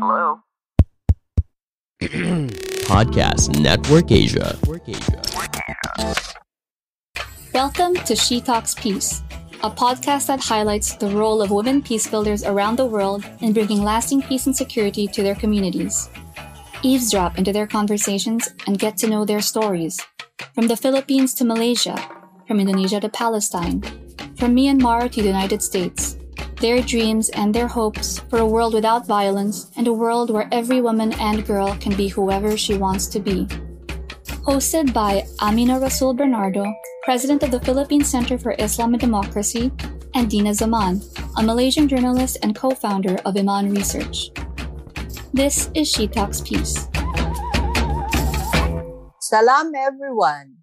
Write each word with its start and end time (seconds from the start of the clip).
Hello? 0.00 0.38
Podcast 2.86 3.58
Network 3.58 4.12
Asia. 4.12 4.56
Welcome 7.52 7.94
to 8.06 8.14
She 8.14 8.40
Talks 8.40 8.76
Peace, 8.76 9.24
a 9.64 9.70
podcast 9.70 10.28
that 10.28 10.38
highlights 10.38 10.94
the 10.94 11.08
role 11.08 11.42
of 11.42 11.50
women 11.50 11.82
peace 11.82 12.06
builders 12.06 12.44
around 12.44 12.78
the 12.78 12.86
world 12.86 13.24
in 13.40 13.52
bringing 13.52 13.82
lasting 13.82 14.22
peace 14.22 14.46
and 14.46 14.54
security 14.54 15.08
to 15.08 15.24
their 15.24 15.34
communities. 15.34 16.08
Eavesdrop 16.84 17.36
into 17.36 17.52
their 17.52 17.66
conversations 17.66 18.54
and 18.68 18.78
get 18.78 18.96
to 18.98 19.08
know 19.08 19.24
their 19.24 19.42
stories. 19.42 19.98
From 20.54 20.68
the 20.68 20.76
Philippines 20.76 21.34
to 21.34 21.44
Malaysia, 21.44 21.98
from 22.46 22.60
Indonesia 22.60 23.00
to 23.00 23.08
Palestine, 23.08 23.82
from 24.38 24.54
Myanmar 24.54 25.10
to 25.10 25.22
the 25.22 25.26
United 25.26 25.60
States. 25.60 26.16
Their 26.60 26.82
dreams 26.82 27.30
and 27.30 27.54
their 27.54 27.68
hopes 27.68 28.18
for 28.30 28.40
a 28.40 28.46
world 28.46 28.74
without 28.74 29.06
violence 29.06 29.70
and 29.76 29.86
a 29.86 29.92
world 29.92 30.30
where 30.30 30.48
every 30.50 30.80
woman 30.80 31.12
and 31.14 31.46
girl 31.46 31.76
can 31.80 31.94
be 31.96 32.08
whoever 32.08 32.56
she 32.56 32.74
wants 32.74 33.06
to 33.08 33.20
be. 33.20 33.46
Hosted 34.42 34.92
by 34.92 35.24
Amina 35.40 35.78
Rasul 35.78 36.14
Bernardo, 36.14 36.64
President 37.04 37.42
of 37.42 37.50
the 37.50 37.60
Philippine 37.60 38.04
Center 38.04 38.38
for 38.38 38.56
Islam 38.58 38.94
and 38.94 39.00
Democracy, 39.00 39.70
and 40.14 40.28
Dina 40.28 40.52
Zaman, 40.54 41.00
a 41.36 41.42
Malaysian 41.42 41.86
journalist 41.86 42.38
and 42.42 42.56
co 42.56 42.70
founder 42.70 43.16
of 43.24 43.36
Iman 43.36 43.70
Research. 43.70 44.30
This 45.32 45.70
is 45.74 45.88
She 45.88 46.08
Talks 46.08 46.40
Peace. 46.40 46.88
Salam, 49.20 49.72
everyone. 49.76 50.57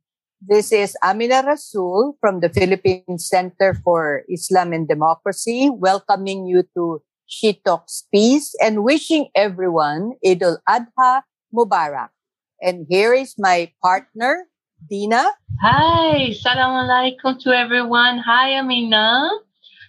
This 0.46 0.70
is 0.72 0.94
Amina 1.02 1.42
Rasul 1.42 2.22
from 2.22 2.38
the 2.38 2.54
Philippine 2.54 3.18
Center 3.18 3.74
for 3.82 4.22
Islam 4.30 4.74
and 4.78 4.86
Democracy, 4.88 5.74
welcoming 5.74 6.46
you 6.46 6.62
to 6.78 7.02
She 7.26 7.58
Talks 7.66 8.06
Peace 8.14 8.54
and 8.62 8.86
wishing 8.86 9.34
everyone 9.34 10.14
Eid 10.22 10.46
al 10.46 10.62
Adha 10.70 11.26
Mubarak. 11.50 12.14
And 12.62 12.86
here 12.86 13.18
is 13.18 13.34
my 13.42 13.74
partner, 13.82 14.46
Dina. 14.86 15.34
Hi, 15.66 16.30
salam 16.38 16.78
alaikum 16.78 17.42
to 17.42 17.50
everyone. 17.50 18.22
Hi, 18.22 18.62
Amina. 18.62 19.26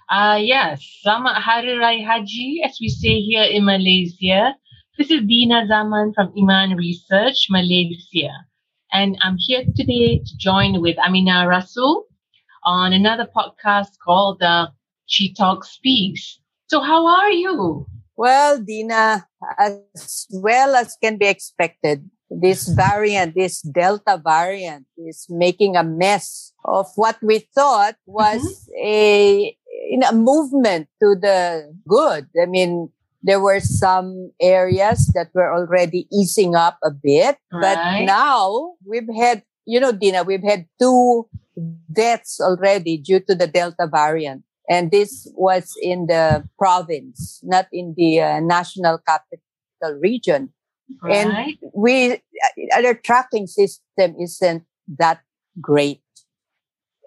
Uh, 0.08 0.41
yes, 0.41 0.80
Sama 1.04 1.36
Hari 1.36 1.76
Raya 1.76 2.00
Haji, 2.00 2.64
as 2.64 2.80
we 2.80 2.88
say 2.88 3.20
here 3.20 3.44
in 3.44 3.68
Malaysia. 3.68 4.56
This 4.96 5.12
is 5.12 5.20
Dina 5.28 5.68
Zaman 5.68 6.16
from 6.16 6.32
Iman 6.32 6.80
Research, 6.80 7.52
Malaysia. 7.52 8.32
And 8.92 9.18
I'm 9.22 9.36
here 9.38 9.64
today 9.74 10.18
to 10.24 10.36
join 10.38 10.80
with 10.80 10.96
Amina 10.98 11.46
Rasul 11.48 12.06
on 12.64 12.92
another 12.92 13.26
podcast 13.36 13.98
called 14.04 14.42
uh, 14.42 14.68
She 15.06 15.34
Talks 15.34 15.78
Peace. 15.82 16.40
So 16.68 16.80
how 16.80 17.06
are 17.06 17.30
you? 17.30 17.86
Well, 18.16 18.58
Dina, 18.58 19.26
as 19.58 20.26
well 20.30 20.74
as 20.74 20.96
can 21.02 21.18
be 21.18 21.26
expected, 21.26 22.08
this 22.30 22.68
variant, 22.68 23.34
this 23.34 23.60
Delta 23.62 24.20
variant 24.22 24.86
is 24.96 25.26
making 25.28 25.76
a 25.76 25.84
mess 25.84 26.52
of 26.64 26.86
what 26.96 27.19
we 27.22 27.41
thought 27.54 27.96
was 28.06 28.69
a, 28.82 29.56
you 29.91 29.98
know, 29.98 30.08
a 30.08 30.14
movement 30.14 30.88
to 31.02 31.14
the 31.20 31.72
good. 31.86 32.26
I 32.41 32.46
mean, 32.46 32.91
there 33.26 33.42
were 33.42 33.59
some 33.59 34.31
areas 34.41 35.10
that 35.19 35.34
were 35.34 35.50
already 35.53 36.06
easing 36.14 36.54
up 36.54 36.78
a 36.87 36.92
bit, 36.94 37.37
but 37.50 37.75
now 38.06 38.78
we've 38.87 39.10
had, 39.19 39.42
you 39.66 39.81
know, 39.82 39.91
Dina, 39.91 40.22
we've 40.22 40.47
had 40.47 40.66
two 40.78 41.26
deaths 41.91 42.38
already 42.38 42.97
due 43.03 43.19
to 43.26 43.34
the 43.34 43.48
Delta 43.50 43.91
variant. 43.91 44.44
And 44.70 44.91
this 44.91 45.26
was 45.34 45.75
in 45.82 46.06
the 46.06 46.47
province, 46.59 47.41
not 47.42 47.66
in 47.72 47.94
the 47.97 48.20
uh, 48.20 48.41
national 48.41 48.98
capital 49.06 49.98
region. 49.98 50.54
Right. 51.03 51.26
And 51.26 51.58
we, 51.75 52.22
our 52.78 52.94
tracking 52.94 53.47
system 53.47 54.14
isn't 54.22 54.62
that 54.98 55.19
great. 55.60 56.03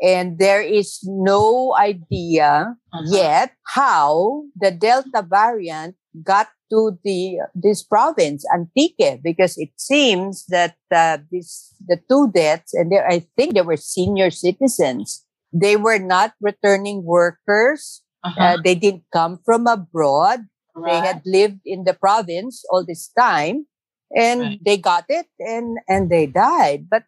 And 0.01 0.39
there 0.39 0.61
is 0.63 0.99
no 1.03 1.75
idea 1.79 2.75
Uh-huh. 2.89 3.05
yet 3.13 3.53
how 3.75 4.43
the 4.55 4.71
Delta 4.71 5.21
variant 5.21 5.98
got 6.23 6.49
to 6.71 6.97
the 7.03 7.39
this 7.55 7.83
province, 7.83 8.45
Antique, 8.53 9.21
because 9.23 9.57
it 9.57 9.71
seems 9.77 10.45
that 10.47 10.75
uh, 10.93 11.17
this 11.31 11.73
the 11.87 11.99
two 12.09 12.31
deaths, 12.31 12.73
and 12.73 12.91
there, 12.91 13.07
I 13.07 13.25
think 13.37 13.53
they 13.53 13.61
were 13.61 13.77
senior 13.77 14.29
citizens. 14.31 15.25
They 15.51 15.77
were 15.77 15.99
not 15.99 16.33
returning 16.41 17.03
workers. 17.03 18.01
Uh-huh. 18.23 18.41
Uh, 18.41 18.57
they 18.63 18.75
didn't 18.75 19.05
come 19.13 19.39
from 19.45 19.65
abroad. 19.67 20.45
They 20.85 20.95
had 20.99 21.21
lived 21.25 21.59
in 21.65 21.83
the 21.83 21.93
province 21.93 22.63
all 22.71 22.85
this 22.85 23.11
time, 23.17 23.67
and 24.15 24.41
Right. 24.55 24.59
they 24.63 24.77
got 24.77 25.05
it, 25.09 25.27
and 25.39 25.77
and 25.89 26.09
they 26.09 26.25
died. 26.27 26.87
But 26.89 27.03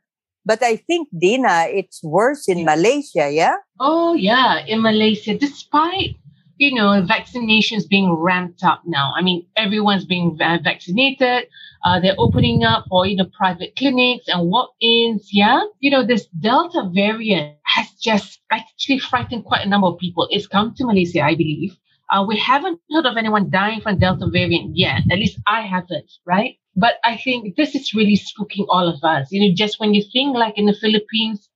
but 0.46 0.62
I 0.64 0.76
think 0.76 1.08
Dina, 1.14 1.70
it's 1.70 2.04
worse 2.04 2.50
in 2.50 2.60
Yeah. 2.66 2.76
Malaysia. 2.76 3.26
Yeah. 3.32 3.58
Oh, 3.80 4.14
yeah, 4.14 4.66
in 4.66 4.82
Malaysia, 4.82 5.38
despite, 5.38 6.18
you 6.62 6.76
know, 6.76 7.02
vaccinations 7.02 7.90
being 7.90 8.14
ramped 8.14 8.64
up 8.64 8.84
now. 8.86 9.12
I 9.18 9.24
mean, 9.24 9.48
everyone's 9.58 10.06
being 10.06 10.38
vaccinated. 10.38 11.48
Uh, 11.84 12.00
they're 12.00 12.20
opening 12.20 12.64
up 12.64 12.86
for, 12.88 13.08
you 13.08 13.16
know, 13.16 13.26
private 13.36 13.76
clinics 13.76 14.26
and 14.28 14.48
walk-ins. 14.48 15.30
Yeah. 15.32 15.64
You 15.80 15.90
know, 15.90 16.06
this 16.06 16.28
Delta 16.28 16.88
variant 16.94 17.58
has 17.64 17.90
just 18.00 18.42
actually 18.52 19.00
frightened 19.00 19.44
quite 19.44 19.66
a 19.66 19.70
number 19.70 19.88
of 19.88 19.98
people. 19.98 20.28
It's 20.30 20.46
come 20.46 20.76
to 20.76 20.86
Malaysia, 20.86 21.24
I 21.24 21.34
believe. 21.34 21.76
Uh, 22.12 22.24
we 22.28 22.38
haven't 22.38 22.80
heard 22.92 23.08
of 23.08 23.18
anyone 23.18 23.50
dying 23.50 23.82
from 23.82 23.98
Delta 23.98 24.28
variant 24.32 24.78
yet. 24.78 25.02
At 25.10 25.18
least 25.18 25.40
I 25.48 25.62
haven't, 25.62 26.12
right? 26.28 26.58
But 26.76 26.98
I 27.04 27.18
think 27.18 27.56
this 27.56 27.74
is 27.74 27.96
really 27.96 28.18
spooking 28.18 28.68
all 28.70 28.88
of 28.88 29.04
us. 29.04 29.32
You 29.32 29.42
know, 29.42 29.56
just 29.56 29.80
when 29.80 29.96
you 29.96 30.04
think 30.14 30.38
like 30.38 30.60
in 30.60 30.68
the 30.68 30.76
Philippines, 30.80 31.50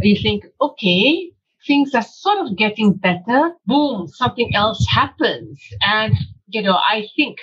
you 0.00 0.20
think, 0.20 0.44
okay, 0.60 1.30
things 1.66 1.94
are 1.94 2.02
sort 2.02 2.46
of 2.46 2.56
getting 2.56 2.94
better. 2.94 3.52
Boom, 3.66 4.08
something 4.08 4.54
else 4.54 4.84
happens. 4.88 5.60
And, 5.80 6.14
you 6.48 6.62
know, 6.62 6.74
I 6.76 7.08
think 7.16 7.38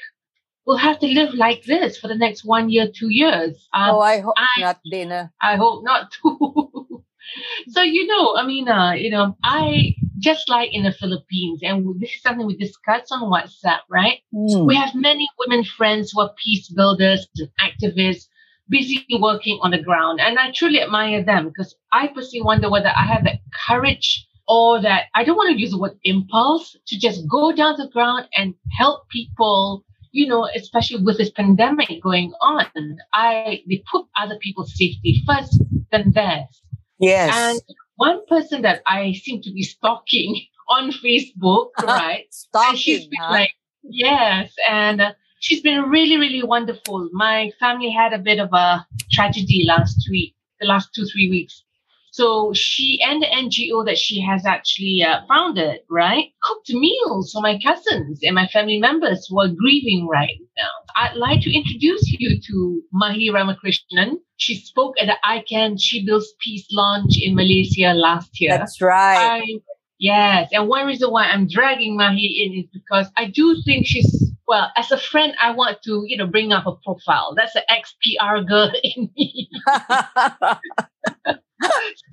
we'll 0.65 0.77
have 0.77 0.99
to 0.99 1.07
live 1.07 1.33
like 1.33 1.63
this 1.63 1.97
for 1.97 2.07
the 2.07 2.15
next 2.15 2.43
one 2.45 2.69
year, 2.69 2.87
two 2.93 3.09
years. 3.09 3.67
Um, 3.73 3.95
oh, 3.95 3.99
I 3.99 4.19
hope 4.19 4.33
I- 4.37 4.61
not, 4.61 4.79
Dina. 4.89 5.31
I 5.41 5.55
hope 5.55 5.83
not 5.83 6.11
too. 6.11 7.03
so 7.69 7.81
you 7.81 8.05
know, 8.07 8.35
I 8.35 8.45
mean, 8.45 8.67
uh, 8.67 8.91
you 8.91 9.09
know, 9.09 9.35
I 9.43 9.95
just 10.19 10.49
like 10.49 10.69
in 10.73 10.83
the 10.83 10.91
Philippines, 10.91 11.59
and 11.63 11.99
this 11.99 12.11
is 12.11 12.21
something 12.21 12.45
we 12.45 12.57
discussed 12.57 13.11
on 13.11 13.29
WhatsApp, 13.31 13.79
right? 13.89 14.19
Hmm. 14.35 14.65
We 14.65 14.75
have 14.75 14.95
many 14.95 15.27
women 15.39 15.63
friends 15.63 16.11
who 16.11 16.21
are 16.21 16.33
peace 16.43 16.69
builders 16.69 17.27
and 17.37 17.49
activists, 17.61 18.27
busy 18.69 19.05
working 19.19 19.59
on 19.61 19.71
the 19.71 19.81
ground, 19.81 20.19
and 20.19 20.37
I 20.37 20.51
truly 20.51 20.81
admire 20.81 21.23
them 21.23 21.49
because 21.49 21.75
I 21.91 22.07
personally 22.07 22.43
wonder 22.43 22.69
whether 22.69 22.89
I 22.89 23.05
have 23.05 23.23
that 23.23 23.39
courage 23.67 24.25
or 24.47 24.81
that 24.81 25.05
I 25.15 25.23
don't 25.23 25.35
want 25.35 25.51
to 25.53 25.59
use 25.59 25.71
the 25.71 25.79
word 25.79 25.97
impulse 26.03 26.75
to 26.87 26.99
just 26.99 27.27
go 27.27 27.51
down 27.51 27.77
to 27.77 27.83
the 27.83 27.89
ground 27.89 28.27
and 28.35 28.53
help 28.77 29.09
people. 29.09 29.83
You 30.11 30.25
know, 30.25 30.49
especially 30.55 31.03
with 31.03 31.17
this 31.17 31.29
pandemic 31.29 31.89
going 32.01 32.33
on, 32.41 32.65
I 33.13 33.61
they 33.69 33.83
put 33.91 34.05
other 34.15 34.37
people's 34.41 34.71
safety 34.71 35.21
first 35.27 35.61
than 35.91 36.11
theirs. 36.11 36.61
Yes. 36.99 37.33
And 37.35 37.61
one 37.97 38.25
person 38.27 38.61
that 38.61 38.81
I 38.85 39.13
seem 39.13 39.41
to 39.41 39.51
be 39.51 39.63
stalking 39.63 40.41
on 40.69 40.91
Facebook, 40.91 41.69
right? 41.83 42.25
And 42.53 42.77
she's 42.77 43.03
Stalking, 43.03 43.09
been 43.09 43.19
huh? 43.21 43.31
like, 43.31 43.51
yes, 43.83 44.53
and 44.67 45.01
uh, 45.01 45.11
she's 45.39 45.61
been 45.61 45.83
really, 45.83 46.17
really 46.17 46.43
wonderful. 46.43 47.09
My 47.13 47.51
family 47.59 47.91
had 47.91 48.13
a 48.13 48.19
bit 48.19 48.39
of 48.39 48.49
a 48.53 48.85
tragedy 49.11 49.65
last 49.67 50.07
week, 50.09 50.35
the 50.59 50.67
last 50.67 50.89
two, 50.93 51.05
three 51.05 51.29
weeks. 51.29 51.63
So 52.11 52.51
she 52.53 52.99
and 53.05 53.21
the 53.21 53.27
NGO 53.27 53.85
that 53.85 53.99
she 53.99 54.19
has 54.21 54.43
actually 54.43 55.03
uh, 55.03 55.21
founded, 55.27 55.81
right, 55.87 56.33
cooked 56.41 56.71
meals 56.71 57.31
for 57.31 57.43
my 57.43 57.59
cousins 57.63 58.21
and 58.23 58.33
my 58.33 58.47
family 58.47 58.79
members 58.79 59.27
who 59.29 59.39
are 59.39 59.49
grieving 59.49 60.07
right 60.07 60.39
now. 60.57 60.69
I'd 60.95 61.15
like 61.15 61.41
to 61.41 61.55
introduce 61.55 62.11
you 62.11 62.41
to 62.41 62.81
Mahi 62.91 63.29
Ramakrishnan. 63.29 64.17
She 64.37 64.55
spoke 64.55 64.95
at 64.99 65.05
the 65.05 65.17
ICAN 65.23 65.77
She 65.79 66.03
Builds 66.03 66.33
Peace 66.43 66.65
launch 66.71 67.19
in 67.21 67.35
Malaysia 67.35 67.93
last 67.93 68.41
year. 68.41 68.57
That's 68.57 68.81
right. 68.81 69.43
I 69.43 69.59
Yes, 69.99 70.49
and 70.51 70.67
one 70.67 70.85
reason 70.85 71.09
why 71.09 71.25
I'm 71.25 71.47
dragging 71.47 71.97
Mahi 71.97 72.45
in 72.45 72.63
is 72.63 72.69
because 72.71 73.07
I 73.17 73.25
do 73.25 73.59
think 73.65 73.87
she's 73.87 74.26
well, 74.47 74.71
as 74.77 74.91
a 74.91 74.97
friend, 74.97 75.33
I 75.41 75.51
want 75.51 75.81
to, 75.83 76.03
you 76.07 76.15
know, 76.15 76.25
bring 76.25 76.53
up 76.53 76.65
a 76.65 76.75
profile. 76.75 77.33
That's 77.35 77.55
an 77.55 77.63
ex-PR 77.69 78.41
girl 78.47 78.71
in 78.83 79.09
me. 79.15 79.49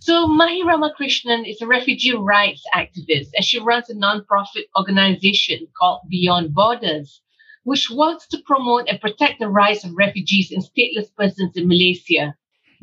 so 0.01 0.27
Mahi 0.27 0.65
Ramakrishnan 0.65 1.45
is 1.47 1.63
a 1.63 1.67
refugee 1.67 2.15
rights 2.15 2.63
activist 2.75 3.29
and 3.35 3.45
she 3.45 3.61
runs 3.61 3.89
a 3.89 3.95
non-profit 3.95 4.65
organization 4.77 5.69
called 5.79 6.01
Beyond 6.11 6.53
Borders, 6.53 7.21
which 7.63 7.89
works 7.91 8.27
to 8.29 8.43
promote 8.45 8.89
and 8.89 9.01
protect 9.01 9.39
the 9.39 9.49
rights 9.49 9.85
of 9.85 9.93
refugees 9.97 10.51
and 10.51 10.63
stateless 10.63 11.15
persons 11.17 11.57
in 11.57 11.69
Malaysia 11.69 12.35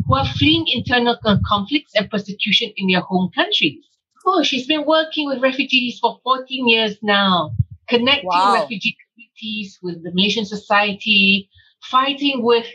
who 0.07 0.15
are 0.15 0.25
fleeing 0.25 0.65
internal 0.67 1.17
conflicts 1.45 1.93
and 1.95 2.09
persecution 2.09 2.71
in 2.77 2.87
their 2.87 3.01
home 3.01 3.29
countries. 3.35 3.83
Oh, 4.25 4.43
she's 4.43 4.67
been 4.67 4.85
working 4.85 5.27
with 5.27 5.41
refugees 5.41 5.99
for 5.99 6.19
14 6.23 6.67
years 6.67 6.97
now, 7.01 7.53
connecting 7.87 8.29
wow. 8.29 8.53
refugee 8.61 8.95
with 9.81 10.03
the 10.03 10.11
Malaysian 10.13 10.45
society, 10.45 11.49
fighting 11.83 12.43
with 12.43 12.67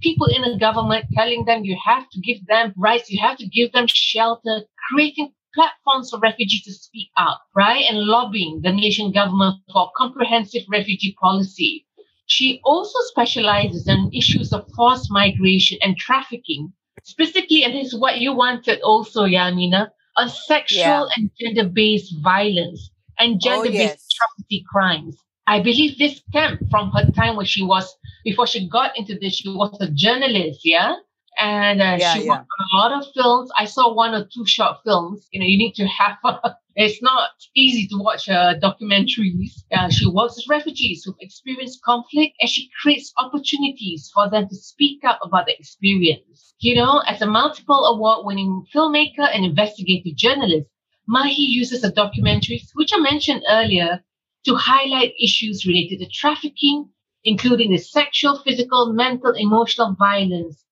people 0.00 0.26
in 0.26 0.42
the 0.42 0.58
government, 0.58 1.06
telling 1.14 1.44
them 1.44 1.64
you 1.64 1.76
have 1.84 2.08
to 2.10 2.20
give 2.20 2.44
them 2.46 2.72
rights, 2.76 3.10
you 3.10 3.20
have 3.20 3.38
to 3.38 3.46
give 3.46 3.72
them 3.72 3.86
shelter, 3.88 4.62
creating 4.88 5.32
platforms 5.54 6.10
for 6.10 6.18
refugees 6.18 6.62
to 6.64 6.72
speak 6.72 7.08
out, 7.16 7.38
right? 7.54 7.84
And 7.88 7.98
lobbying 7.98 8.60
the 8.62 8.72
Malaysian 8.72 9.12
government 9.12 9.56
for 9.72 9.90
comprehensive 9.96 10.62
refugee 10.70 11.16
policy. 11.20 11.86
She 12.26 12.60
also 12.64 12.98
specializes 13.06 13.86
in 13.88 14.10
issues 14.14 14.52
of 14.52 14.66
forced 14.74 15.08
migration 15.10 15.78
and 15.82 15.96
trafficking, 15.96 16.72
specifically, 17.04 17.64
and 17.64 17.74
this 17.74 17.92
is 17.92 17.98
what 17.98 18.20
you 18.20 18.32
wanted 18.32 18.80
also, 18.80 19.24
Yamina, 19.24 19.90
on 20.16 20.28
sexual 20.28 20.80
yeah. 20.80 21.06
and 21.16 21.30
gender 21.38 21.68
based 21.68 22.14
violence 22.22 22.90
and 23.18 23.40
gender 23.40 23.68
based 23.68 23.80
oh, 23.80 23.82
yes. 23.82 24.08
atrocity 24.14 24.64
crimes. 24.70 25.16
I 25.46 25.60
believe 25.60 25.98
this 25.98 26.18
stemmed 26.28 26.68
from 26.70 26.90
her 26.90 27.10
time 27.12 27.36
when 27.36 27.46
she 27.46 27.62
was, 27.62 27.96
before 28.24 28.46
she 28.46 28.68
got 28.68 28.96
into 28.96 29.18
this, 29.18 29.34
she 29.34 29.48
was 29.48 29.76
a 29.80 29.90
journalist, 29.90 30.60
yeah? 30.64 30.96
And 31.38 31.80
uh, 31.80 31.96
yeah, 31.98 32.14
she 32.14 32.24
yeah. 32.24 32.30
worked 32.30 32.48
on 32.58 32.66
a 32.72 32.76
lot 32.76 32.92
of 32.92 33.12
films. 33.14 33.50
I 33.58 33.64
saw 33.64 33.92
one 33.92 34.14
or 34.14 34.24
two 34.32 34.46
short 34.46 34.76
films. 34.84 35.26
You 35.32 35.40
know, 35.40 35.46
you 35.46 35.58
need 35.58 35.74
to 35.74 35.86
have, 35.86 36.18
a, 36.24 36.54
it's 36.76 37.02
not 37.02 37.30
easy 37.56 37.88
to 37.88 37.96
watch 37.96 38.28
uh, 38.28 38.54
documentaries. 38.62 39.64
Uh, 39.72 39.88
she 39.88 40.06
works 40.06 40.36
with 40.36 40.48
refugees 40.48 41.04
who've 41.04 41.16
experienced 41.20 41.82
conflict 41.82 42.34
and 42.40 42.50
she 42.50 42.70
creates 42.80 43.12
opportunities 43.18 44.10
for 44.14 44.28
them 44.30 44.48
to 44.48 44.54
speak 44.54 45.02
up 45.04 45.18
about 45.22 45.46
the 45.46 45.58
experience. 45.58 46.54
You 46.60 46.76
know, 46.76 47.02
as 47.08 47.22
a 47.22 47.26
multiple 47.26 47.86
award 47.86 48.24
winning 48.24 48.64
filmmaker 48.72 49.28
and 49.32 49.44
investigative 49.44 50.14
journalist, 50.16 50.68
Mahi 51.08 51.42
uses 51.42 51.80
the 51.80 51.90
documentaries, 51.90 52.70
which 52.74 52.92
I 52.94 53.00
mentioned 53.00 53.42
earlier, 53.48 54.04
to 54.44 54.54
highlight 54.56 55.14
issues 55.22 55.66
related 55.66 56.00
to 56.00 56.08
trafficking, 56.08 56.88
including 57.24 57.70
the 57.70 57.78
sexual, 57.78 58.40
physical, 58.44 58.92
mental, 58.92 59.32
emotional 59.36 59.94
violence 59.98 60.62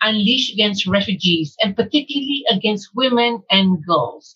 unleashed 0.00 0.52
against 0.52 0.86
refugees 0.86 1.56
and 1.60 1.76
particularly 1.76 2.44
against 2.50 2.90
women 2.94 3.42
and 3.50 3.84
girls. 3.86 4.34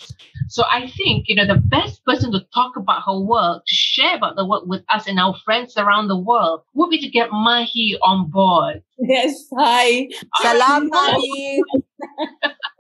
So 0.49 0.65
I 0.71 0.89
think, 0.89 1.27
you 1.29 1.37
know, 1.37 1.47
the 1.47 1.61
best 1.61 2.05
person 2.05 2.33
to 2.33 2.41
talk 2.55 2.77
about 2.77 3.03
her 3.07 3.19
work, 3.19 3.63
to 3.67 3.75
share 3.75 4.17
about 4.17 4.37
the 4.37 4.47
work 4.47 4.65
with 4.67 4.83
us 4.93 5.07
and 5.07 5.19
our 5.19 5.35
friends 5.45 5.77
around 5.77 6.09
the 6.09 6.19
world 6.19 6.63
would 6.75 6.91
be 6.91 6.99
to 6.99 7.09
get 7.09 7.31
Mahi 7.31 7.97
on 8.03 8.31
board. 8.31 8.83
Yes, 8.99 9.49
hi. 9.57 10.09
Salam, 10.41 10.89
Mahi. 10.89 11.63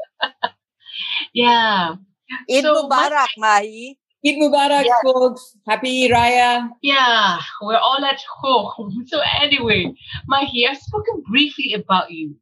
yeah. 1.34 1.94
Eid 2.50 2.62
so, 2.62 2.88
Mubarak, 2.88 3.28
Mahi. 3.38 3.98
Eid 4.24 4.36
Mubarak, 4.38 4.84
yeah. 4.84 5.02
folks. 5.02 5.56
Happy 5.66 6.08
Raya. 6.08 6.68
Yeah, 6.80 7.38
we're 7.60 7.76
all 7.76 8.04
at 8.04 8.20
home. 8.40 9.04
So 9.06 9.20
anyway, 9.40 9.92
Mahi, 10.28 10.66
I've 10.68 10.78
spoken 10.78 11.22
briefly 11.28 11.74
about 11.74 12.10
you. 12.12 12.36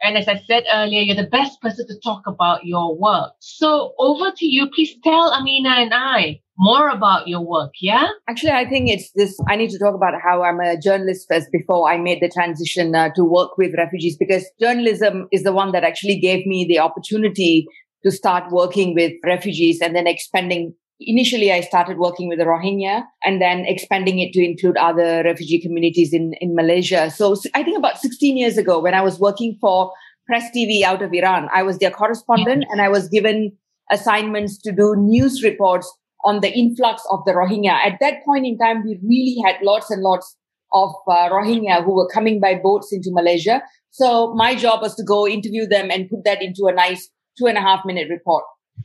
And 0.00 0.16
as 0.16 0.28
I 0.28 0.40
said 0.46 0.64
earlier, 0.72 1.02
you're 1.02 1.16
the 1.16 1.28
best 1.28 1.60
person 1.60 1.86
to 1.88 1.98
talk 2.02 2.22
about 2.26 2.64
your 2.64 2.96
work. 2.96 3.32
So 3.40 3.94
over 3.98 4.30
to 4.30 4.46
you. 4.46 4.70
Please 4.74 4.94
tell 5.02 5.32
Amina 5.32 5.70
and 5.70 5.92
I 5.92 6.40
more 6.56 6.88
about 6.88 7.28
your 7.28 7.44
work. 7.44 7.72
Yeah. 7.80 8.06
Actually, 8.28 8.52
I 8.52 8.68
think 8.68 8.88
it's 8.88 9.10
this. 9.14 9.38
I 9.48 9.56
need 9.56 9.70
to 9.70 9.78
talk 9.78 9.94
about 9.94 10.14
how 10.22 10.42
I'm 10.42 10.60
a 10.60 10.80
journalist 10.80 11.26
first 11.28 11.48
before 11.52 11.90
I 11.90 11.98
made 11.98 12.22
the 12.22 12.28
transition 12.28 12.94
uh, 12.94 13.10
to 13.14 13.24
work 13.24 13.58
with 13.58 13.74
refugees 13.76 14.16
because 14.16 14.46
journalism 14.60 15.28
is 15.32 15.42
the 15.42 15.52
one 15.52 15.72
that 15.72 15.84
actually 15.84 16.18
gave 16.18 16.46
me 16.46 16.64
the 16.64 16.78
opportunity 16.78 17.66
to 18.04 18.10
start 18.10 18.50
working 18.50 18.94
with 18.94 19.12
refugees 19.24 19.80
and 19.80 19.94
then 19.94 20.06
expanding 20.06 20.74
initially 21.00 21.52
I 21.52 21.60
started 21.60 21.98
working 21.98 22.28
with 22.28 22.38
the 22.38 22.44
Rohingya 22.44 23.04
and 23.24 23.40
then 23.40 23.64
expanding 23.66 24.18
it 24.18 24.32
to 24.32 24.44
include 24.44 24.76
other 24.76 25.22
refugee 25.24 25.60
communities 25.60 26.12
in, 26.12 26.34
in 26.40 26.54
Malaysia. 26.54 27.10
So 27.10 27.36
I 27.54 27.62
think 27.62 27.78
about 27.78 27.98
16 27.98 28.36
years 28.36 28.58
ago 28.58 28.80
when 28.80 28.94
I 28.94 29.02
was 29.02 29.18
working 29.18 29.56
for 29.60 29.92
Press 30.26 30.44
TV 30.54 30.82
out 30.82 31.02
of 31.02 31.12
Iran, 31.12 31.48
I 31.54 31.62
was 31.62 31.78
their 31.78 31.90
correspondent 31.90 32.64
and 32.70 32.80
I 32.80 32.88
was 32.88 33.08
given 33.08 33.52
assignments 33.90 34.58
to 34.58 34.72
do 34.72 34.94
news 34.96 35.42
reports 35.42 35.90
on 36.24 36.40
the 36.40 36.52
influx 36.52 37.02
of 37.10 37.20
the 37.24 37.32
Rohingya. 37.32 37.70
At 37.70 37.98
that 38.00 38.24
point 38.24 38.44
in 38.44 38.58
time, 38.58 38.82
we 38.84 38.98
really 39.02 39.36
had 39.46 39.62
lots 39.62 39.90
and 39.90 40.02
lots 40.02 40.36
of 40.74 40.90
uh, 41.08 41.30
Rohingya 41.30 41.84
who 41.84 41.94
were 41.94 42.08
coming 42.08 42.40
by 42.40 42.56
boats 42.62 42.92
into 42.92 43.10
Malaysia. 43.10 43.62
So 43.90 44.34
my 44.34 44.54
job 44.54 44.82
was 44.82 44.94
to 44.96 45.04
go 45.04 45.26
interview 45.26 45.66
them 45.66 45.90
and 45.90 46.10
put 46.10 46.24
that 46.24 46.42
into 46.42 46.66
a 46.66 46.74
nice 46.74 47.08
two 47.38 47.46
and 47.46 47.56
a 47.56 47.60
half 47.60 47.84
minute 47.86 48.08
report. 48.10 48.44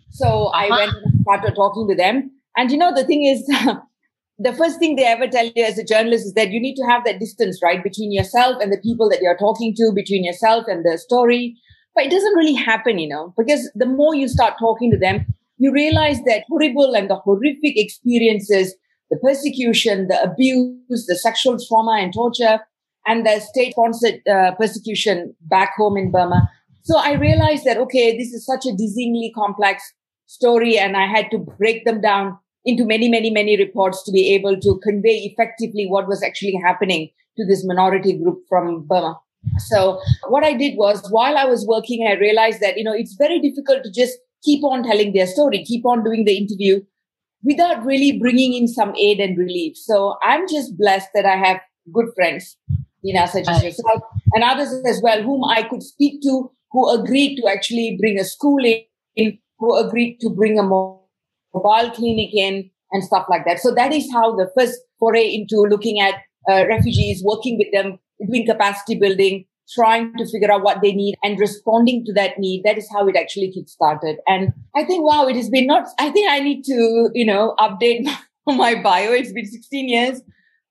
So 0.09 0.47
I 0.47 0.67
uh-huh. 0.67 0.77
went 0.77 0.91
and 1.03 1.21
started 1.21 1.55
talking 1.55 1.87
to 1.89 1.95
them. 1.95 2.31
And 2.55 2.71
you 2.71 2.77
know, 2.77 2.93
the 2.93 3.03
thing 3.03 3.23
is, 3.23 3.45
the 4.39 4.53
first 4.53 4.79
thing 4.79 4.95
they 4.95 5.05
ever 5.05 5.27
tell 5.27 5.45
you 5.45 5.63
as 5.63 5.77
a 5.77 5.83
journalist 5.83 6.25
is 6.25 6.33
that 6.33 6.51
you 6.51 6.59
need 6.59 6.75
to 6.75 6.85
have 6.85 7.03
that 7.05 7.19
distance, 7.19 7.59
right, 7.63 7.83
between 7.83 8.11
yourself 8.11 8.61
and 8.61 8.71
the 8.71 8.81
people 8.81 9.09
that 9.09 9.21
you're 9.21 9.37
talking 9.37 9.73
to, 9.77 9.91
between 9.93 10.23
yourself 10.23 10.65
and 10.67 10.85
the 10.85 10.97
story. 10.97 11.55
But 11.95 12.05
it 12.05 12.11
doesn't 12.11 12.35
really 12.35 12.55
happen, 12.55 12.97
you 12.97 13.07
know, 13.07 13.33
because 13.37 13.69
the 13.75 13.85
more 13.85 14.15
you 14.15 14.27
start 14.27 14.55
talking 14.59 14.91
to 14.91 14.97
them, 14.97 15.25
you 15.57 15.71
realize 15.71 16.17
that 16.23 16.43
horrible 16.49 16.95
and 16.95 17.09
the 17.09 17.15
horrific 17.15 17.77
experiences, 17.77 18.75
the 19.11 19.17
persecution, 19.17 20.07
the 20.07 20.21
abuse, 20.21 21.05
the 21.07 21.15
sexual 21.15 21.57
trauma 21.67 21.97
and 21.99 22.13
torture, 22.13 22.59
and 23.05 23.25
the 23.25 23.39
state 23.39 23.71
sponsored 23.73 24.21
uh, 24.27 24.51
persecution 24.55 25.35
back 25.41 25.73
home 25.77 25.97
in 25.97 26.11
Burma. 26.11 26.49
So 26.83 26.97
I 26.97 27.13
realized 27.13 27.63
that, 27.65 27.77
okay, 27.77 28.17
this 28.17 28.33
is 28.33 28.45
such 28.45 28.65
a 28.65 28.69
dizzyingly 28.71 29.33
complex 29.33 29.93
story 30.25 30.77
and 30.77 30.97
I 30.97 31.07
had 31.07 31.31
to 31.31 31.37
break 31.37 31.85
them 31.85 32.01
down 32.01 32.37
into 32.65 32.85
many, 32.85 33.09
many, 33.09 33.29
many 33.29 33.57
reports 33.57 34.03
to 34.03 34.11
be 34.11 34.33
able 34.33 34.59
to 34.59 34.79
convey 34.83 35.17
effectively 35.19 35.85
what 35.85 36.07
was 36.07 36.23
actually 36.23 36.55
happening 36.63 37.09
to 37.37 37.45
this 37.45 37.65
minority 37.65 38.17
group 38.17 38.39
from 38.47 38.85
Burma. 38.85 39.19
So 39.57 39.99
what 40.27 40.43
I 40.43 40.53
did 40.53 40.77
was 40.77 41.05
while 41.09 41.37
I 41.37 41.45
was 41.45 41.65
working, 41.65 42.07
I 42.07 42.13
realized 42.13 42.61
that, 42.61 42.77
you 42.77 42.83
know, 42.83 42.93
it's 42.93 43.15
very 43.15 43.39
difficult 43.39 43.83
to 43.83 43.91
just 43.91 44.17
keep 44.43 44.63
on 44.63 44.83
telling 44.83 45.13
their 45.13 45.27
story, 45.27 45.63
keep 45.63 45.85
on 45.85 46.03
doing 46.03 46.25
the 46.25 46.37
interview 46.37 46.81
without 47.43 47.83
really 47.85 48.17
bringing 48.19 48.53
in 48.53 48.67
some 48.67 48.95
aid 48.95 49.19
and 49.19 49.37
relief. 49.37 49.75
So 49.77 50.15
I'm 50.23 50.47
just 50.47 50.77
blessed 50.77 51.09
that 51.13 51.25
I 51.25 51.35
have 51.35 51.59
good 51.93 52.07
friends, 52.15 52.57
you 53.01 53.13
know, 53.13 53.25
such 53.25 53.47
as 53.47 53.63
yourself 53.63 54.01
and 54.33 54.43
others 54.43 54.73
as 54.85 55.01
well, 55.01 55.21
whom 55.21 55.43
I 55.43 55.63
could 55.63 55.83
speak 55.83 56.21
to, 56.23 56.51
who 56.73 56.89
agreed 56.89 57.37
to 57.37 57.47
actually 57.47 57.97
bring 57.99 58.19
a 58.19 58.25
school 58.25 58.59
in 59.15 59.37
who 59.59 59.75
agreed 59.77 60.17
to 60.19 60.29
bring 60.29 60.59
a 60.59 60.63
mobile 60.63 61.91
clinic 61.93 62.33
in 62.33 62.69
and 62.91 63.03
stuff 63.03 63.25
like 63.29 63.45
that. 63.45 63.59
So 63.59 63.73
that 63.75 63.93
is 63.93 64.11
how 64.11 64.35
the 64.35 64.51
first 64.57 64.79
foray 64.99 65.33
into 65.33 65.65
looking 65.69 66.01
at 66.01 66.15
uh, 66.49 66.65
refugees, 66.67 67.23
working 67.23 67.57
with 67.57 67.71
them, 67.71 67.99
doing 68.27 68.45
capacity 68.45 68.99
building, 68.99 69.45
trying 69.73 70.13
to 70.17 70.25
figure 70.27 70.51
out 70.51 70.63
what 70.63 70.81
they 70.81 70.91
need 70.91 71.15
and 71.23 71.39
responding 71.39 72.03
to 72.05 72.13
that 72.13 72.37
need. 72.37 72.63
That 72.63 72.77
is 72.77 72.89
how 72.91 73.07
it 73.07 73.15
actually 73.15 73.51
kick 73.51 73.69
started. 73.69 74.17
And 74.27 74.51
I 74.75 74.83
think, 74.83 75.05
wow, 75.05 75.27
it 75.27 75.35
has 75.35 75.49
been 75.49 75.67
not, 75.67 75.87
I 75.99 76.09
think 76.09 76.29
I 76.29 76.39
need 76.39 76.63
to, 76.65 77.09
you 77.13 77.25
know, 77.25 77.55
update 77.59 78.09
my 78.47 78.81
bio. 78.81 79.11
It's 79.11 79.31
been 79.31 79.45
16 79.45 79.89
years 79.89 80.21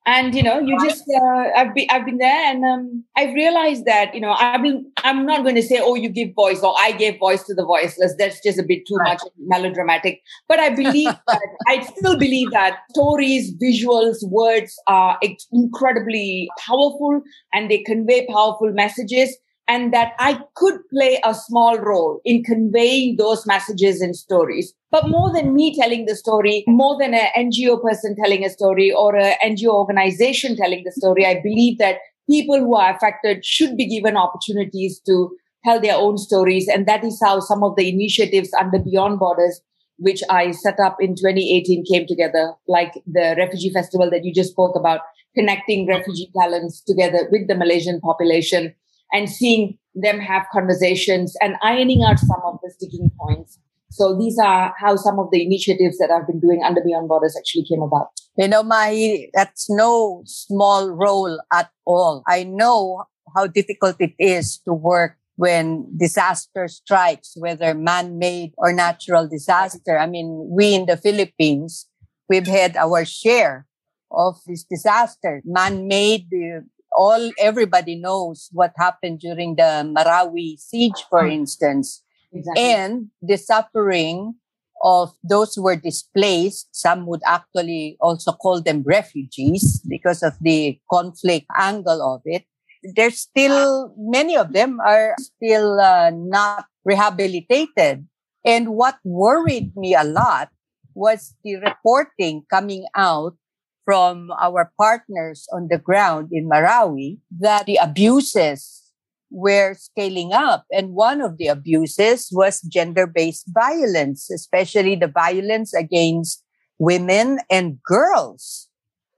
and 0.05 0.35
you 0.35 0.43
know 0.43 0.59
you 0.59 0.77
just 0.81 1.05
uh, 1.15 1.45
i've 1.57 1.75
been 1.75 1.87
i've 1.91 2.05
been 2.05 2.19
there 2.19 2.51
and 2.51 2.65
um, 2.65 3.05
i've 3.17 3.33
realized 3.35 3.85
that 3.85 4.13
you 4.15 4.21
know 4.21 4.33
i've 4.33 4.63
been 4.63 4.85
i'm 5.05 5.25
not 5.25 5.43
going 5.43 5.55
to 5.55 5.63
say 5.63 5.79
oh 5.81 5.95
you 5.95 6.09
give 6.09 6.35
voice 6.35 6.61
or 6.63 6.75
i 6.79 6.91
gave 6.93 7.19
voice 7.19 7.45
to 7.45 7.55
the 7.55 7.65
voiceless. 7.65 8.15
That's 8.19 8.43
just 8.43 8.59
a 8.59 8.63
bit 8.63 8.87
too 8.87 8.97
right. 8.97 9.13
much 9.13 9.23
melodramatic. 9.39 10.21
But 10.49 10.59
i 10.59 10.71
believe 10.83 11.15
that 11.27 11.41
i 11.69 11.81
still 11.83 12.19
believe 12.19 12.51
that 12.51 12.79
stories 12.91 13.55
visuals 13.63 14.17
words 14.29 14.75
are 14.89 15.19
incredibly 15.53 16.49
powerful 16.59 17.23
and 17.53 17.71
they 17.71 17.79
convey 17.79 18.27
powerful 18.27 18.73
messages 18.73 19.37
and 19.69 19.93
that 19.93 20.13
I 20.19 20.41
could 20.55 20.81
play 20.91 21.21
a 21.25 21.35
small 21.35 21.79
role 21.79 22.21
in 22.25 22.43
conveying 22.43 23.17
those 23.17 23.47
messages 23.47 24.01
and 24.01 24.15
stories. 24.15 24.75
But 24.91 25.09
more 25.09 25.33
than 25.33 25.55
me 25.55 25.75
telling 25.79 26.07
the 26.07 26.17
story, 26.17 26.65
more 26.67 26.99
than 26.99 27.15
an 27.15 27.29
NGO 27.37 27.81
person 27.81 28.17
telling 28.17 28.45
a 28.45 28.51
story 28.51 28.93
or 28.93 29.17
an 29.17 29.35
NGO 29.45 29.73
organization 29.73 30.57
telling 30.57 30.83
the 30.85 30.93
story, 30.93 31.25
I 31.25 31.41
believe 31.43 31.79
that 31.79 31.99
people 32.29 32.59
who 32.59 32.77
are 32.77 32.95
affected 32.95 33.45
should 33.45 33.77
be 33.77 33.89
given 33.89 34.17
opportunities 34.17 35.01
to 35.07 35.31
tell 35.65 35.81
their 35.81 35.97
own 35.97 36.19
stories. 36.19 36.69
And 36.69 36.87
that 36.87 37.05
is 37.05 37.21
how 37.25 37.41
some 37.41 37.63
of 37.63 37.77
the 37.77 37.89
initiatives 37.89 38.51
under 38.59 38.79
Beyond 38.79 39.19
Borders 39.19 39.61
which 39.99 40.23
I 40.29 40.51
set 40.51 40.81
up 40.81 40.97
in 41.01 41.15
2018 41.15 41.85
came 41.91 42.07
together, 42.07 42.55
like 42.67 42.95
the 43.07 43.35
refugee 43.39 43.71
festival 43.73 44.11
that 44.11 44.25
you 44.25 44.35
just 44.35 44.51
spoke 44.51 44.75
about, 44.77 45.01
connecting 45.37 45.87
refugee 45.87 46.31
talents 46.37 46.83
together 46.83 47.29
with 47.31 47.47
the 47.47 47.55
Malaysian 47.55 48.01
population 48.01 48.75
and 49.13 49.29
seeing 49.29 49.79
them 49.95 50.19
have 50.19 50.47
conversations 50.53 51.37
and 51.41 51.57
ironing 51.63 52.03
out 52.03 52.19
some 52.19 52.41
of 52.45 52.59
the 52.63 52.71
sticking 52.71 53.11
points. 53.21 53.59
So 53.91 54.17
these 54.17 54.39
are 54.39 54.75
how 54.79 54.97
some 54.97 55.19
of 55.19 55.29
the 55.31 55.45
initiatives 55.45 55.99
that 55.99 56.11
I've 56.11 56.27
been 56.27 56.41
doing 56.41 56.63
under 56.65 56.81
Beyond 56.81 57.09
Borders 57.09 57.37
actually 57.37 57.65
came 57.65 57.83
about. 57.83 58.09
You 58.39 58.49
know, 58.49 58.63
my 58.63 59.27
that's 59.35 59.69
no 59.69 60.23
small 60.25 60.91
role 60.91 61.39
at 61.53 61.71
all. 61.85 62.23
I 62.27 62.45
know 62.45 63.05
how 63.37 63.47
difficult 63.47 63.97
it 64.01 64.15
is 64.19 64.59
to 64.65 64.73
work 64.73 65.19
when 65.37 65.87
disaster 65.95 66.69
strikes, 66.69 67.35
whether 67.37 67.75
man-made 67.75 68.53
or 68.57 68.73
natural 68.73 69.29
disaster. 69.29 69.99
I 69.99 70.07
mean, 70.07 70.49
we 70.51 70.75
in 70.75 70.87
the 70.87 70.97
Philippines, 70.97 71.87
we've 72.29 72.47
had 72.47 72.77
our 72.77 73.05
share 73.05 73.67
of 74.11 74.37
this 74.47 74.65
disaster, 74.65 75.43
man-made. 75.45 76.29
Uh, 76.33 76.61
all 76.97 77.31
everybody 77.39 77.97
knows 77.97 78.49
what 78.53 78.73
happened 78.77 79.21
during 79.21 79.57
the 79.57 79.85
Marawi 79.97 80.59
siege, 80.59 81.05
for 81.09 81.25
hmm. 81.25 81.33
instance, 81.33 82.03
exactly. 82.33 82.63
and 82.63 83.09
the 83.21 83.37
suffering 83.37 84.35
of 84.83 85.15
those 85.23 85.55
who 85.55 85.63
were 85.63 85.77
displaced. 85.77 86.69
Some 86.75 87.07
would 87.07 87.23
actually 87.27 87.97
also 88.01 88.33
call 88.33 88.61
them 88.61 88.83
refugees 88.85 89.81
because 89.89 90.23
of 90.23 90.35
the 90.41 90.79
conflict 90.91 91.47
angle 91.57 92.03
of 92.03 92.23
it. 92.25 92.45
There's 92.83 93.19
still 93.19 93.95
many 93.97 94.37
of 94.37 94.53
them 94.53 94.81
are 94.81 95.15
still 95.19 95.79
uh, 95.79 96.11
not 96.13 96.67
rehabilitated. 96.85 98.07
And 98.45 98.75
what 98.75 98.99
worried 99.05 99.77
me 99.77 99.95
a 99.95 100.03
lot 100.03 100.51
was 100.95 101.35
the 101.45 101.57
reporting 101.57 102.45
coming 102.51 102.85
out 102.97 103.37
from 103.85 104.31
our 104.41 104.73
partners 104.79 105.47
on 105.53 105.69
the 105.69 105.79
ground 105.79 106.29
in 106.33 106.49
Marawi 106.49 107.19
that 107.41 107.67
the 107.67 107.77
abuses 107.77 108.83
were 109.31 109.75
scaling 109.75 110.33
up. 110.33 110.67
And 110.71 110.93
one 110.93 111.21
of 111.21 111.39
the 111.39 111.49
abuses 111.49 112.29
was 112.31 112.61
gender 112.63 113.07
based 113.07 113.47
violence, 113.49 114.31
especially 114.31 114.95
the 114.95 115.09
violence 115.09 115.75
against 115.75 116.45
women 116.79 117.39
and 117.51 117.79
girls. 117.83 118.69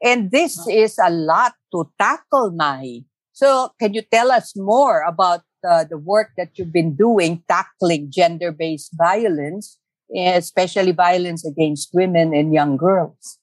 And 0.02 0.30
this 0.30 0.66
is 0.68 0.99
a 0.99 1.11
lot 1.11 1.54
to 1.73 1.90
tackle, 2.00 2.52
Mahi. 2.52 3.04
So, 3.33 3.71
can 3.80 3.94
you 3.94 4.02
tell 4.02 4.30
us 4.30 4.52
more 4.54 5.02
about 5.02 5.40
uh, 5.66 5.85
the 5.85 5.99
work 5.99 6.30
that 6.37 6.50
you've 6.54 6.73
been 6.73 6.94
doing 6.94 7.42
tackling 7.49 8.11
gender 8.11 8.52
based 8.52 8.92
violence, 8.94 9.78
especially 10.14 10.92
violence 10.92 11.44
against 11.44 11.90
women 11.92 12.33
and 12.35 12.52
young 12.54 12.76
girls? 12.76 13.38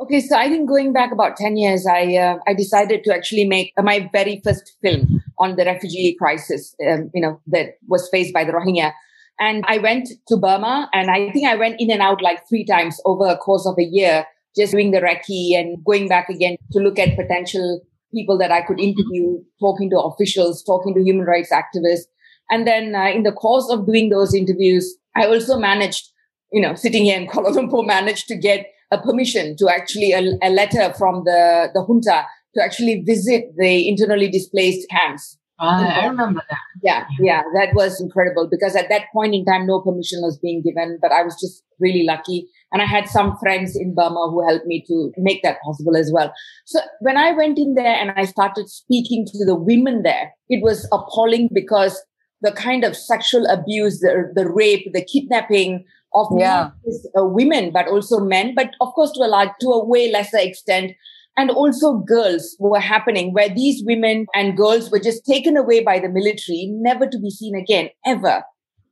Okay, 0.00 0.22
so 0.22 0.34
I 0.34 0.48
think 0.48 0.66
going 0.66 0.94
back 0.94 1.12
about 1.12 1.36
10 1.36 1.58
years, 1.58 1.86
I, 1.86 2.16
uh, 2.16 2.38
I 2.48 2.54
decided 2.54 3.04
to 3.04 3.14
actually 3.14 3.44
make 3.44 3.74
my 3.76 4.08
very 4.14 4.40
first 4.42 4.76
film 4.80 5.22
on 5.38 5.56
the 5.56 5.66
refugee 5.66 6.16
crisis, 6.18 6.74
um, 6.88 7.10
you 7.12 7.20
know, 7.20 7.38
that 7.48 7.74
was 7.86 8.08
faced 8.10 8.32
by 8.32 8.44
the 8.44 8.52
Rohingya. 8.52 8.92
And 9.38 9.62
I 9.68 9.76
went 9.76 10.08
to 10.28 10.36
Burma 10.38 10.88
and 10.94 11.10
I 11.10 11.30
think 11.32 11.46
I 11.46 11.54
went 11.56 11.76
in 11.80 11.90
and 11.90 12.00
out 12.00 12.22
like 12.22 12.48
three 12.48 12.64
times 12.64 12.98
over 13.04 13.26
a 13.26 13.36
course 13.36 13.66
of 13.66 13.74
a 13.78 13.82
year, 13.84 14.24
just 14.56 14.72
doing 14.72 14.90
the 14.90 15.00
recce 15.00 15.54
and 15.54 15.84
going 15.84 16.08
back 16.08 16.30
again 16.30 16.56
to 16.72 16.78
look 16.78 16.98
at 16.98 17.16
potential 17.16 17.82
people 18.14 18.38
that 18.38 18.50
I 18.50 18.62
could 18.62 18.80
interview, 18.80 19.36
talking 19.60 19.90
to 19.90 20.00
officials, 20.00 20.64
talking 20.64 20.94
to 20.94 21.02
human 21.02 21.26
rights 21.26 21.52
activists. 21.52 22.06
And 22.50 22.66
then 22.66 22.94
uh, 22.94 23.10
in 23.10 23.22
the 23.22 23.32
course 23.32 23.68
of 23.70 23.86
doing 23.86 24.08
those 24.08 24.34
interviews, 24.34 24.96
I 25.14 25.26
also 25.26 25.58
managed, 25.58 26.08
you 26.52 26.62
know, 26.62 26.74
sitting 26.74 27.04
here 27.04 27.20
in 27.20 27.26
Kuala 27.26 27.54
Lumpur, 27.54 27.86
managed 27.86 28.28
to 28.28 28.36
get 28.36 28.66
a 28.90 28.98
permission 28.98 29.56
to 29.56 29.68
actually 29.68 30.12
a, 30.12 30.20
a 30.42 30.50
letter 30.50 30.92
from 30.94 31.22
the, 31.24 31.70
the 31.74 31.84
junta 31.84 32.26
to 32.54 32.62
actually 32.62 33.02
visit 33.06 33.52
the 33.56 33.88
internally 33.88 34.28
displaced 34.28 34.88
camps. 34.90 35.38
Ah, 35.62 36.00
I 36.00 36.06
remember 36.06 36.40
that. 36.48 36.58
Yeah, 36.82 37.04
yeah, 37.20 37.42
that 37.54 37.74
was 37.74 38.00
incredible 38.00 38.48
because 38.50 38.74
at 38.74 38.88
that 38.88 39.02
point 39.12 39.34
in 39.34 39.44
time, 39.44 39.66
no 39.66 39.80
permission 39.80 40.20
was 40.22 40.38
being 40.38 40.62
given, 40.62 40.98
but 41.02 41.12
I 41.12 41.22
was 41.22 41.38
just 41.38 41.62
really 41.78 42.04
lucky. 42.04 42.48
And 42.72 42.80
I 42.80 42.86
had 42.86 43.08
some 43.08 43.36
friends 43.36 43.76
in 43.76 43.94
Burma 43.94 44.30
who 44.30 44.46
helped 44.46 44.64
me 44.64 44.82
to 44.88 45.12
make 45.18 45.42
that 45.42 45.60
possible 45.62 45.98
as 45.98 46.10
well. 46.10 46.32
So 46.64 46.80
when 47.00 47.18
I 47.18 47.32
went 47.32 47.58
in 47.58 47.74
there 47.74 47.94
and 47.94 48.10
I 48.16 48.24
started 48.24 48.70
speaking 48.70 49.26
to 49.26 49.44
the 49.44 49.54
women 49.54 50.02
there, 50.02 50.32
it 50.48 50.62
was 50.62 50.88
appalling 50.92 51.50
because 51.52 52.00
the 52.40 52.52
kind 52.52 52.82
of 52.82 52.96
sexual 52.96 53.44
abuse, 53.46 54.00
the, 54.00 54.32
the 54.34 54.48
rape, 54.48 54.90
the 54.94 55.04
kidnapping, 55.04 55.84
of 56.14 56.26
yeah. 56.36 56.70
uh, 57.18 57.24
women 57.24 57.70
but 57.72 57.88
also 57.88 58.20
men, 58.20 58.54
but 58.54 58.70
of 58.80 58.92
course 58.94 59.12
to 59.12 59.20
a 59.20 59.28
large, 59.28 59.50
to 59.60 59.68
a 59.68 59.84
way 59.84 60.10
lesser 60.10 60.38
extent, 60.38 60.92
and 61.36 61.50
also 61.50 61.98
girls 61.98 62.56
were 62.58 62.80
happening 62.80 63.32
where 63.32 63.48
these 63.48 63.82
women 63.84 64.26
and 64.34 64.56
girls 64.56 64.90
were 64.90 64.98
just 64.98 65.24
taken 65.24 65.56
away 65.56 65.82
by 65.82 65.98
the 65.98 66.08
military, 66.08 66.68
never 66.70 67.06
to 67.06 67.18
be 67.18 67.30
seen 67.30 67.54
again 67.54 67.90
ever. 68.04 68.42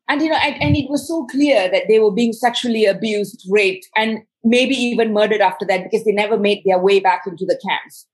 And 0.08 0.22
you 0.22 0.30
know, 0.30 0.36
and, 0.36 0.62
and 0.62 0.76
it 0.76 0.88
was 0.88 1.06
so 1.06 1.26
clear 1.26 1.70
that 1.70 1.84
they 1.88 1.98
were 1.98 2.12
being 2.12 2.32
sexually 2.32 2.86
abused, 2.86 3.46
raped, 3.50 3.86
and 3.96 4.20
maybe 4.42 4.74
even 4.74 5.12
murdered 5.12 5.40
after 5.40 5.66
that 5.66 5.84
because 5.84 6.04
they 6.04 6.12
never 6.12 6.38
made 6.38 6.62
their 6.64 6.78
way 6.78 7.00
back 7.00 7.22
into 7.26 7.44
the 7.44 7.60
camps. 7.66 8.06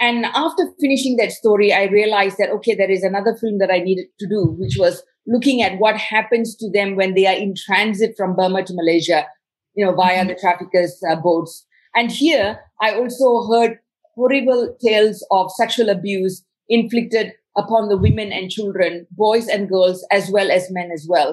And 0.00 0.26
after 0.26 0.64
finishing 0.80 1.16
that 1.16 1.32
story, 1.32 1.72
I 1.72 1.84
realized 1.84 2.36
that, 2.38 2.50
okay, 2.50 2.74
there 2.74 2.90
is 2.90 3.02
another 3.02 3.34
film 3.34 3.58
that 3.58 3.70
I 3.70 3.78
needed 3.78 4.06
to 4.20 4.28
do, 4.28 4.54
which 4.58 4.76
was 4.78 5.02
looking 5.28 5.62
at 5.62 5.78
what 5.78 5.96
happens 5.96 6.56
to 6.56 6.70
them 6.70 6.96
when 6.96 7.14
they 7.14 7.26
are 7.26 7.36
in 7.36 7.54
transit 7.54 8.14
from 8.16 8.34
Burma 8.34 8.64
to 8.64 8.74
Malaysia, 8.74 9.26
you 9.74 9.84
know, 9.84 9.94
via 9.94 10.26
the 10.26 10.34
traffickers' 10.34 11.00
uh, 11.08 11.16
boats. 11.16 11.66
And 11.94 12.10
here, 12.10 12.60
I 12.80 12.94
also 12.94 13.46
heard 13.46 13.78
horrible 14.14 14.74
tales 14.82 15.24
of 15.30 15.52
sexual 15.52 15.90
abuse 15.90 16.42
inflicted 16.68 17.32
upon 17.56 17.88
the 17.88 17.98
women 17.98 18.32
and 18.32 18.50
children, 18.50 19.06
boys 19.10 19.48
and 19.48 19.68
girls, 19.68 20.04
as 20.10 20.30
well 20.30 20.50
as 20.50 20.70
men 20.70 20.90
as 20.92 21.06
well. 21.08 21.32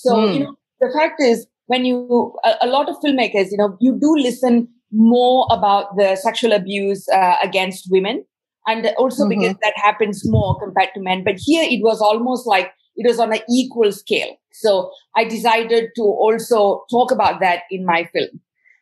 So, 0.00 0.14
mm. 0.14 0.34
you 0.34 0.40
know, 0.44 0.54
the 0.80 0.90
fact 0.96 1.20
is 1.20 1.46
when 1.66 1.84
you 1.84 2.32
a, 2.44 2.54
a, 2.62 2.66
lot 2.68 2.88
of 2.88 2.96
filmmakers 3.04 3.50
you 3.50 3.58
know 3.58 3.76
you 3.80 3.98
do 3.98 4.14
listen 4.16 4.68
more 4.92 5.46
about 5.50 5.96
the 5.96 6.14
sexual 6.16 6.52
abuse 6.52 7.08
uh, 7.08 7.36
against 7.42 7.88
women. 7.90 8.24
And 8.66 8.86
also 8.98 9.24
mm-hmm. 9.24 9.40
because 9.40 9.56
that 9.62 9.72
happens 9.76 10.22
more 10.24 10.58
compared 10.60 10.90
to 10.94 11.00
men. 11.00 11.24
But 11.24 11.36
here 11.38 11.64
it 11.64 11.80
was 11.82 12.02
almost 12.02 12.46
like 12.46 12.70
it 12.96 13.08
was 13.08 13.18
on 13.18 13.32
an 13.32 13.40
equal 13.50 13.92
scale. 13.92 14.36
So 14.52 14.90
i 15.16 15.24
decided 15.24 15.90
to 15.96 16.02
also 16.02 16.84
talk 16.90 17.10
about 17.10 17.40
that 17.40 17.62
in 17.70 17.84
my 17.84 18.04
film. 18.12 18.40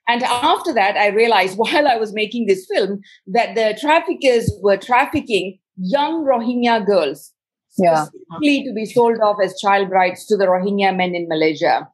And 0.09 0.23
after 0.23 0.75
that 0.75 0.97
i 0.97 1.09
realized 1.09 1.57
while 1.63 1.89
i 1.89 1.97
was 1.97 2.13
making 2.13 2.47
this 2.47 2.67
film 2.73 3.01
that 3.27 3.55
the 3.55 3.79
traffickers 3.81 4.51
were 4.63 4.77
trafficking 4.77 5.59
young 5.79 6.25
rohingya 6.25 6.85
girls 6.87 7.33
yeah. 7.79 8.07
to 8.65 8.73
be 8.75 8.85
sold 8.85 9.19
off 9.21 9.37
as 9.43 9.59
child 9.61 9.89
brides 9.89 10.27
to 10.27 10.37
the 10.37 10.47
rohingya 10.47 10.97
men 10.97 11.15
in 11.15 11.29
malaysia 11.29 11.89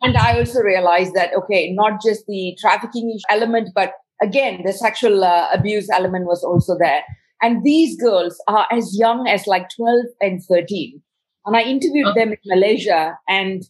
and 0.00 0.16
I 0.16 0.38
also 0.38 0.60
realized 0.60 1.14
that, 1.14 1.34
okay, 1.34 1.72
not 1.72 2.00
just 2.00 2.26
the 2.26 2.56
trafficking 2.60 3.18
element, 3.30 3.70
but 3.74 3.94
again, 4.22 4.62
the 4.64 4.72
sexual 4.72 5.24
uh, 5.24 5.48
abuse 5.52 5.88
element 5.90 6.26
was 6.26 6.44
also 6.44 6.76
there. 6.78 7.02
And 7.42 7.64
these 7.64 8.00
girls 8.00 8.40
are 8.48 8.66
as 8.70 8.96
young 8.98 9.26
as 9.28 9.46
like 9.46 9.68
12 9.76 10.06
and 10.20 10.42
13. 10.42 11.02
And 11.46 11.56
I 11.56 11.62
interviewed 11.62 12.14
them 12.14 12.32
in 12.32 12.38
Malaysia. 12.46 13.18
And 13.28 13.62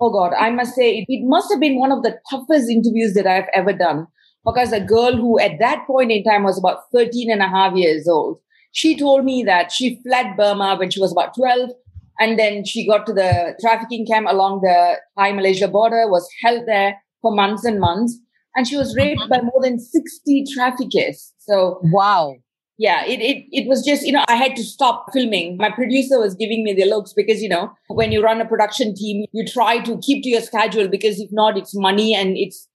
oh 0.00 0.10
God, 0.10 0.32
I 0.38 0.50
must 0.50 0.74
say 0.74 0.98
it, 0.98 1.06
it 1.08 1.26
must 1.26 1.50
have 1.50 1.60
been 1.60 1.78
one 1.78 1.92
of 1.92 2.02
the 2.02 2.18
toughest 2.30 2.70
interviews 2.70 3.14
that 3.14 3.26
I've 3.26 3.48
ever 3.54 3.72
done 3.72 4.06
because 4.44 4.72
a 4.72 4.80
girl 4.80 5.16
who 5.16 5.38
at 5.38 5.58
that 5.60 5.86
point 5.86 6.10
in 6.10 6.24
time 6.24 6.42
was 6.42 6.58
about 6.58 6.90
13 6.92 7.30
and 7.30 7.42
a 7.42 7.48
half 7.48 7.76
years 7.76 8.08
old, 8.08 8.40
she 8.72 8.98
told 8.98 9.24
me 9.24 9.42
that 9.44 9.70
she 9.70 10.00
fled 10.02 10.36
Burma 10.36 10.76
when 10.76 10.90
she 10.90 11.00
was 11.00 11.12
about 11.12 11.36
12. 11.36 11.70
And 12.18 12.38
then 12.38 12.64
she 12.64 12.86
got 12.86 13.06
to 13.06 13.12
the 13.12 13.56
trafficking 13.60 14.06
camp 14.06 14.26
along 14.28 14.60
the 14.62 14.96
Thai 15.18 15.32
Malaysia 15.32 15.68
border, 15.68 16.08
was 16.08 16.28
held 16.42 16.66
there 16.66 16.96
for 17.20 17.34
months 17.34 17.64
and 17.64 17.80
months. 17.80 18.18
And 18.54 18.66
she 18.66 18.76
was 18.76 18.94
raped 18.96 19.28
by 19.30 19.40
more 19.40 19.62
than 19.62 19.78
60 19.78 20.44
traffickers. 20.54 21.32
So, 21.38 21.80
wow. 21.84 22.36
Yeah, 22.78 23.04
it, 23.04 23.20
it, 23.20 23.46
it 23.52 23.68
was 23.68 23.84
just, 23.84 24.04
you 24.04 24.12
know, 24.12 24.24
I 24.28 24.36
had 24.36 24.56
to 24.56 24.64
stop 24.64 25.06
filming. 25.12 25.56
My 25.56 25.70
producer 25.70 26.18
was 26.18 26.34
giving 26.34 26.64
me 26.64 26.74
the 26.74 26.84
looks 26.84 27.12
because, 27.12 27.40
you 27.42 27.48
know, 27.48 27.72
when 27.88 28.12
you 28.12 28.22
run 28.22 28.40
a 28.40 28.46
production 28.46 28.94
team, 28.94 29.24
you 29.32 29.46
try 29.46 29.78
to 29.80 29.98
keep 29.98 30.22
to 30.24 30.28
your 30.28 30.40
schedule 30.40 30.88
because 30.88 31.20
if 31.20 31.30
not, 31.32 31.56
it's 31.56 31.74
money 31.74 32.14
and 32.14 32.36
it's 32.36 32.68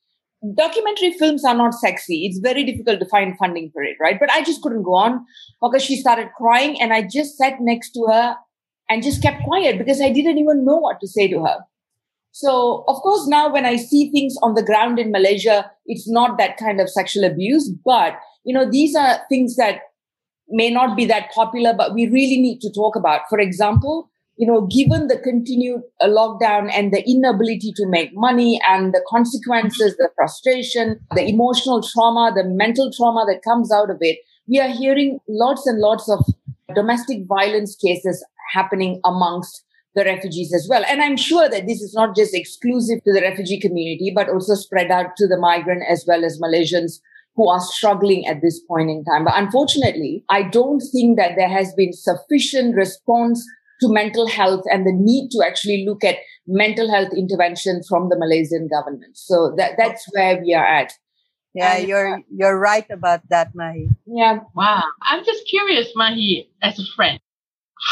documentary 0.55 1.11
films 1.13 1.43
are 1.43 1.55
not 1.55 1.73
sexy. 1.73 2.25
It's 2.25 2.39
very 2.39 2.63
difficult 2.63 2.99
to 2.99 3.07
find 3.07 3.37
funding 3.37 3.71
for 3.71 3.83
it, 3.83 3.97
right? 3.99 4.19
But 4.19 4.31
I 4.31 4.43
just 4.43 4.61
couldn't 4.61 4.83
go 4.83 4.95
on 4.95 5.25
because 5.61 5.83
she 5.83 5.95
started 5.95 6.29
crying 6.37 6.79
and 6.81 6.93
I 6.93 7.01
just 7.01 7.37
sat 7.37 7.55
next 7.59 7.91
to 7.91 8.05
her 8.09 8.35
and 8.89 9.03
just 9.03 9.21
kept 9.21 9.43
quiet 9.43 9.77
because 9.77 10.01
I 10.01 10.11
didn't 10.11 10.37
even 10.37 10.65
know 10.65 10.77
what 10.77 10.99
to 11.01 11.07
say 11.07 11.27
to 11.27 11.43
her. 11.43 11.59
So, 12.31 12.85
of 12.87 12.97
course, 12.97 13.27
now 13.27 13.51
when 13.51 13.65
I 13.65 13.77
see 13.77 14.11
things 14.11 14.35
on 14.43 14.53
the 14.53 14.63
ground 14.63 14.99
in 14.99 15.11
Malaysia, 15.11 15.71
it's 15.87 16.07
not 16.07 16.37
that 16.37 16.57
kind 16.57 16.79
of 16.79 16.89
sexual 16.89 17.23
abuse, 17.23 17.71
but 17.83 18.19
you 18.43 18.53
know, 18.53 18.69
these 18.69 18.95
are 18.95 19.19
things 19.27 19.55
that 19.55 19.79
may 20.49 20.69
not 20.69 20.95
be 20.95 21.05
that 21.05 21.31
popular, 21.31 21.73
but 21.73 21.93
we 21.93 22.05
really 22.07 22.39
need 22.39 22.61
to 22.61 22.71
talk 22.71 22.95
about. 22.95 23.21
For 23.29 23.39
example, 23.39 24.09
you 24.37 24.45
know, 24.45 24.67
given 24.67 25.07
the 25.07 25.17
continued 25.17 25.81
uh, 25.99 26.05
lockdown 26.05 26.69
and 26.71 26.93
the 26.93 27.03
inability 27.09 27.73
to 27.75 27.87
make 27.87 28.11
money 28.13 28.61
and 28.69 28.93
the 28.93 29.03
consequences, 29.09 29.97
the 29.97 30.09
frustration, 30.15 30.99
the 31.15 31.27
emotional 31.27 31.81
trauma, 31.81 32.31
the 32.35 32.43
mental 32.43 32.91
trauma 32.95 33.25
that 33.27 33.41
comes 33.43 33.71
out 33.71 33.89
of 33.89 33.97
it, 34.01 34.19
we 34.47 34.59
are 34.59 34.69
hearing 34.69 35.19
lots 35.27 35.65
and 35.65 35.79
lots 35.79 36.07
of 36.07 36.23
domestic 36.75 37.25
violence 37.27 37.75
cases 37.75 38.23
happening 38.53 39.01
amongst 39.03 39.63
the 39.95 40.05
refugees 40.05 40.53
as 40.53 40.67
well. 40.69 40.83
And 40.87 41.01
I'm 41.01 41.17
sure 41.17 41.49
that 41.49 41.65
this 41.65 41.81
is 41.81 41.95
not 41.95 42.15
just 42.15 42.35
exclusive 42.35 43.03
to 43.03 43.13
the 43.13 43.21
refugee 43.21 43.59
community, 43.59 44.11
but 44.13 44.29
also 44.29 44.53
spread 44.53 44.91
out 44.91 45.17
to 45.17 45.27
the 45.27 45.39
migrant 45.39 45.81
as 45.89 46.05
well 46.07 46.23
as 46.23 46.39
Malaysians 46.39 46.99
who 47.35 47.49
are 47.49 47.59
struggling 47.59 48.27
at 48.27 48.41
this 48.43 48.59
point 48.67 48.91
in 48.91 49.03
time. 49.03 49.25
But 49.25 49.33
unfortunately, 49.35 50.23
I 50.29 50.43
don't 50.43 50.81
think 50.91 51.17
that 51.17 51.33
there 51.35 51.49
has 51.49 51.73
been 51.73 51.93
sufficient 51.93 52.75
response 52.75 53.43
to 53.81 53.89
mental 53.89 54.27
health 54.27 54.63
and 54.71 54.85
the 54.85 54.93
need 54.93 55.29
to 55.31 55.45
actually 55.45 55.85
look 55.87 56.03
at 56.03 56.17
mental 56.47 56.89
health 56.89 57.13
intervention 57.15 57.81
from 57.87 58.09
the 58.09 58.17
Malaysian 58.17 58.67
government. 58.67 59.17
So 59.17 59.53
that 59.57 59.73
that's 59.77 60.05
where 60.13 60.41
we 60.41 60.53
are 60.53 60.65
at. 60.65 60.93
Yeah, 61.53 61.77
and, 61.77 61.87
you're 61.87 62.15
uh, 62.15 62.19
you're 62.29 62.59
right 62.59 62.85
about 62.89 63.27
that, 63.29 63.55
Mahi. 63.55 63.89
Yeah. 64.05 64.39
Wow. 64.55 64.83
I'm 65.01 65.25
just 65.25 65.47
curious, 65.49 65.91
Mahi, 65.95 66.49
as 66.61 66.79
a 66.79 66.85
friend, 66.95 67.19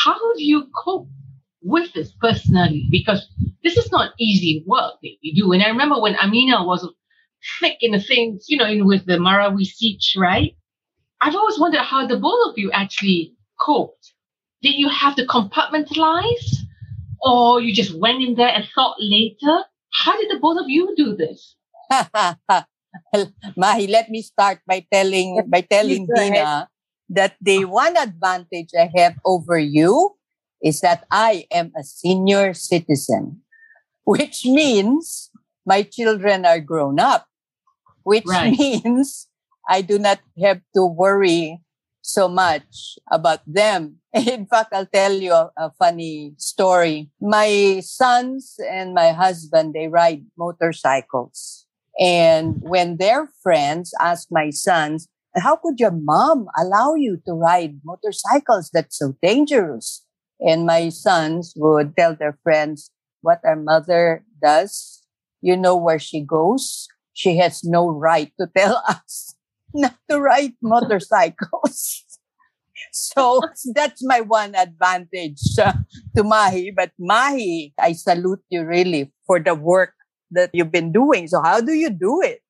how 0.04 0.18
do 0.36 0.44
you 0.44 0.68
cope 0.84 1.08
with 1.62 1.94
this 1.94 2.12
personally? 2.22 2.88
Because 2.92 3.28
this 3.64 3.78
is 3.78 3.92
not 3.92 4.14
easy 4.20 4.64
work 4.68 4.96
that 5.02 5.16
you 5.22 5.44
do. 5.44 5.52
And 5.52 5.64
I 5.64 5.70
remember 5.70 6.00
when 6.00 6.16
Amina 6.16 6.64
was 6.64 6.88
thick 7.60 7.78
in 7.82 7.92
the 7.92 8.00
things, 8.00 8.46
you 8.48 8.58
know, 8.58 8.66
in, 8.66 8.86
with 8.86 9.06
the 9.06 9.18
Marawi 9.18 9.66
siege, 9.66 10.16
right? 10.18 10.56
I've 11.22 11.36
always 11.36 11.60
wondered 11.60 11.82
how 11.82 12.06
the 12.06 12.18
both 12.18 12.50
of 12.50 12.58
you 12.58 12.72
actually 12.72 13.34
coped. 13.60 14.14
Did 14.66 14.82
you 14.82 14.90
have 14.90 15.14
to 15.22 15.30
compartmentalize? 15.30 16.66
Or 17.22 17.62
you 17.62 17.70
just 17.70 17.94
went 18.02 18.26
in 18.26 18.34
there 18.34 18.50
and 18.50 18.66
thought 18.74 18.98
later? 18.98 19.62
How 19.94 20.18
did 20.18 20.34
the 20.34 20.42
both 20.42 20.58
of 20.58 20.66
you 20.68 20.90
do 20.98 21.14
this? 21.16 21.54
Mahi, 23.56 23.86
let 23.86 24.10
me 24.10 24.26
start 24.26 24.66
by 24.66 24.82
telling 24.92 25.46
by 25.46 25.62
telling 25.62 26.10
Dina 26.10 26.68
that 27.14 27.38
the 27.38 27.66
one 27.66 27.94
advantage 27.94 28.74
I 28.74 28.90
have 28.98 29.22
over 29.22 29.60
you 29.62 30.18
is 30.64 30.82
that 30.82 31.06
I 31.12 31.46
am 31.54 31.70
a 31.78 31.84
senior 31.84 32.58
citizen, 32.58 33.46
which 34.04 34.46
means 34.50 35.30
my 35.62 35.86
children 35.86 36.42
are 36.42 36.60
grown 36.60 36.98
up, 37.00 37.30
which 38.02 38.26
right. 38.26 38.50
means 38.58 39.30
I 39.70 39.86
do 39.86 40.02
not 40.02 40.18
have 40.42 40.62
to 40.74 40.90
worry 40.90 41.62
so 42.06 42.28
much 42.28 42.98
about 43.12 43.40
them. 43.48 43.98
In 44.14 44.46
fact, 44.46 44.74
I'll 44.74 44.86
tell 44.86 45.14
you 45.14 45.34
a, 45.34 45.52
a, 45.58 45.72
funny 45.78 46.34
story. 46.38 47.10
My 47.20 47.82
sons 47.84 48.56
and 48.70 48.94
my 48.94 49.12
husband, 49.12 49.74
they 49.74 49.88
ride 49.88 50.24
motorcycles. 50.38 51.66
And 52.00 52.58
when 52.62 52.98
their 52.98 53.28
friends 53.42 53.94
ask 54.00 54.28
my 54.30 54.50
sons, 54.52 55.08
how 55.36 55.56
could 55.56 55.80
your 55.80 55.92
mom 55.92 56.48
allow 56.58 56.94
you 56.96 57.22
to 57.26 57.34
ride 57.34 57.82
motorcycles? 57.84 58.70
That's 58.72 58.98
so 58.98 59.16
dangerous. 59.22 60.06
And 60.40 60.66
my 60.66 60.90
sons 60.90 61.54
would 61.56 61.96
tell 61.98 62.16
their 62.16 62.38
friends 62.44 62.92
what 63.22 63.40
our 63.44 63.56
mother 63.56 64.24
does. 64.42 65.04
You 65.42 65.58
know 65.58 65.76
where 65.76 66.00
she 66.00 66.22
goes. 66.22 66.88
She 67.14 67.38
has 67.38 67.64
no 67.64 67.90
right 67.90 68.32
to 68.40 68.48
tell 68.58 68.84
us 68.88 69.35
not 69.76 69.96
to 70.10 70.20
ride 70.20 70.54
motorcycles. 70.62 72.04
so 72.92 73.42
that's 73.74 74.04
my 74.04 74.22
one 74.22 74.56
advantage 74.56 75.42
uh, 75.62 75.74
to 76.16 76.24
Mahi. 76.24 76.72
But 76.76 76.92
Mahi, 77.00 77.74
I 77.80 77.94
salute 77.94 78.42
you 78.50 78.64
really 78.64 79.12
for 79.28 79.40
the 79.40 79.56
work 79.56 79.94
that 80.32 80.50
you've 80.54 80.72
been 80.72 80.92
doing. 80.92 81.28
So 81.28 81.42
how 81.42 81.62
do 81.62 81.74
you 81.74 81.90
do 81.90 82.22
it? 82.22 82.42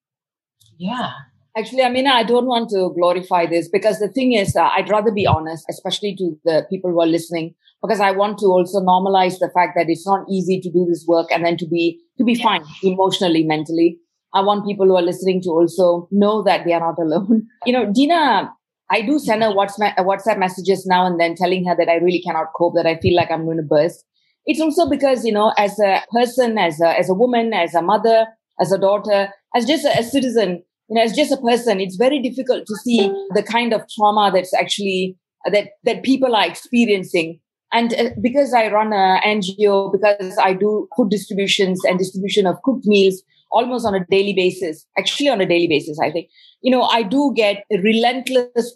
Yeah. 0.77 1.11
Actually, 1.57 1.83
I 1.83 1.89
mean, 1.89 2.05
I 2.05 2.23
don't 2.23 2.47
want 2.47 2.69
to 2.71 2.91
glorify 2.93 3.45
this 3.45 3.69
because 3.69 3.99
the 3.99 4.09
thing 4.09 4.33
is, 4.33 4.57
uh, 4.57 4.69
I'd 4.75 4.89
rather 4.89 5.11
be 5.11 5.25
honest, 5.25 5.65
especially 5.69 6.13
to 6.17 6.37
the 6.43 6.65
people 6.69 6.91
who 6.91 7.01
are 7.01 7.07
listening, 7.07 7.55
because 7.81 8.01
I 8.01 8.11
want 8.11 8.39
to 8.39 8.47
also 8.47 8.81
normalize 8.81 9.39
the 9.39 9.49
fact 9.53 9.71
that 9.77 9.85
it's 9.87 10.05
not 10.05 10.25
easy 10.29 10.59
to 10.59 10.69
do 10.69 10.85
this 10.85 11.05
work 11.07 11.31
and 11.31 11.45
then 11.45 11.55
to 11.57 11.65
be 11.65 12.01
to 12.17 12.25
be 12.25 12.33
yeah. 12.33 12.43
fine 12.43 12.63
emotionally, 12.83 13.43
mentally. 13.43 13.99
I 14.35 14.41
want 14.41 14.65
people 14.65 14.85
who 14.85 14.97
are 14.97 15.01
listening 15.01 15.41
to 15.43 15.49
also 15.49 16.09
know 16.11 16.43
that 16.43 16.65
they 16.65 16.73
are 16.73 16.81
not 16.81 16.99
alone. 16.99 17.47
You 17.65 17.73
know, 17.73 17.91
Dina, 17.91 18.51
I 18.91 19.01
do 19.01 19.17
send 19.17 19.41
her 19.41 19.49
WhatsApp 19.49 20.37
messages 20.37 20.85
now 20.85 21.05
and 21.07 21.19
then 21.19 21.35
telling 21.35 21.65
her 21.65 21.75
that 21.75 21.89
I 21.89 21.95
really 21.95 22.21
cannot 22.21 22.47
cope, 22.55 22.75
that 22.75 22.85
I 22.85 22.97
feel 22.99 23.15
like 23.15 23.31
I'm 23.31 23.45
going 23.45 23.57
to 23.57 23.63
burst. 23.63 24.03
It's 24.45 24.61
also 24.61 24.87
because, 24.87 25.25
you 25.25 25.31
know, 25.31 25.53
as 25.57 25.79
a 25.79 26.03
person, 26.11 26.57
as 26.57 26.79
a, 26.81 26.89
as 26.99 27.09
a 27.09 27.13
woman, 27.13 27.53
as 27.53 27.73
a 27.73 27.81
mother, 27.81 28.27
as 28.59 28.71
a 28.71 28.77
daughter, 28.77 29.29
as 29.55 29.65
just 29.65 29.85
a, 29.85 29.99
a 29.99 30.03
citizen, 30.03 30.63
you 30.89 30.95
know, 30.95 31.01
as 31.01 31.15
just 31.15 31.31
a 31.31 31.37
person, 31.37 31.79
it's 31.79 31.95
very 31.95 32.21
difficult 32.21 32.67
to 32.67 32.75
see 32.75 33.11
the 33.33 33.41
kind 33.41 33.73
of 33.73 33.83
trauma 33.95 34.31
that's 34.33 34.53
actually 34.53 35.17
that 35.51 35.69
that 35.83 36.03
people 36.03 36.35
are 36.35 36.45
experiencing. 36.45 37.39
And 37.71 37.93
uh, 37.93 38.09
because 38.21 38.53
I 38.53 38.71
run 38.71 38.93
a 38.93 39.19
NGO, 39.25 39.91
because 39.91 40.37
I 40.37 40.53
do 40.53 40.87
food 40.95 41.09
distributions 41.09 41.81
and 41.85 41.97
distribution 41.97 42.45
of 42.45 42.61
cooked 42.63 42.85
meals 42.85 43.23
almost 43.55 43.85
on 43.85 43.95
a 43.95 44.05
daily 44.11 44.33
basis, 44.33 44.85
actually 44.97 45.29
on 45.29 45.41
a 45.41 45.45
daily 45.45 45.67
basis, 45.67 45.97
I 45.99 46.11
think, 46.11 46.29
you 46.61 46.71
know, 46.71 46.83
I 46.83 47.03
do 47.03 47.31
get 47.35 47.63
relentless 47.71 48.73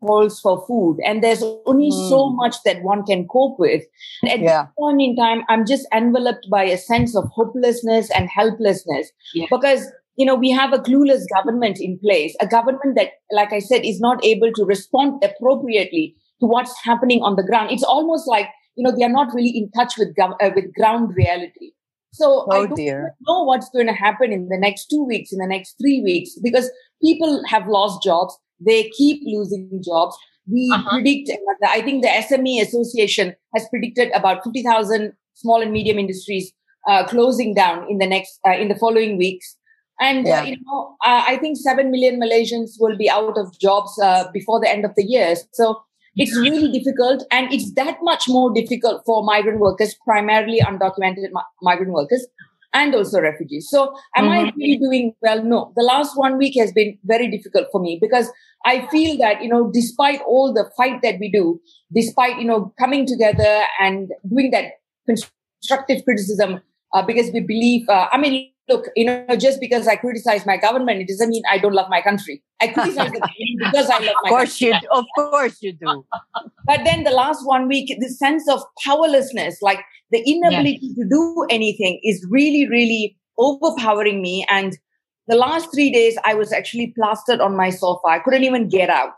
calls 0.00 0.40
for 0.40 0.64
food 0.66 0.98
and 1.04 1.22
there's 1.22 1.42
only 1.66 1.90
mm. 1.90 2.08
so 2.08 2.30
much 2.30 2.56
that 2.64 2.82
one 2.82 3.04
can 3.04 3.26
cope 3.28 3.58
with. 3.58 3.82
And 4.22 4.32
at 4.32 4.40
yeah. 4.40 4.62
this 4.62 4.72
point 4.78 5.00
in 5.00 5.16
time, 5.16 5.42
I'm 5.48 5.66
just 5.66 5.86
enveloped 5.94 6.48
by 6.50 6.64
a 6.64 6.78
sense 6.78 7.16
of 7.16 7.24
hopelessness 7.34 8.10
and 8.10 8.28
helplessness 8.28 9.10
yeah. 9.34 9.46
because 9.50 9.86
you 10.16 10.26
know, 10.26 10.34
we 10.34 10.50
have 10.50 10.74
a 10.74 10.78
clueless 10.78 11.22
government 11.34 11.78
in 11.80 11.98
place, 11.98 12.36
a 12.42 12.46
government 12.46 12.94
that, 12.96 13.12
like 13.30 13.54
I 13.54 13.58
said, 13.58 13.86
is 13.86 14.00
not 14.00 14.22
able 14.22 14.52
to 14.52 14.64
respond 14.66 15.24
appropriately 15.24 16.14
to 16.40 16.46
what's 16.46 16.74
happening 16.84 17.22
on 17.22 17.36
the 17.36 17.42
ground. 17.42 17.70
It's 17.70 17.82
almost 17.82 18.28
like, 18.28 18.48
you 18.76 18.84
know, 18.84 18.94
they 18.94 19.04
are 19.04 19.12
not 19.12 19.32
really 19.34 19.56
in 19.56 19.70
touch 19.70 19.94
with, 19.96 20.14
gov- 20.14 20.36
uh, 20.42 20.50
with 20.54 20.74
ground 20.74 21.14
reality. 21.16 21.72
So 22.12 22.46
oh, 22.46 22.50
I 22.50 22.66
don't 22.66 22.76
dear. 22.76 23.14
know 23.26 23.44
what's 23.44 23.68
going 23.70 23.86
to 23.86 23.92
happen 23.92 24.32
in 24.32 24.48
the 24.48 24.58
next 24.58 24.86
two 24.86 25.04
weeks, 25.04 25.32
in 25.32 25.38
the 25.38 25.46
next 25.46 25.76
three 25.80 26.00
weeks, 26.00 26.36
because 26.42 26.70
people 27.02 27.42
have 27.46 27.68
lost 27.68 28.02
jobs. 28.02 28.36
They 28.58 28.90
keep 28.90 29.22
losing 29.24 29.82
jobs. 29.84 30.16
We 30.50 30.70
uh-huh. 30.72 30.90
predict, 30.90 31.30
I 31.64 31.80
think 31.80 32.02
the 32.02 32.08
SME 32.08 32.62
Association 32.62 33.34
has 33.54 33.68
predicted 33.68 34.10
about 34.14 34.42
50,000 34.42 35.12
small 35.34 35.62
and 35.62 35.72
medium 35.72 35.98
industries 35.98 36.52
uh, 36.88 37.06
closing 37.06 37.54
down 37.54 37.86
in 37.88 37.98
the 37.98 38.06
next, 38.06 38.40
uh, 38.46 38.52
in 38.52 38.68
the 38.68 38.74
following 38.74 39.16
weeks. 39.16 39.56
And, 40.00 40.26
uh, 40.26 40.30
yeah. 40.30 40.40
uh, 40.40 40.44
you 40.44 40.56
know, 40.66 40.96
uh, 41.04 41.24
I 41.26 41.36
think 41.36 41.58
7 41.58 41.90
million 41.90 42.20
Malaysians 42.20 42.72
will 42.80 42.96
be 42.96 43.08
out 43.08 43.36
of 43.38 43.58
jobs 43.60 43.98
uh, 44.02 44.24
before 44.32 44.58
the 44.58 44.68
end 44.68 44.84
of 44.84 44.92
the 44.96 45.04
year. 45.04 45.34
So 45.52 45.82
it's 46.20 46.36
really 46.36 46.70
difficult. 46.70 47.24
And 47.30 47.52
it's 47.52 47.72
that 47.74 47.98
much 48.02 48.28
more 48.28 48.52
difficult 48.52 49.02
for 49.06 49.24
migrant 49.24 49.60
workers, 49.60 49.94
primarily 50.04 50.60
undocumented 50.60 51.28
migrant 51.62 51.92
workers, 51.92 52.26
and 52.72 52.94
also 52.94 53.20
refugees. 53.20 53.68
So 53.68 53.94
am 54.16 54.26
mm-hmm. 54.26 54.46
I 54.46 54.52
really 54.56 54.76
doing 54.76 55.14
well? 55.22 55.42
No. 55.42 55.72
The 55.76 55.82
last 55.82 56.16
one 56.16 56.38
week 56.38 56.54
has 56.58 56.72
been 56.72 56.98
very 57.04 57.30
difficult 57.30 57.68
for 57.72 57.80
me 57.80 57.98
because 58.00 58.30
I 58.64 58.86
feel 58.88 59.16
that, 59.18 59.42
you 59.42 59.48
know, 59.48 59.70
despite 59.72 60.20
all 60.26 60.52
the 60.52 60.70
fight 60.76 61.00
that 61.02 61.16
we 61.18 61.30
do, 61.30 61.60
despite, 61.92 62.38
you 62.38 62.44
know, 62.44 62.72
coming 62.78 63.06
together 63.06 63.64
and 63.80 64.10
doing 64.28 64.50
that 64.50 64.74
constructive 65.06 66.04
criticism, 66.04 66.60
uh, 66.92 67.04
because 67.04 67.30
we 67.32 67.40
believe, 67.40 67.88
uh, 67.88 68.08
I 68.12 68.18
mean, 68.18 68.52
look, 68.68 68.86
you 68.96 69.04
know, 69.04 69.26
just 69.36 69.60
because 69.60 69.86
I 69.88 69.96
criticize 69.96 70.46
my 70.46 70.56
government, 70.56 71.00
it 71.00 71.08
doesn't 71.08 71.28
mean 71.28 71.42
I 71.50 71.58
don't 71.58 71.74
love 71.74 71.88
my 71.90 72.00
country. 72.00 72.42
I 72.60 72.68
criticize 72.68 73.10
the 73.10 73.28
because 73.58 73.90
I 73.90 73.98
love 73.98 74.14
my 74.22 74.28
of 74.28 74.30
course 74.30 74.58
country. 74.58 74.80
You, 74.82 74.88
of 74.90 75.04
course 75.16 75.62
you 75.62 75.72
do. 75.72 76.04
but 76.66 76.80
then 76.84 77.04
the 77.04 77.10
last 77.10 77.46
one 77.46 77.68
week, 77.68 77.94
the 78.00 78.08
sense 78.08 78.48
of 78.48 78.62
powerlessness, 78.84 79.58
like 79.60 79.80
the 80.10 80.22
inability 80.26 80.94
to 80.94 81.04
do 81.08 81.46
anything 81.50 82.00
is 82.02 82.24
really, 82.30 82.68
really 82.68 83.16
overpowering 83.38 84.22
me. 84.22 84.46
And 84.48 84.78
the 85.26 85.36
last 85.36 85.72
three 85.72 85.90
days, 85.90 86.16
I 86.24 86.34
was 86.34 86.52
actually 86.52 86.92
plastered 86.96 87.40
on 87.40 87.56
my 87.56 87.70
sofa. 87.70 88.06
I 88.06 88.18
couldn't 88.18 88.44
even 88.44 88.68
get 88.68 88.90
out 88.90 89.14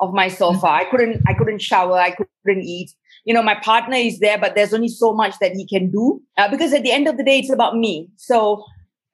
of 0.00 0.12
my 0.12 0.28
sofa. 0.28 0.66
I 0.66 0.84
couldn't, 0.84 1.22
I 1.28 1.34
couldn't 1.34 1.60
shower. 1.60 1.98
I 1.98 2.10
couldn't 2.10 2.64
eat. 2.64 2.90
You 3.26 3.34
know, 3.34 3.42
my 3.42 3.54
partner 3.62 3.96
is 3.96 4.18
there, 4.20 4.38
but 4.38 4.54
there's 4.54 4.72
only 4.72 4.88
so 4.88 5.12
much 5.12 5.34
that 5.40 5.52
he 5.52 5.66
can 5.66 5.90
do 5.90 6.22
uh, 6.38 6.50
because 6.50 6.72
at 6.72 6.82
the 6.82 6.90
end 6.90 7.06
of 7.06 7.18
the 7.18 7.22
day, 7.22 7.40
it's 7.40 7.52
about 7.52 7.76
me. 7.76 8.08
So 8.16 8.64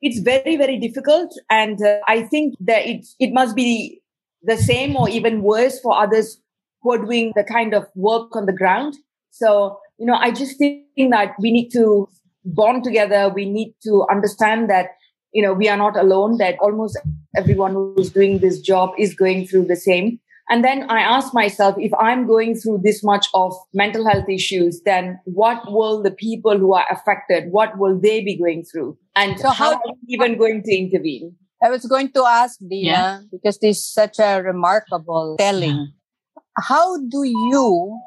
it's 0.06 0.20
very, 0.20 0.56
very 0.56 0.78
difficult. 0.78 1.30
And 1.50 1.82
uh, 1.82 1.98
I 2.06 2.22
think 2.22 2.54
that 2.60 2.86
it, 2.86 3.06
it 3.18 3.32
must 3.32 3.56
be 3.56 4.00
the 4.42 4.56
same 4.56 4.96
or 4.96 5.08
even 5.08 5.42
worse 5.42 5.80
for 5.80 5.98
others 5.98 6.40
who 6.80 6.92
are 6.92 7.04
doing 7.04 7.32
the 7.34 7.44
kind 7.44 7.74
of 7.74 7.86
work 7.94 8.36
on 8.36 8.46
the 8.46 8.52
ground. 8.52 8.94
So, 9.30 9.78
you 9.98 10.06
know, 10.06 10.14
I 10.14 10.30
just 10.30 10.58
think 10.58 11.10
that 11.10 11.34
we 11.40 11.50
need 11.50 11.70
to 11.70 12.08
bond 12.44 12.84
together. 12.84 13.32
We 13.34 13.50
need 13.50 13.74
to 13.82 14.06
understand 14.10 14.70
that, 14.70 14.90
you 15.32 15.42
know, 15.42 15.52
we 15.52 15.68
are 15.68 15.76
not 15.76 15.96
alone, 15.96 16.38
that 16.38 16.56
almost 16.60 16.98
everyone 17.36 17.72
who's 17.72 18.10
doing 18.10 18.38
this 18.38 18.60
job 18.60 18.90
is 18.98 19.14
going 19.14 19.46
through 19.48 19.66
the 19.66 19.76
same. 19.76 20.20
And 20.48 20.62
then 20.62 20.88
I 20.88 21.00
ask 21.00 21.34
myself, 21.34 21.74
if 21.78 21.92
I'm 21.94 22.26
going 22.26 22.54
through 22.54 22.82
this 22.84 23.02
much 23.02 23.26
of 23.34 23.52
mental 23.74 24.08
health 24.08 24.28
issues, 24.28 24.80
then 24.82 25.18
what 25.24 25.70
will 25.70 26.02
the 26.02 26.12
people 26.12 26.56
who 26.56 26.72
are 26.74 26.86
affected, 26.90 27.50
what 27.50 27.78
will 27.78 27.98
they 27.98 28.22
be 28.22 28.38
going 28.38 28.64
through? 28.64 28.96
And 29.16 29.40
so 29.40 29.48
how, 29.48 29.72
how 29.72 29.74
are 29.74 29.82
we 29.86 30.14
even 30.14 30.38
going 30.38 30.62
to 30.62 30.76
intervene? 30.76 31.34
I 31.62 31.70
was 31.70 31.84
going 31.86 32.12
to 32.12 32.24
ask 32.24 32.58
Dina, 32.60 32.90
yeah. 32.90 33.20
because 33.32 33.58
this 33.58 33.78
is 33.78 33.92
such 33.92 34.18
a 34.20 34.40
remarkable 34.42 35.36
telling. 35.38 35.72
Uh-huh. 35.72 36.62
How 36.68 36.96
do 36.98 37.24
you 37.24 38.00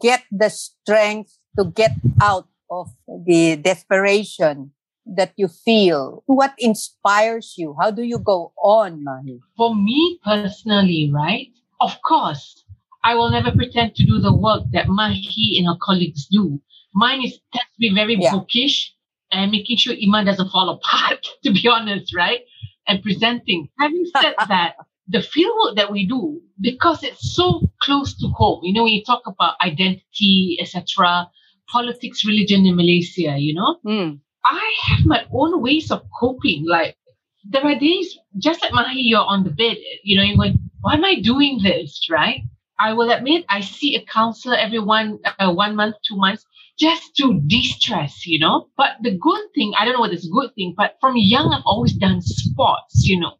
get 0.00 0.22
the 0.30 0.50
strength 0.50 1.38
to 1.58 1.64
get 1.64 1.92
out 2.22 2.46
of 2.70 2.88
the 3.26 3.56
desperation 3.56 4.72
that 5.16 5.32
you 5.36 5.48
feel? 5.48 6.22
What 6.26 6.54
inspires 6.58 7.54
you? 7.56 7.76
How 7.80 7.90
do 7.90 8.02
you 8.02 8.18
go 8.18 8.52
on, 8.62 9.04
Mahi? 9.04 9.40
For 9.56 9.74
me 9.74 10.18
personally, 10.24 11.10
right? 11.12 11.48
Of 11.80 12.00
course, 12.02 12.64
I 13.04 13.14
will 13.14 13.30
never 13.30 13.52
pretend 13.52 13.94
to 13.96 14.04
do 14.04 14.18
the 14.18 14.34
work 14.34 14.64
that 14.72 14.88
Mahi 14.88 15.56
and 15.58 15.66
her 15.66 15.78
colleagues 15.80 16.26
do. 16.26 16.60
Mine 16.94 17.22
is 17.22 17.38
tends 17.52 17.70
to 17.74 17.78
be 17.78 17.94
very 17.94 18.16
yeah. 18.18 18.32
bookish 18.32 18.94
and 19.30 19.50
making 19.50 19.76
sure 19.76 19.94
Iman 19.94 20.26
doesn't 20.26 20.50
fall 20.50 20.68
apart, 20.70 21.26
to 21.44 21.52
be 21.52 21.68
honest, 21.68 22.14
right? 22.14 22.40
And 22.86 23.02
presenting. 23.02 23.68
Having 23.78 24.06
said 24.16 24.34
that, 24.48 24.74
the 25.08 25.18
fieldwork 25.18 25.76
that 25.76 25.90
we 25.90 26.06
do, 26.06 26.40
because 26.60 27.02
it's 27.02 27.34
so 27.34 27.70
close 27.80 28.14
to 28.18 28.28
home, 28.28 28.60
you 28.62 28.72
know, 28.72 28.84
when 28.84 28.92
you 28.92 29.04
talk 29.04 29.22
about 29.26 29.54
identity, 29.62 30.58
etc., 30.60 31.30
politics, 31.68 32.24
religion 32.24 32.66
in 32.66 32.76
Malaysia, 32.76 33.36
you 33.38 33.54
know, 33.54 33.76
mm. 33.86 34.18
I 34.48 34.74
have 34.88 35.04
my 35.04 35.26
own 35.32 35.60
ways 35.60 35.90
of 35.90 36.02
coping. 36.18 36.64
Like 36.66 36.96
there 37.44 37.64
are 37.64 37.78
days, 37.78 38.18
just 38.38 38.62
like 38.62 38.72
Mahi, 38.72 39.00
you're 39.00 39.20
on 39.20 39.44
the 39.44 39.50
bed, 39.50 39.76
you 40.02 40.16
know, 40.16 40.22
you're 40.22 40.36
going, 40.36 40.58
why 40.80 40.94
am 40.94 41.04
I 41.04 41.20
doing 41.20 41.60
this, 41.62 42.08
right? 42.10 42.42
I 42.80 42.92
will 42.92 43.10
admit 43.10 43.44
I 43.48 43.60
see 43.60 43.96
a 43.96 44.04
counselor 44.04 44.56
every 44.56 44.78
one 44.78 45.18
uh, 45.38 45.52
one 45.52 45.74
month, 45.76 45.96
two 46.06 46.16
months, 46.16 46.46
just 46.78 47.16
to 47.16 47.40
de-stress, 47.46 48.26
you 48.26 48.38
know. 48.38 48.68
But 48.76 48.92
the 49.02 49.16
good 49.16 49.40
thing, 49.54 49.72
I 49.76 49.84
don't 49.84 49.94
know 49.94 50.00
what 50.00 50.12
is 50.12 50.28
good 50.32 50.54
thing, 50.54 50.74
but 50.76 50.96
from 51.00 51.14
young 51.16 51.52
I've 51.52 51.66
always 51.66 51.92
done 51.92 52.20
sports, 52.22 53.06
you 53.06 53.20
know. 53.20 53.32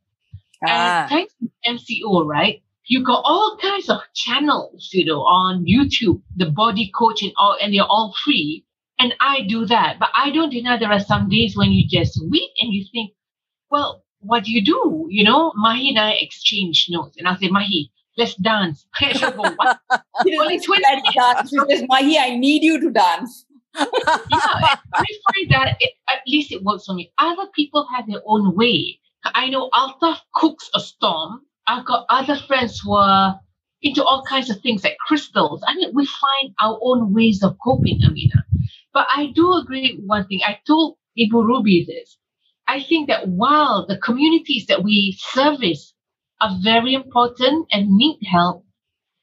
Ah. 0.66 1.02
And 1.02 1.10
thanks 1.10 1.34
to 1.40 1.50
MCO, 1.66 2.26
right? 2.26 2.62
You 2.86 3.04
got 3.04 3.22
all 3.24 3.58
kinds 3.60 3.88
of 3.88 4.00
channels, 4.14 4.90
you 4.92 5.04
know, 5.04 5.20
on 5.20 5.64
YouTube, 5.64 6.22
the 6.36 6.50
body 6.50 6.90
coach 6.98 7.22
and 7.22 7.32
all, 7.38 7.56
and 7.60 7.72
they're 7.72 7.84
all 7.84 8.14
free. 8.24 8.64
And 8.98 9.14
I 9.20 9.42
do 9.42 9.64
that. 9.66 9.98
But 9.98 10.10
I 10.16 10.30
don't 10.30 10.50
deny 10.50 10.78
there 10.78 10.92
are 10.92 11.00
some 11.00 11.28
days 11.28 11.56
when 11.56 11.72
you 11.72 11.86
just 11.88 12.20
weep 12.30 12.50
and 12.60 12.72
you 12.72 12.84
think, 12.92 13.12
well, 13.70 14.04
what 14.20 14.44
do 14.44 14.52
you 14.52 14.64
do? 14.64 15.06
You 15.08 15.24
know, 15.24 15.52
Mahi 15.54 15.90
and 15.90 15.98
I 15.98 16.12
exchange 16.12 16.86
notes. 16.90 17.16
And 17.16 17.28
I'll 17.28 17.36
say, 17.36 17.48
Mahi, 17.48 17.90
let's 18.16 18.34
dance. 18.36 18.86
She'll 19.12 19.30
go, 19.30 19.42
what? 19.42 19.80
Only 20.20 20.58
20 20.58 20.82
let's 20.82 21.14
dance. 21.14 21.50
She 21.50 21.56
says, 21.70 21.84
Mahi, 21.88 22.18
I 22.18 22.36
need 22.36 22.62
you 22.62 22.80
to 22.80 22.90
dance. 22.90 23.44
yeah, 23.78 23.86
I 23.86 25.04
find 25.32 25.50
that 25.50 25.76
it, 25.78 25.92
at 26.08 26.22
least 26.26 26.50
it 26.50 26.64
works 26.64 26.86
for 26.86 26.94
me. 26.94 27.12
Other 27.18 27.46
people 27.54 27.86
have 27.94 28.06
their 28.08 28.22
own 28.26 28.56
way. 28.56 28.98
I 29.24 29.48
know 29.50 29.70
Altaf 29.74 30.18
cooks 30.34 30.68
a 30.74 30.80
storm. 30.80 31.42
I've 31.68 31.84
got 31.84 32.06
other 32.08 32.36
friends 32.36 32.80
who 32.80 32.94
are 32.94 33.38
into 33.82 34.02
all 34.02 34.24
kinds 34.24 34.50
of 34.50 34.60
things 34.60 34.82
like 34.82 34.96
crystals. 35.06 35.62
I 35.66 35.74
mean, 35.74 35.92
we 35.94 36.06
find 36.06 36.54
our 36.60 36.78
own 36.82 37.14
ways 37.14 37.42
of 37.44 37.56
coping, 37.62 38.00
Amina. 38.04 38.44
But 38.98 39.06
I 39.14 39.26
do 39.32 39.52
agree 39.52 39.94
with 39.94 40.06
one 40.06 40.26
thing. 40.26 40.40
I 40.44 40.58
told 40.66 40.96
Ibu 41.16 41.46
Ruby 41.46 41.84
this. 41.86 42.18
I 42.66 42.82
think 42.82 43.06
that 43.06 43.28
while 43.28 43.86
the 43.86 43.96
communities 43.96 44.66
that 44.66 44.82
we 44.82 45.16
service 45.20 45.94
are 46.40 46.58
very 46.64 46.94
important 46.94 47.68
and 47.70 47.96
need 47.96 48.18
help, 48.26 48.64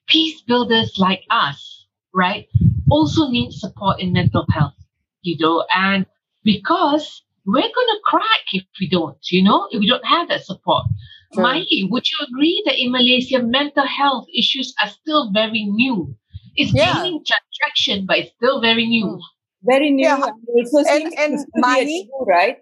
peace 0.07 0.39
builders 0.43 0.93
like 0.97 1.23
us, 1.29 1.87
right, 2.13 2.47
also 2.89 3.27
need 3.27 3.51
support 3.51 3.99
in 3.99 4.13
mental 4.13 4.45
health, 4.49 4.79
you 5.23 5.35
know, 5.41 5.65
and 5.75 6.05
because 6.45 7.21
we're 7.45 7.59
going 7.59 7.91
to 7.95 7.99
crack 8.05 8.45
if 8.53 8.63
we 8.79 8.87
don't, 8.87 9.17
you 9.29 9.43
know, 9.43 9.67
if 9.71 9.81
we 9.81 9.89
don't 9.89 10.05
have 10.05 10.29
that 10.29 10.45
support. 10.45 10.85
Sure. 11.33 11.43
Mahi, 11.43 11.89
would 11.91 12.05
you 12.09 12.25
agree 12.29 12.63
that 12.65 12.81
in 12.81 12.93
Malaysia, 12.93 13.43
mental 13.43 13.85
health 13.85 14.27
issues 14.33 14.73
are 14.81 14.87
still 14.87 15.33
very 15.33 15.65
new? 15.65 16.15
It's 16.55 16.73
yeah. 16.73 16.93
gaining 16.93 17.25
traction, 17.59 18.05
but 18.05 18.19
it's 18.19 18.31
still 18.37 18.61
very 18.61 18.85
new. 18.85 19.05
Mm. 19.05 19.34
Very 19.65 19.91
new. 19.91 20.05
Yeah. 20.05 20.15
And, 20.15 20.33
also 20.47 20.89
and, 20.89 21.13
and 21.17 21.45
Mahi, 21.55 22.09
right? 22.27 22.57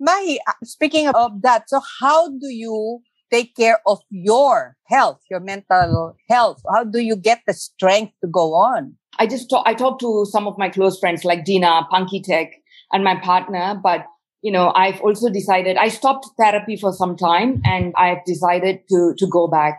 Mahi, 0.00 0.40
uh, 0.46 0.52
speaking 0.64 1.08
of 1.08 1.42
that, 1.42 1.68
so 1.68 1.80
how 2.00 2.28
do 2.28 2.48
you 2.48 3.00
take 3.30 3.54
care 3.56 3.78
of 3.86 3.98
your 4.10 4.76
health, 4.86 5.20
your 5.30 5.40
mental 5.40 6.16
health? 6.28 6.62
How 6.72 6.84
do 6.84 7.00
you 7.00 7.16
get 7.16 7.42
the 7.46 7.54
strength 7.54 8.12
to 8.22 8.30
go 8.30 8.54
on? 8.54 8.94
I 9.18 9.26
just 9.26 9.50
talk, 9.50 9.64
I 9.66 9.74
talked 9.74 10.00
to 10.00 10.24
some 10.30 10.46
of 10.46 10.56
my 10.56 10.68
close 10.68 10.98
friends 10.98 11.24
like 11.24 11.44
Dina, 11.44 11.86
Punky 11.90 12.22
Tech, 12.22 12.52
and 12.92 13.04
my 13.04 13.16
partner, 13.16 13.78
but 13.82 14.06
you 14.40 14.52
know, 14.52 14.72
I've 14.74 15.00
also 15.00 15.28
decided 15.28 15.76
I 15.76 15.88
stopped 15.88 16.28
therapy 16.38 16.76
for 16.76 16.92
some 16.92 17.16
time 17.16 17.60
and 17.64 17.92
I've 17.96 18.24
decided 18.24 18.80
to 18.88 19.14
to 19.18 19.26
go 19.26 19.48
back. 19.48 19.78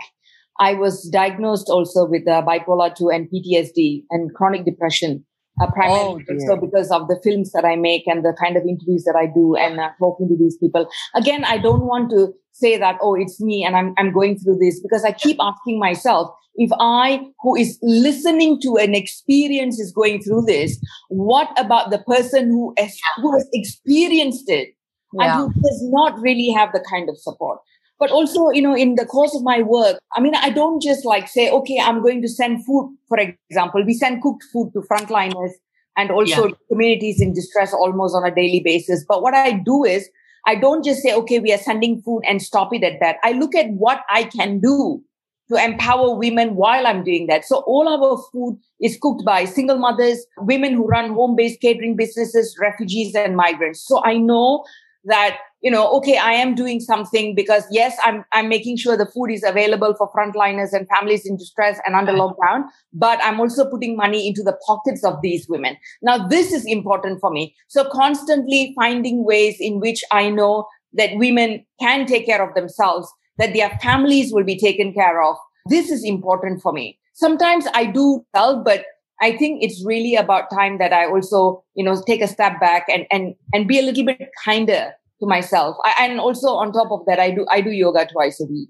I 0.60 0.74
was 0.74 1.08
diagnosed 1.10 1.70
also 1.70 2.06
with 2.06 2.28
uh, 2.28 2.44
bipolar 2.46 2.94
2 2.94 3.10
and 3.10 3.30
PTSD 3.32 4.04
and 4.10 4.36
chronic 4.36 4.66
depression 4.66 5.26
uh, 5.60 5.72
primarily 5.72 6.26
oh, 6.30 6.34
also 6.34 6.62
because 6.62 6.92
of 6.92 7.08
the 7.08 7.20
films 7.24 7.52
that 7.52 7.66
I 7.66 7.76
make 7.76 8.08
and 8.08 8.24
the 8.24 8.36
kind 8.42 8.58
of 8.58 8.64
interviews 8.64 9.04
that 9.06 9.16
I 9.16 9.26
do 9.26 9.56
and 9.56 9.80
uh, 9.80 9.90
talking 10.00 10.28
to 10.28 10.38
these 10.38 10.58
people. 10.58 10.88
Again, 11.16 11.44
I 11.46 11.58
don't 11.58 11.86
want 11.86 12.10
to 12.12 12.34
say 12.54 12.78
that, 12.78 12.98
oh, 13.02 13.16
it's 13.16 13.40
me 13.42 13.64
and 13.64 13.76
I'm, 13.76 13.94
I'm 13.98 14.12
going 14.12 14.38
through 14.38 14.58
this 14.60 14.80
because 14.82 15.04
I 15.04 15.12
keep 15.12 15.38
asking 15.40 15.80
myself, 15.80 16.30
if 16.56 16.72
I, 16.80 17.22
who 17.42 17.56
is 17.56 17.80
listening 17.82 18.60
to 18.62 18.76
an 18.76 18.94
experience 18.94 19.80
is 19.80 19.94
going 19.94 20.22
through 20.22 20.44
this, 20.44 20.80
what 21.10 21.50
about 21.58 21.90
the 21.90 22.00
person 22.00 22.50
who 22.50 22.74
has, 22.78 22.98
who 23.18 23.34
has 23.34 23.48
experienced 23.54 24.50
it 24.50 24.70
yeah. 25.14 25.40
and 25.40 25.54
who 25.54 25.62
does 25.62 25.82
not 25.84 26.20
really 26.20 26.50
have 26.50 26.72
the 26.74 26.84
kind 26.90 27.10
of 27.10 27.18
support? 27.18 27.60
But 28.00 28.12
also 28.12 28.50
you 28.50 28.62
know 28.62 28.76
in 28.76 28.96
the 28.96 29.06
course 29.06 29.36
of 29.36 29.44
my 29.44 29.62
work 29.62 30.00
i 30.16 30.22
mean 30.22 30.34
i 30.36 30.50
don't 30.50 30.82
just 30.82 31.06
like 31.06 31.28
say 31.28 31.50
okay 31.52 31.80
i'm 31.84 32.02
going 32.02 32.22
to 32.22 32.28
send 32.30 32.66
food 32.66 32.96
for 33.10 33.18
example. 33.18 33.84
We 33.84 33.96
send 33.96 34.22
cooked 34.22 34.46
food 34.54 34.72
to 34.74 34.82
frontliners 34.82 35.52
and 35.98 36.12
also 36.12 36.48
yeah. 36.48 36.54
communities 36.70 37.20
in 37.20 37.34
distress 37.34 37.74
almost 37.74 38.16
on 38.16 38.24
a 38.24 38.34
daily 38.34 38.62
basis. 38.64 39.04
But 39.06 39.22
what 39.22 39.34
i 39.34 39.52
do 39.52 39.84
is 39.84 40.08
i 40.46 40.56
don't 40.56 40.86
just 40.86 41.02
say 41.02 41.14
okay 41.14 41.40
we 41.40 41.52
are 41.52 41.58
sending 41.58 42.02
food 42.02 42.22
and 42.30 42.42
stop 42.42 42.74
it 42.74 42.84
at 42.84 43.00
that. 43.02 43.18
I 43.24 43.34
look 43.34 43.56
at 43.56 43.70
what 43.72 44.02
i 44.10 44.24
can 44.24 44.60
do 44.62 45.04
to 45.52 45.56
empower 45.56 46.16
women 46.16 46.56
while 46.56 46.86
i'm 46.86 47.04
doing 47.04 47.26
that. 47.28 47.44
So 47.44 47.58
all 47.66 47.90
our 47.90 48.22
food 48.32 48.60
is 48.80 48.98
cooked 49.02 49.26
by 49.26 49.46
single 49.46 49.80
mothers 49.80 50.26
women 50.38 50.74
who 50.74 50.86
run 50.86 51.14
home 51.14 51.36
based 51.36 51.60
catering 51.60 51.96
businesses 51.96 52.56
refugees 52.62 53.16
and 53.16 53.36
migrants. 53.36 53.86
So 53.86 54.02
i 54.06 54.18
know 54.18 54.64
that 55.06 55.40
you 55.62 55.70
know, 55.70 55.92
okay, 55.98 56.18
I 56.18 56.34
am 56.34 56.56
doing 56.56 56.80
something 56.80 57.36
because 57.36 57.66
yes, 57.70 57.98
I'm, 58.04 58.24
I'm 58.32 58.48
making 58.48 58.78
sure 58.78 58.96
the 58.96 59.06
food 59.06 59.30
is 59.30 59.44
available 59.44 59.94
for 59.98 60.10
frontliners 60.12 60.72
and 60.72 60.88
families 60.88 61.26
in 61.26 61.36
distress 61.38 61.80
and 61.86 61.96
under 61.96 62.14
lockdown, 62.14 62.64
but 62.94 63.20
I'm 63.22 63.40
also 63.40 63.70
putting 63.70 63.98
money 63.98 64.28
into 64.28 64.42
the 64.42 64.58
pockets 64.66 65.04
of 65.04 65.22
these 65.22 65.48
women. 65.50 65.76
Now, 66.02 66.28
this 66.28 66.54
is 66.54 66.66
important 66.66 67.20
for 67.20 67.30
me. 67.30 67.56
So 67.68 67.90
constantly 67.90 68.74
finding 68.76 69.26
ways 69.26 69.58
in 69.60 69.80
which 69.80 70.04
I 70.12 70.30
know 70.30 70.66
that 70.94 71.12
women 71.16 71.66
can 71.80 72.06
take 72.06 72.26
care 72.26 72.48
of 72.48 72.56
themselves, 72.56 73.12
that 73.38 73.54
their 73.54 73.78
families 73.82 74.32
will 74.32 74.46
be 74.46 74.58
taken 74.58 74.94
care 74.94 75.22
of. 75.22 75.36
This 75.68 75.92
is 75.92 76.06
important 76.06 76.62
for 76.62 76.72
me. 76.72 76.98
Sometimes 77.14 77.66
I 77.74 77.86
do 77.86 78.26
help, 78.34 78.64
but 78.64 78.86
I 79.22 79.36
think 79.36 79.62
it's 79.62 79.86
really 79.86 80.16
about 80.16 80.50
time 80.50 80.78
that 80.78 80.94
I 80.94 81.06
also, 81.06 81.64
you 81.76 81.84
know, 81.84 82.02
take 82.08 82.22
a 82.22 82.28
step 82.28 82.60
back 82.62 82.86
and 82.88 83.06
and 83.12 83.36
and 83.54 83.68
be 83.68 83.78
a 83.78 83.82
little 83.82 84.06
bit 84.06 84.30
kinder 84.46 84.94
to 85.20 85.28
myself. 85.28 85.78
I, 85.84 86.06
and 86.06 86.20
also 86.20 86.50
on 86.56 86.72
top 86.72 86.92
of 86.92 87.06
that, 87.08 87.20
I 87.20 87.32
do 87.32 87.46
I 87.50 87.62
do 87.62 87.72
yoga 87.72 88.08
twice 88.12 88.40
a 88.40 88.46
week. 88.46 88.70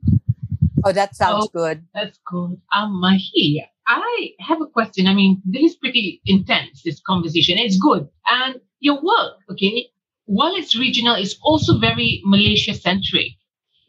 Oh, 0.86 0.92
that 0.94 1.16
sounds 1.16 1.46
Oh, 1.46 1.50
good. 1.54 1.84
That's 1.94 2.20
good. 2.26 2.60
Um, 2.74 3.02
Mahi, 3.02 3.66
I 3.88 4.30
have 4.40 4.62
a 4.62 4.66
question. 4.66 5.08
I 5.08 5.14
mean, 5.14 5.42
this 5.46 5.72
is 5.72 5.76
pretty 5.76 6.22
intense, 6.26 6.84
this 6.84 7.02
conversation. 7.06 7.58
It's 7.58 7.78
good. 7.78 8.08
And 8.30 8.56
your 8.80 8.96
work, 8.96 9.38
okay, 9.52 9.88
while 10.26 10.56
it's 10.56 10.76
regional, 10.78 11.16
it's 11.16 11.36
also 11.42 11.78
very 11.80 12.22
Malaysia 12.24 12.74
centric. 12.74 13.34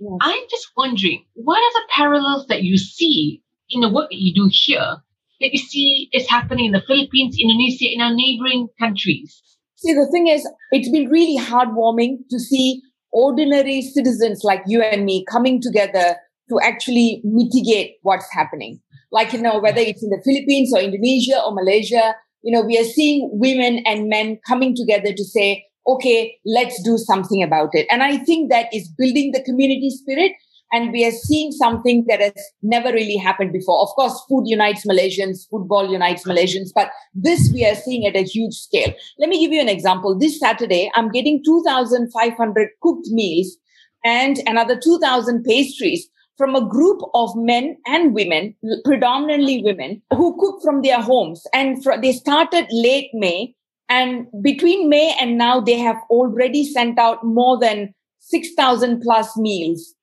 Yes. 0.01 0.18
I'm 0.20 0.42
just 0.51 0.68
wondering, 0.77 1.25
what 1.35 1.59
are 1.59 1.83
the 1.83 1.88
parallels 1.90 2.46
that 2.49 2.62
you 2.62 2.77
see 2.79 3.42
in 3.68 3.83
the 3.83 3.88
work 3.90 4.11
that 4.11 4.18
you 4.18 4.35
do 4.35 4.49
here 4.51 4.96
that 5.40 5.53
you 5.53 5.59
see 5.59 6.09
is 6.12 6.29
happening 6.29 6.66
in 6.66 6.73
the 6.73 6.83
Philippines, 6.87 7.37
Indonesia, 7.38 7.92
in 7.92 8.01
our 8.01 8.12
neighboring 8.12 8.68
countries? 8.79 9.42
See, 9.80 9.94
the 9.94 10.06
thing 10.12 10.26
is, 10.26 10.46
it's 10.72 10.90
been 10.90 11.08
really 11.08 11.42
heartwarming 11.42 12.18
to 12.30 12.38
see 12.38 12.82
ordinary 13.12 13.80
citizens 13.80 14.42
like 14.44 14.62
you 14.66 14.82
and 14.82 15.06
me 15.06 15.24
coming 15.30 15.60
together 15.60 16.16
to 16.50 16.60
actually 16.62 17.22
mitigate 17.24 17.96
what's 18.02 18.30
happening. 18.30 18.78
Like, 19.10 19.32
you 19.32 19.40
know, 19.40 19.58
whether 19.58 19.80
it's 19.80 20.02
in 20.02 20.10
the 20.10 20.20
Philippines 20.22 20.70
or 20.74 20.80
Indonesia 20.80 21.40
or 21.42 21.54
Malaysia, 21.54 22.14
you 22.42 22.52
know, 22.52 22.60
we 22.60 22.78
are 22.78 22.84
seeing 22.84 23.30
women 23.32 23.82
and 23.86 24.10
men 24.10 24.38
coming 24.46 24.76
together 24.76 25.14
to 25.14 25.24
say, 25.24 25.64
okay, 25.86 26.36
let's 26.44 26.82
do 26.82 26.98
something 26.98 27.42
about 27.42 27.70
it. 27.72 27.86
And 27.90 28.02
I 28.02 28.18
think 28.18 28.50
that 28.50 28.66
is 28.74 28.86
building 28.98 29.32
the 29.32 29.42
community 29.42 29.88
spirit. 29.88 30.32
And 30.72 30.92
we 30.92 31.04
are 31.04 31.11
seeing 31.11 31.50
something 31.52 32.04
that 32.09 32.20
has 32.20 32.33
never 32.62 32.92
really 32.92 33.16
happened 33.16 33.52
before. 33.52 33.80
Of 33.80 33.88
course, 33.90 34.22
food 34.28 34.44
unites 34.46 34.87
Malaysians, 34.87 35.48
football 35.50 35.90
unites 35.90 36.24
Malaysians, 36.24 36.70
but 36.74 36.90
this 37.12 37.50
we 37.52 37.66
are 37.66 37.74
seeing 37.74 38.06
at 38.06 38.16
a 38.16 38.22
huge 38.22 38.54
scale. 38.54 38.92
Let 39.18 39.28
me 39.28 39.40
give 39.40 39.52
you 39.52 39.61
an 39.61 39.68
example. 39.68 40.16
This 40.18 40.38
Saturday, 40.38 40.90
I'm 40.94 41.11
getting 41.11 41.42
2,500 41.44 42.68
cooked 42.83 43.09
meals 43.09 43.56
and 44.04 44.38
another 44.46 44.78
2,000 44.78 45.44
pastries 45.44 46.09
from 46.40 46.54
a 46.54 46.66
group 46.66 47.02
of 47.12 47.37
men 47.37 47.76
and 47.87 48.14
women, 48.14 48.54
predominantly 48.85 49.62
women, 49.62 50.00
who 50.14 50.35
cook 50.40 50.62
from 50.62 50.80
their 50.80 51.00
homes. 51.00 51.46
And 51.52 51.83
fr- 51.83 52.00
they 52.00 52.12
started 52.12 52.66
late 52.70 53.11
May. 53.12 53.54
And 53.90 54.26
between 54.40 54.88
May 54.88 55.14
and 55.20 55.37
now, 55.37 55.61
they 55.61 55.76
have 55.78 55.98
already 56.09 56.64
sent 56.64 56.98
out 56.98 57.22
more 57.22 57.59
than 57.59 57.92
6,000 58.20 59.02
plus 59.02 59.37
meals. 59.37 59.94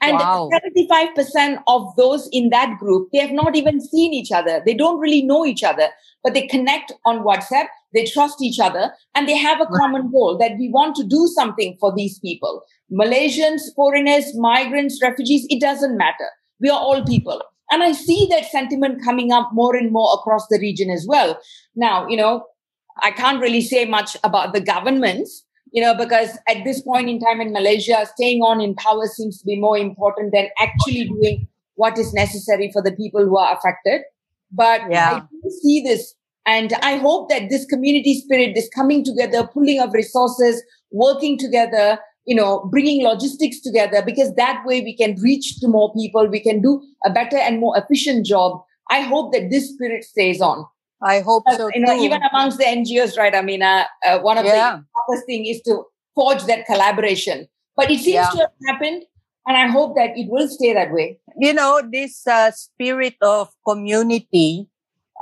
And 0.00 0.18
Wow. 0.18 0.50
75% 0.52 1.62
of 1.66 1.96
those 1.96 2.28
in 2.30 2.50
that 2.50 2.78
group, 2.78 3.08
they 3.12 3.18
have 3.18 3.32
not 3.32 3.56
even 3.56 3.80
seen 3.80 4.12
each 4.12 4.30
other. 4.30 4.62
They 4.64 4.74
don't 4.74 4.98
really 4.98 5.22
know 5.22 5.46
each 5.46 5.64
other, 5.64 5.88
but 6.22 6.34
they 6.34 6.46
connect 6.46 6.92
on 7.06 7.24
WhatsApp. 7.24 7.66
They 7.94 8.04
trust 8.04 8.42
each 8.42 8.60
other 8.60 8.92
and 9.14 9.26
they 9.26 9.36
have 9.36 9.60
a 9.60 9.66
common 9.66 10.10
goal 10.12 10.36
that 10.38 10.58
we 10.58 10.68
want 10.68 10.96
to 10.96 11.04
do 11.04 11.26
something 11.34 11.76
for 11.80 11.94
these 11.96 12.18
people. 12.18 12.62
Malaysians, 12.92 13.62
foreigners, 13.74 14.36
migrants, 14.36 15.00
refugees, 15.02 15.46
it 15.48 15.60
doesn't 15.60 15.96
matter. 15.96 16.28
We 16.60 16.68
are 16.68 16.78
all 16.78 17.02
people. 17.04 17.42
And 17.70 17.82
I 17.82 17.92
see 17.92 18.28
that 18.30 18.44
sentiment 18.46 19.02
coming 19.02 19.32
up 19.32 19.50
more 19.52 19.74
and 19.74 19.90
more 19.90 20.12
across 20.14 20.46
the 20.48 20.58
region 20.60 20.90
as 20.90 21.06
well. 21.08 21.40
Now, 21.74 22.06
you 22.06 22.16
know, 22.16 22.44
I 23.02 23.10
can't 23.10 23.40
really 23.40 23.60
say 23.60 23.84
much 23.84 24.16
about 24.24 24.52
the 24.52 24.60
governments, 24.60 25.44
you 25.72 25.82
know, 25.82 25.94
because 25.94 26.38
at 26.48 26.64
this 26.64 26.80
point 26.82 27.08
in 27.08 27.18
time 27.20 27.40
in 27.40 27.52
Malaysia, 27.52 28.06
staying 28.14 28.40
on 28.42 28.60
in 28.60 28.74
power 28.74 29.06
seems 29.06 29.38
to 29.38 29.44
be 29.46 29.58
more 29.58 29.76
important 29.76 30.32
than 30.32 30.48
actually 30.58 31.08
doing 31.08 31.48
what 31.74 31.98
is 31.98 32.12
necessary 32.14 32.70
for 32.72 32.82
the 32.82 32.92
people 32.92 33.24
who 33.24 33.36
are 33.36 33.56
affected. 33.56 34.02
But 34.50 34.82
Yeah. 34.90 35.16
I 35.16 35.20
do 35.20 35.50
see 35.62 35.82
this, 35.82 36.14
and 36.46 36.72
I 36.82 36.96
hope 36.96 37.28
that 37.28 37.50
this 37.50 37.66
community 37.66 38.20
spirit, 38.20 38.54
this 38.54 38.68
coming 38.74 39.04
together, 39.04 39.46
pulling 39.46 39.80
of 39.80 39.92
resources, 39.92 40.62
working 40.92 41.36
together, 41.36 41.98
you 42.24 42.34
know, 42.34 42.68
bringing 42.70 43.04
logistics 43.04 43.60
together, 43.60 44.02
because 44.02 44.34
that 44.34 44.62
way 44.64 44.80
we 44.80 44.96
can 44.96 45.16
reach 45.20 45.58
to 45.60 45.68
more 45.68 45.92
people, 45.94 46.28
we 46.28 46.40
can 46.40 46.62
do 46.62 46.80
a 47.04 47.10
better 47.10 47.36
and 47.36 47.60
more 47.60 47.76
efficient 47.76 48.24
job. 48.24 48.62
I 48.90 49.00
hope 49.00 49.32
that 49.32 49.50
this 49.50 49.70
spirit 49.70 50.04
stays 50.04 50.40
on. 50.40 50.64
I 51.02 51.20
hope 51.20 51.44
so 51.56 51.68
you 51.74 51.80
know, 51.80 51.94
too. 51.94 52.02
even 52.04 52.20
amongst 52.32 52.58
the 52.58 52.64
NGOs, 52.66 53.16
right? 53.18 53.34
I 53.34 53.42
mean, 53.42 53.62
uh, 53.62 53.84
uh, 54.04 54.18
one 54.20 54.38
of 54.38 54.44
Yeah. 54.44 54.78
the 54.80 54.84
toughest 54.96 55.26
thing 55.26 55.46
is 55.46 55.60
to 55.62 55.84
forge 56.14 56.44
that 56.44 56.64
collaboration. 56.66 57.48
But 57.76 57.90
it 57.90 57.98
seems 58.00 58.14
Yeah. 58.24 58.30
to 58.30 58.38
have 58.38 58.50
happened, 58.66 59.04
and 59.46 59.56
I 59.56 59.66
hope 59.68 59.94
that 59.96 60.16
it 60.16 60.28
will 60.30 60.48
stay 60.48 60.72
that 60.72 60.92
way. 60.92 61.20
you 61.38 61.52
know, 61.52 61.82
this 61.84 62.26
uh, 62.26 62.50
spirit 62.50 63.16
of 63.20 63.50
community, 63.68 64.68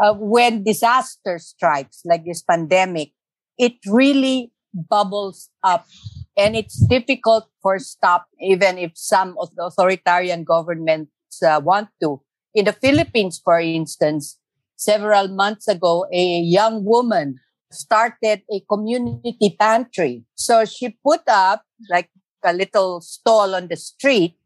uh, 0.01 0.15
when 0.15 0.63
disaster 0.63 1.39
strikes, 1.39 2.03
like 2.05 2.25
this 2.25 2.41
pandemic, 2.43 3.11
it 3.59 3.75
really 3.87 4.53
bubbles 4.73 5.51
up. 5.65 5.87
And 6.37 6.55
it's 6.57 6.79
difficult 6.87 7.49
for 7.63 7.79
stop, 7.81 8.27
even 8.41 8.79
if 8.79 8.93
some 8.95 9.37
of 9.41 9.55
the 9.57 9.65
authoritarian 9.65 10.45
governments 10.45 11.43
uh, 11.43 11.61
want 11.63 11.89
to. 12.03 12.23
In 12.55 12.65
the 12.67 12.73
Philippines, 12.73 13.41
for 13.43 13.59
instance, 13.59 14.39
several 14.77 15.29
months 15.29 15.69
ago, 15.69 16.07
a 16.13 16.41
young 16.41 16.85
woman 16.85 17.41
started 17.71 18.43
a 18.51 18.61
community 18.71 19.57
pantry. 19.59 20.25
So 20.35 20.65
she 20.65 20.97
put 21.05 21.23
up 21.27 21.63
like 21.91 22.11
a 22.45 22.53
little 22.53 23.01
stall 23.01 23.55
on 23.55 23.69
the 23.69 23.77
street 23.77 24.37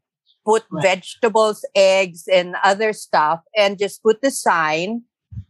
put 0.45 0.63
Right. 0.71 0.97
vegetables, 0.97 1.65
eggs, 1.75 2.25
and 2.25 2.55
other 2.63 2.93
stuff, 2.93 3.41
and 3.55 3.77
just 3.77 4.01
put 4.01 4.21
the 4.21 4.31
sign, 4.31 5.03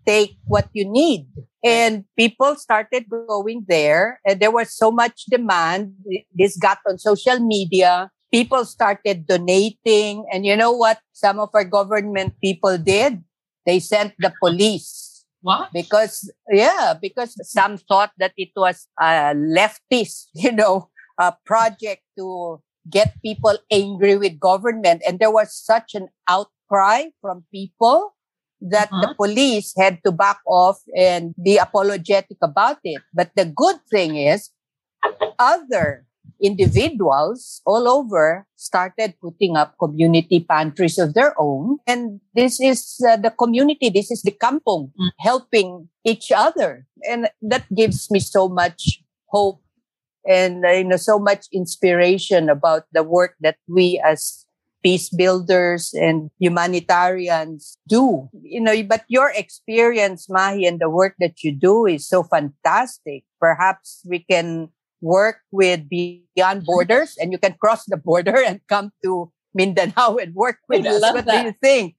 take 0.06 0.36
what 0.44 0.68
you 0.74 0.84
need. 0.84 1.28
And 1.64 2.04
people 2.18 2.56
started 2.56 3.08
going 3.08 3.66
there, 3.68 4.20
and 4.28 4.40
there 4.40 4.52
was 4.52 4.76
so 4.76 4.92
much 4.92 5.24
demand. 5.32 5.96
This 6.36 6.58
got 6.58 6.80
on 6.88 7.00
social 7.00 7.40
media. 7.40 8.12
People 8.32 8.66
started 8.66 9.26
donating. 9.26 10.28
And 10.32 10.46
you 10.46 10.56
know 10.56 10.72
what 10.72 11.00
some 11.14 11.40
of 11.40 11.50
our 11.54 11.66
government 11.66 12.36
people 12.44 12.78
did? 12.78 13.24
They 13.66 13.80
sent 13.80 14.14
the 14.20 14.34
police 14.42 15.24
What? 15.42 15.72
because 15.72 16.28
yeah 16.52 16.94
because 17.00 17.32
some 17.48 17.78
thought 17.78 18.12
that 18.20 18.34
it 18.36 18.52
was 18.56 18.88
a 19.00 19.32
leftist 19.36 20.28
you 20.36 20.52
know 20.52 20.90
a 21.20 21.32
project 21.46 22.04
to 22.18 22.60
get 22.90 23.16
people 23.22 23.56
angry 23.72 24.18
with 24.18 24.40
government 24.40 25.02
and 25.08 25.20
there 25.20 25.32
was 25.32 25.54
such 25.54 25.96
an 25.96 26.10
outcry 26.28 27.12
from 27.22 27.46
people 27.54 28.16
that 28.60 28.90
the 28.92 29.12
Uh-huh. 29.12 29.16
police 29.16 29.72
had 29.80 30.04
to 30.04 30.12
back 30.12 30.40
off 30.48 30.84
and 30.96 31.32
be 31.40 31.56
apologetic 31.56 32.38
about 32.44 32.80
it 32.84 33.00
but 33.16 33.32
the 33.36 33.46
good 33.48 33.80
thing 33.92 34.16
is 34.20 34.52
other 35.40 36.06
individuals 36.42 37.62
all 37.66 37.88
over 37.88 38.46
started 38.56 39.14
putting 39.22 39.56
up 39.56 39.76
community 39.80 40.46
pantries 40.48 40.98
of 40.98 41.14
their 41.14 41.34
own. 41.40 41.78
And 41.88 42.20
this 42.36 42.60
is 42.60 43.00
uh, 43.08 43.18
the 43.18 43.32
community, 43.32 43.90
this 43.90 44.12
is 44.12 44.22
the 44.24 44.32
kampong 44.32 44.92
Mm. 45.00 45.10
helping 45.20 45.90
each 46.06 46.32
other. 46.32 46.86
And 47.08 47.30
that 47.42 47.66
gives 47.74 48.10
me 48.12 48.20
so 48.20 48.48
much 48.50 49.02
hope 49.28 49.62
and 50.28 50.66
uh, 50.66 50.72
you 50.72 50.84
know 50.84 50.98
so 50.98 51.18
much 51.20 51.48
inspiration 51.54 52.50
about 52.50 52.84
the 52.92 53.04
work 53.04 53.36
that 53.40 53.56
we 53.68 54.02
as 54.04 54.46
peace 54.84 55.10
builders 55.10 55.92
and 55.94 56.30
humanitarians 56.40 57.78
do 57.88 58.30
you 58.44 58.62
know 58.62 58.76
but 58.84 59.04
your 59.08 59.32
experience 59.36 60.28
mahi 60.30 60.66
and 60.66 60.80
the 60.80 60.90
work 60.90 61.16
that 61.20 61.44
you 61.44 61.52
do 61.52 61.86
is 61.86 62.08
so 62.08 62.24
fantastic 62.24 63.24
perhaps 63.40 64.02
we 64.08 64.20
can 64.20 64.70
work 65.02 65.38
with 65.52 65.88
beyond 65.90 66.66
borders 66.66 67.16
and 67.20 67.32
you 67.32 67.38
can 67.38 67.56
cross 67.60 67.86
the 67.86 67.98
border 67.98 68.44
and 68.48 68.62
come 68.68 68.92
to 69.04 69.32
mindanao 69.54 70.18
and 70.18 70.36
work 70.36 70.60
with 70.68 70.86
I'd 70.86 70.94
us 70.94 71.02
love 71.02 71.16
what 71.16 71.26
do 71.26 71.38
you 71.38 71.54
think 71.62 71.96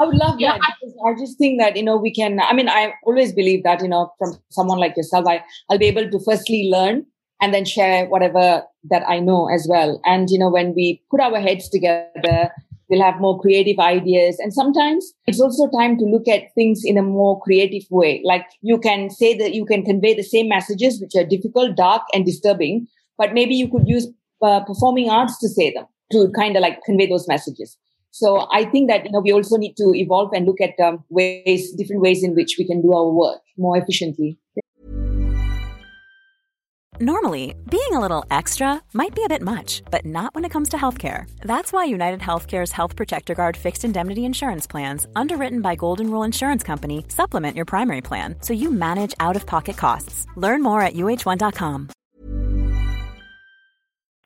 I 0.00 0.06
would 0.06 0.16
love 0.16 0.40
Yeah, 0.40 0.56
that. 0.56 0.74
because 0.80 0.96
I 1.06 1.20
just 1.20 1.36
think 1.36 1.60
that, 1.60 1.76
you 1.76 1.82
know, 1.82 1.98
we 1.98 2.10
can, 2.10 2.40
I 2.40 2.54
mean, 2.54 2.70
I 2.70 2.94
always 3.04 3.34
believe 3.34 3.64
that, 3.64 3.82
you 3.82 3.88
know, 3.88 4.10
from 4.18 4.34
someone 4.48 4.78
like 4.78 4.96
yourself, 4.96 5.26
I, 5.26 5.44
I'll 5.68 5.76
be 5.78 5.88
able 5.88 6.10
to 6.10 6.18
firstly 6.24 6.70
learn 6.72 7.04
and 7.42 7.52
then 7.52 7.66
share 7.66 8.06
whatever 8.06 8.62
that 8.88 9.06
I 9.06 9.20
know 9.20 9.48
as 9.48 9.66
well. 9.68 10.00
And, 10.06 10.30
you 10.30 10.38
know, 10.38 10.48
when 10.48 10.74
we 10.74 11.02
put 11.10 11.20
our 11.20 11.38
heads 11.38 11.68
together, 11.68 12.50
we'll 12.90 13.02
have 13.02 13.20
more 13.20 13.40
creative 13.40 13.78
ideas. 13.78 14.38
And 14.38 14.52
sometimes 14.52 15.12
it's 15.26 15.40
also 15.40 15.68
time 15.70 15.96
to 15.98 16.04
look 16.04 16.28
at 16.28 16.52
things 16.54 16.82
in 16.84 16.98
a 16.98 17.02
more 17.02 17.40
creative 17.40 17.84
way. 17.90 18.20
Like 18.24 18.44
you 18.60 18.78
can 18.78 19.10
say 19.10 19.36
that 19.38 19.54
you 19.54 19.64
can 19.64 19.84
convey 19.84 20.14
the 20.14 20.22
same 20.22 20.48
messages, 20.48 21.00
which 21.00 21.14
are 21.16 21.26
difficult, 21.26 21.76
dark, 21.76 22.02
and 22.12 22.26
disturbing, 22.26 22.86
but 23.16 23.32
maybe 23.32 23.54
you 23.54 23.68
could 23.68 23.86
use 23.86 24.08
uh, 24.42 24.60
performing 24.64 25.08
arts 25.08 25.38
to 25.38 25.48
say 25.48 25.72
them, 25.72 25.86
to 26.12 26.30
kind 26.34 26.56
of 26.56 26.62
like 26.62 26.82
convey 26.84 27.06
those 27.06 27.28
messages. 27.28 27.76
So 28.12 28.48
I 28.52 28.64
think 28.64 28.90
that 28.90 29.04
you 29.04 29.12
know 29.12 29.20
we 29.20 29.32
also 29.32 29.56
need 29.56 29.76
to 29.76 29.92
evolve 29.94 30.30
and 30.34 30.44
look 30.44 30.60
at 30.60 30.74
um, 30.84 31.04
ways, 31.10 31.72
different 31.72 32.02
ways 32.02 32.24
in 32.24 32.34
which 32.34 32.56
we 32.58 32.66
can 32.66 32.82
do 32.82 32.92
our 32.92 33.08
work 33.08 33.40
more 33.56 33.76
efficiently. 33.76 34.36
Normally, 37.02 37.54
being 37.70 37.92
a 37.92 37.98
little 37.98 38.26
extra 38.30 38.82
might 38.92 39.14
be 39.14 39.24
a 39.24 39.28
bit 39.28 39.40
much, 39.40 39.82
but 39.90 40.04
not 40.04 40.34
when 40.34 40.44
it 40.44 40.50
comes 40.50 40.68
to 40.68 40.76
healthcare. 40.76 41.24
That's 41.40 41.72
why 41.72 41.86
United 41.86 42.20
Healthcare's 42.20 42.72
Health 42.72 42.94
Protector 42.94 43.34
Guard 43.34 43.56
fixed 43.56 43.86
indemnity 43.86 44.26
insurance 44.26 44.66
plans, 44.66 45.06
underwritten 45.16 45.62
by 45.62 45.76
Golden 45.76 46.10
Rule 46.10 46.24
Insurance 46.24 46.62
Company, 46.62 47.06
supplement 47.08 47.56
your 47.56 47.64
primary 47.64 48.02
plan 48.02 48.34
so 48.42 48.52
you 48.52 48.70
manage 48.70 49.14
out 49.18 49.34
of 49.34 49.46
pocket 49.46 49.78
costs. 49.78 50.26
Learn 50.36 50.62
more 50.62 50.82
at 50.82 50.92
uh1.com. 50.92 51.88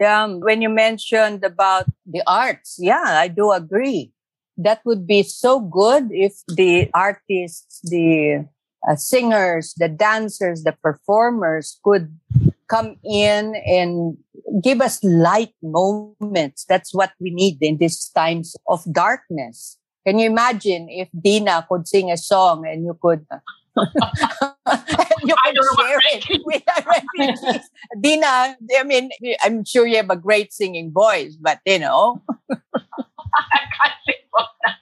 Um, 0.05 0.41
when 0.41 0.61
you 0.61 0.69
mentioned 0.69 1.45
about 1.45 1.87
the 2.05 2.25
arts, 2.27 2.75
yeah, 2.81 3.05
I 3.07 3.29
do 3.29 3.53
agree. 3.53 4.11
That 4.57 4.81
would 4.85 5.07
be 5.07 5.23
so 5.23 5.61
good 5.61 6.09
if 6.11 6.33
the 6.49 6.91
artists, 6.93 7.83
the 7.85 8.49
uh, 8.89 8.97
singers, 8.97 9.75
the 9.77 9.89
dancers, 9.89 10.65
the 10.65 10.73
performers 10.83 11.79
could 11.85 12.19
come 12.68 12.96
in 13.05 13.55
and 13.66 14.16
give 14.62 14.81
us 14.81 15.03
light 15.03 15.55
moments. 15.62 16.64
That's 16.68 16.94
what 16.94 17.12
we 17.20 17.31
need 17.31 17.59
in 17.61 17.79
these 17.79 18.09
times 18.09 18.57
of 18.68 18.81
darkness. 18.92 19.79
Can 20.07 20.18
you 20.18 20.29
imagine 20.29 20.88
if 20.90 21.09
Dina 21.18 21.66
could 21.68 21.88
sing 21.88 22.11
a 22.11 22.16
song 22.16 22.66
and 22.66 22.85
you 22.85 22.98
could 23.00 23.27
you 23.77 25.35
could 25.44 25.57
share 25.77 26.00
it 26.12 26.42
with 26.44 26.62
our 26.77 26.85
refugees? 27.18 27.68
Dina, 28.00 28.57
I 28.79 28.85
mean, 28.85 29.11
I'm 29.42 29.64
sure 29.64 29.87
you 29.87 29.96
have 29.96 30.11
a 30.11 30.16
great 30.16 30.53
singing 30.53 30.92
voice, 30.92 31.37
but 31.37 31.61
you 31.64 31.79
know. 31.79 32.22
I 32.50 33.61
can't 33.61 33.98
sing 34.07 34.14
for 34.31 34.46
that. 34.64 34.77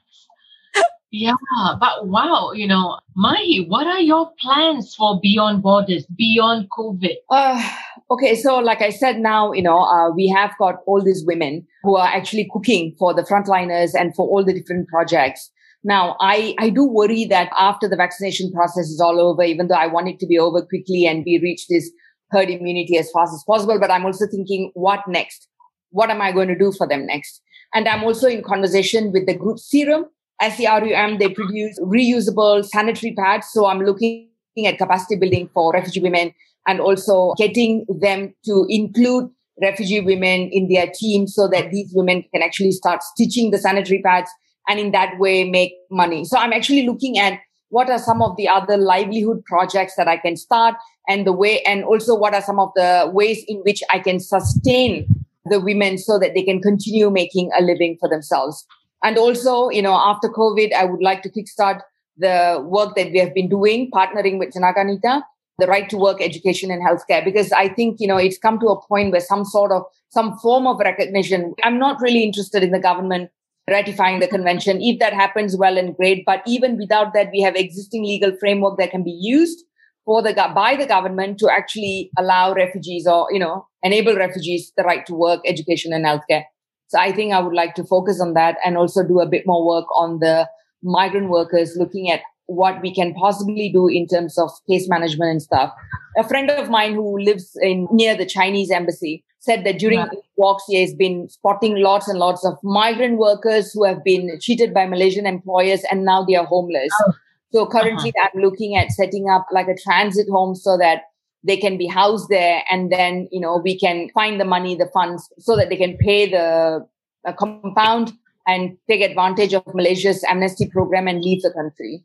Yeah, 1.15 1.35
but 1.79 2.09
wow, 2.09 2.53
you 2.53 2.67
know, 2.67 2.99
Mahi, 3.15 3.67
what 3.69 3.87
are 3.87 4.01
your 4.01 4.31
plans 4.41 4.95
for 4.95 5.21
Beyond 5.21 5.63
Borders, 5.63 6.07
beyond 6.07 6.71
COVID? 6.71 7.17
Uh, 7.29 7.71
okay, 8.11 8.35
so 8.35 8.61
like 8.61 8.81
I 8.81 8.89
said, 8.89 9.19
now, 9.19 9.53
you 9.53 9.63
know, 9.63 9.81
uh, 9.81 10.11
we 10.11 10.27
have 10.35 10.53
got 10.59 10.77
all 10.87 11.05
these 11.05 11.23
women 11.27 11.67
who 11.83 11.97
are 11.97 12.09
actually 12.09 12.49
cooking 12.51 12.97
for 12.99 13.13
the 13.13 13.25
frontliners 13.25 13.91
and 13.95 14.15
for 14.17 14.27
all 14.27 14.43
the 14.43 14.55
different 14.55 14.89
projects. 14.89 15.51
Now, 15.85 16.17
I, 16.19 16.55
I 16.59 16.71
do 16.71 16.89
worry 16.89 17.27
that 17.27 17.51
after 17.59 17.91
the 17.91 17.97
vaccination 17.97 18.51
process 18.51 18.87
is 18.87 18.99
all 18.99 19.21
over, 19.21 19.43
even 19.43 19.69
though 19.69 19.75
I 19.75 19.89
want 19.89 20.09
it 20.09 20.19
to 20.21 20.27
be 20.27 20.39
over 20.39 20.63
quickly 20.63 21.05
and 21.05 21.25
we 21.27 21.39
reach 21.43 21.67
this 21.69 21.91
herd 22.31 22.49
immunity 22.49 22.97
as 22.97 23.11
fast 23.13 23.35
as 23.35 23.45
possible, 23.47 23.79
but 23.79 23.91
I'm 23.91 24.07
also 24.07 24.25
thinking, 24.31 24.71
what 24.73 25.01
next? 25.07 25.47
What 25.91 26.09
am 26.09 26.23
I 26.23 26.33
going 26.33 26.49
to 26.49 26.59
do 26.59 26.73
for 26.73 26.89
them 26.89 27.05
next? 27.05 27.43
And 27.75 27.87
I'm 27.87 28.03
also 28.03 28.29
in 28.29 28.43
conversation 28.43 29.13
with 29.13 29.27
the 29.27 29.37
group 29.37 29.59
Serum 29.59 30.07
as 30.41 30.57
the 30.57 30.67
RUM, 30.67 31.19
they 31.19 31.29
produce 31.29 31.79
reusable 31.81 32.65
sanitary 32.65 33.15
pads. 33.15 33.49
So 33.53 33.67
I'm 33.67 33.81
looking 33.81 34.29
at 34.67 34.79
capacity 34.79 35.17
building 35.17 35.49
for 35.55 35.73
refugee 35.73 36.01
women 36.01 36.35
and 36.67 36.81
also 36.81 37.35
getting 37.37 37.85
them 37.89 38.35
to 38.45 38.67
include 38.69 39.31
refugee 39.61 40.01
women 40.01 40.49
in 40.53 40.69
their 40.69 40.89
team 40.93 41.27
so 41.27 41.49
that 41.49 41.71
these 41.71 41.93
women 41.95 42.25
can 42.33 42.43
actually 42.43 42.73
start 42.73 43.03
stitching 43.03 43.51
the 43.51 43.59
sanitary 43.59 44.03
pads 44.03 44.31
and 44.69 44.79
in 44.81 44.93
that 44.93 45.19
way 45.19 45.49
make 45.49 45.75
money. 45.91 46.25
So 46.25 46.39
I'm 46.39 46.53
actually 46.53 46.87
looking 46.87 47.19
at 47.19 47.39
what 47.69 47.89
are 47.89 47.99
some 47.99 48.21
of 48.21 48.37
the 48.37 48.49
other 48.49 48.77
livelihood 48.77 49.45
projects 49.45 49.95
that 49.97 50.07
I 50.07 50.19
can 50.19 50.37
start 50.37 50.75
and 51.09 51.27
the 51.27 51.33
way, 51.33 51.63
and 51.63 51.85
also 51.85 52.15
what 52.15 52.35
are 52.35 52.43
some 52.43 52.61
of 52.61 52.71
the 52.77 53.11
ways 53.13 53.45
in 53.49 53.59
which 53.59 53.83
I 53.91 53.99
can 53.99 54.21
sustain 54.21 55.07
the 55.47 55.59
women 55.59 55.99
so 55.99 56.19
that 56.19 56.35
they 56.35 56.43
can 56.43 56.61
continue 56.61 57.11
making 57.11 57.51
a 57.59 57.63
living 57.63 57.97
for 57.99 58.09
themselves. 58.09 58.65
And 59.03 59.19
also, 59.19 59.69
you 59.69 59.83
know, 59.83 59.95
after 59.95 60.29
COVID, 60.29 60.73
I 60.73 60.85
would 60.85 61.03
like 61.03 61.23
to 61.23 61.31
kickstart 61.31 61.81
the 62.17 62.65
work 62.69 62.95
that 62.95 63.11
we 63.11 63.19
have 63.19 63.35
been 63.35 63.49
doing, 63.49 63.91
partnering 63.91 64.39
with 64.39 64.51
Tenaganita, 64.51 65.23
the 65.59 65.67
right 65.67 65.89
to 65.91 65.97
work 65.97 66.21
education 66.21 66.71
and 66.71 66.83
healthcare, 66.87 67.25
because 67.25 67.53
I 67.53 67.69
think, 67.69 67.97
you 68.01 68.07
know, 68.07 68.17
it's 68.17 68.39
come 68.39 68.59
to 68.61 68.67
a 68.69 68.81
point 68.87 69.13
where 69.13 69.21
some 69.21 69.45
sort 69.45 69.73
of, 69.73 69.83
some 70.11 70.39
form 70.39 70.67
of 70.67 70.79
recognition. 70.79 71.55
I'm 71.65 71.79
not 71.79 72.01
really 72.01 72.23
interested 72.23 72.63
in 72.63 72.71
the 72.71 72.79
government 72.79 73.31
ratifying 73.69 74.21
the 74.21 74.29
convention. 74.29 74.81
If 74.81 74.99
that 75.01 75.13
happens, 75.13 75.57
well 75.57 75.79
and 75.79 75.97
great. 75.97 76.25
But 76.27 76.43
even 76.47 76.77
without 76.77 77.15
that, 77.15 77.31
we 77.33 77.41
have 77.41 77.57
existing 77.57 78.05
legal 78.05 78.37
framework 78.39 78.79
that 78.79 78.91
can 78.91 79.05
be 79.05 79.17
used 79.21 79.65
for 80.05 80.23
the 80.23 80.35
by 80.55 80.77
the 80.77 80.87
government 80.87 81.39
to 81.39 81.49
actually 81.49 82.11
allow 82.19 82.53
refugees 82.55 83.07
or 83.07 83.29
you 83.31 83.39
know 83.39 83.67
enable 83.83 84.17
refugees 84.17 84.73
the 84.77 84.83
right 84.83 85.07
to 85.07 85.15
work, 85.15 85.41
education, 85.47 85.93
and 85.93 86.05
healthcare. 86.05 86.45
So 86.93 86.99
I 86.99 87.11
think 87.11 87.33
I 87.33 87.41
would 87.41 87.55
like 87.55 87.75
to 87.77 87.85
focus 87.85 88.21
on 88.21 88.35
that 88.35 88.59
and 88.63 88.77
also 88.77 89.03
do 89.03 89.21
a 89.21 89.27
bit 89.27 89.47
more 89.47 89.67
work 89.67 89.87
on 89.97 90.19
the 90.19 90.47
migrant 90.83 91.31
workers, 91.31 91.75
looking 91.75 92.11
at 92.11 92.21
what 92.45 92.83
we 92.83 92.95
can 92.95 93.15
possibly 93.15 93.71
do 93.73 93.89
in 93.89 94.07
terms 94.07 94.37
of 94.37 94.51
case 94.69 94.91
management 94.91 95.31
and 95.31 95.41
stuff. 95.41 95.73
A 96.19 96.29
friend 96.29 96.51
of 96.51 96.69
mine 96.69 96.93
who 96.93 97.19
lives 97.19 97.57
in 97.63 97.89
near 97.91 98.15
the 98.15 98.27
Chinese 98.27 98.71
embassy 98.71 99.25
said 99.39 99.65
that 99.65 99.79
during 99.79 100.01
the 100.01 100.21
walks 100.37 100.65
he 100.69 100.83
has 100.83 100.93
been 100.93 101.31
spotting 101.31 101.77
lots 101.77 102.09
and 102.09 102.19
lots 102.19 102.45
of 102.45 102.59
migrant 102.63 103.17
workers 103.17 103.73
who 103.73 103.85
have 103.85 104.05
been 104.05 104.39
cheated 104.39 104.75
by 104.75 104.87
Malaysian 104.87 105.25
employers 105.25 105.81
and 105.91 106.05
now 106.05 106.23
they 106.23 106.35
are 106.35 106.45
homeless. 106.45 106.91
Oh. 107.07 107.13
So 107.55 107.67
currently 107.67 108.11
uh-huh. 108.11 108.29
I'm 108.35 108.43
looking 108.43 108.77
at 108.77 108.91
setting 108.91 109.31
up 109.31 109.47
like 109.51 109.69
a 109.69 109.83
transit 109.83 110.29
home 110.29 110.55
so 110.55 110.77
that 110.77 111.05
they 111.45 111.57
can 111.57 111.77
be 111.77 111.87
housed 111.87 112.29
there 112.29 112.63
and 112.71 112.93
then 112.93 113.29
you 113.31 113.41
know 113.41 113.61
we 113.63 113.79
can 113.79 114.09
find 114.15 114.41
the 114.41 114.45
money 114.45 114.75
the 114.75 114.91
funds 114.93 115.29
so 115.39 115.57
that 115.57 115.69
they 115.69 115.77
can 115.77 115.97
pay 115.97 116.31
the 116.31 116.87
uh, 117.27 117.33
compound 117.33 118.13
and 118.47 118.77
take 118.89 119.01
advantage 119.01 119.55
of 119.55 119.63
malaysia's 119.75 120.25
amnesty 120.25 120.69
program 120.69 121.07
and 121.07 121.23
leave 121.23 121.43
the 121.43 121.53
country. 121.53 122.05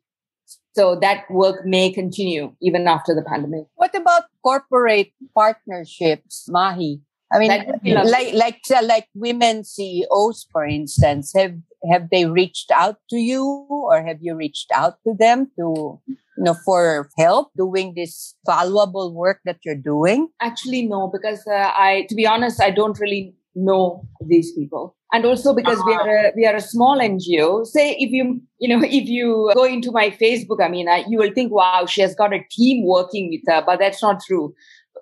So 0.76 0.96
that 1.00 1.26
work 1.32 1.66
may 1.66 1.92
continue 1.92 2.54
even 2.62 2.88
after 2.88 3.16
the 3.16 3.24
pandemic. 3.24 3.66
What 3.76 3.96
about 3.96 4.24
corporate 4.44 5.12
partnerships 5.34 6.48
mahi? 6.48 7.02
I 7.34 7.40
mean, 7.40 7.50
like 7.50 8.34
like 8.34 8.62
like 8.84 9.08
women 9.14 9.66
CEOs, 9.66 10.48
for 10.52 10.66
instance, 10.66 11.34
have 11.36 11.58
have 11.92 12.10
they 12.10 12.26
reached 12.26 12.72
out 12.72 12.98
to 13.10 13.18
you, 13.18 13.44
or 13.70 14.02
have 14.06 14.20
you 14.22 14.36
reached 14.36 14.72
out 14.72 15.00
to 15.06 15.14
them 15.14 15.52
to 15.60 16.00
you 16.38 16.44
know 16.44 16.56
for 16.66 17.10
help 17.18 17.52
doing 17.58 17.94
this 17.96 18.36
valuable 18.46 19.14
work 19.14 19.40
that 19.46 19.58
you're 19.66 19.76
doing? 19.76 20.30
Actually, 20.42 20.88
no, 20.88 21.08
because 21.08 21.46
uh, 21.48 21.72
I, 21.76 22.06
to 22.10 22.16
be 22.16 22.28
honest, 22.28 22.62
I 22.62 22.72
don't 22.72 23.00
really 23.00 23.36
know 23.56 24.08
these 24.22 24.54
people 24.54 24.96
and 25.14 25.26
also 25.26 25.54
because 25.54 25.80
uh-huh. 25.80 25.88
we 25.88 25.94
are 25.96 26.18
a, 26.18 26.32
we 26.36 26.46
are 26.46 26.56
a 26.56 26.62
small 26.62 27.00
ngo 27.00 27.66
say 27.66 27.96
if 27.98 28.12
you 28.12 28.40
you 28.60 28.70
know 28.70 28.86
if 29.00 29.08
you 29.10 29.52
go 29.56 29.64
into 29.64 29.92
my 29.92 30.10
facebook 30.12 30.64
i 30.64 30.68
mean 30.68 30.88
I, 30.88 31.06
you 31.08 31.18
will 31.18 31.34
think 31.34 31.52
wow 31.52 31.86
she 31.88 32.02
has 32.02 32.14
got 32.14 32.34
a 32.34 32.40
team 32.52 32.86
working 32.86 33.30
with 33.30 33.42
her 33.48 33.64
but 33.66 33.80
that's 33.80 34.02
not 34.02 34.22
true 34.26 34.54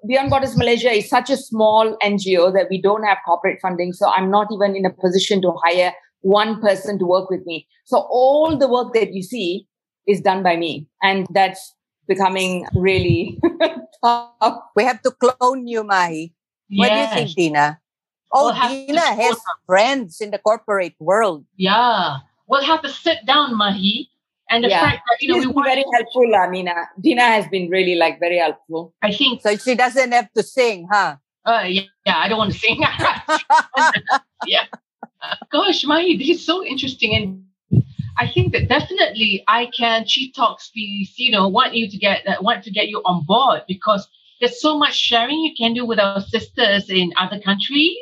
Beyond 0.08 0.30
Borders 0.30 0.56
Malaysia 0.56 0.92
is 0.92 1.10
such 1.10 1.32
a 1.32 1.38
small 1.38 1.98
NGO 2.04 2.54
that 2.54 2.68
we 2.70 2.80
don't 2.80 3.04
have 3.04 3.18
corporate 3.26 3.60
funding. 3.60 3.92
So 3.92 4.08
I'm 4.12 4.30
not 4.30 4.48
even 4.52 4.76
in 4.76 4.86
a 4.86 4.92
position 4.92 5.42
to 5.42 5.54
hire 5.64 5.94
one 6.22 6.62
person 6.62 7.00
to 7.00 7.06
work 7.06 7.30
with 7.32 7.44
me. 7.46 7.68
So 7.86 8.06
all 8.10 8.56
the 8.56 8.68
work 8.68 8.94
that 8.94 9.14
you 9.14 9.24
see 9.24 9.68
is 10.08 10.22
done 10.22 10.44
by 10.44 10.56
me. 10.56 10.88
And 11.02 11.28
that's 11.32 11.74
becoming 12.08 12.66
really 12.76 13.40
tough. 14.04 14.60
We 14.76 14.84
have 14.84 15.02
to 15.04 15.12
clone 15.12 15.68
you, 15.68 15.84
Mahi. 15.84 16.34
What 16.70 16.90
do 16.90 16.96
you 16.96 17.08
think, 17.08 17.36
Dina? 17.36 17.80
Oh, 18.32 18.52
we'll 18.52 18.86
Dina 18.86 19.02
has 19.02 19.40
friends 19.66 20.20
in 20.20 20.32
the 20.32 20.40
corporate 20.40 20.96
world. 21.00 21.46
Yeah. 21.58 22.18
We'll 22.48 22.64
have 22.64 22.82
to 22.84 22.90
sit 22.90 23.26
down, 23.26 23.58
Mahi, 23.58 24.10
and 24.50 24.64
the 24.64 24.70
yeah. 24.70 24.82
fact 24.82 25.02
that, 25.10 25.22
you 25.22 25.30
know, 25.30 25.40
She's 25.40 25.48
we 25.48 25.54
want 25.54 25.68
very 25.68 25.86
helpful, 25.94 26.36
Amina. 26.36 26.90
Dina 27.00 27.24
has 27.24 27.48
been 27.48 27.70
really 27.70 27.96
like 27.96 28.20
very 28.20 28.38
helpful. 28.38 28.94
I 29.02 29.12
think 29.12 29.42
so. 29.42 29.56
She 29.58 29.74
doesn't 29.74 30.12
have 30.12 30.32
to 30.34 30.44
sing, 30.44 30.88
huh? 30.92 31.16
Uh, 31.46 31.64
yeah, 31.68 31.84
yeah 32.06 32.18
I 32.18 32.28
don't 32.28 32.38
want 32.38 32.54
to 32.54 32.60
sing. 32.60 32.80
yeah. 34.46 34.66
Gosh, 35.52 35.86
Mahi, 35.86 36.18
this 36.18 36.30
is 36.30 36.46
so 36.46 36.64
interesting. 36.64 37.16
And 37.16 37.46
I 38.18 38.28
think 38.28 38.54
that 38.54 38.70
definitely 38.70 39.44
ICAN, 39.50 40.06
She 40.08 40.32
Talks, 40.32 40.70
Peace, 40.70 41.14
you 41.18 41.32
know, 41.32 41.48
want 41.48 41.74
you 41.74 41.90
to 41.90 41.98
get, 41.98 42.26
uh, 42.28 42.36
want 42.42 42.64
to 42.64 42.72
get 42.72 42.88
you 42.88 43.02
on 43.06 43.26
board 43.26 43.64
because 43.68 44.08
there's 44.40 44.62
so 44.62 44.78
much 44.78 44.96
sharing 44.96 45.40
you 45.40 45.54
can 45.58 45.74
do 45.74 45.86
with 45.86 46.00
our 46.00 46.22
sisters 46.22 46.90
in 46.90 47.14
other 47.18 47.40
countries 47.40 47.98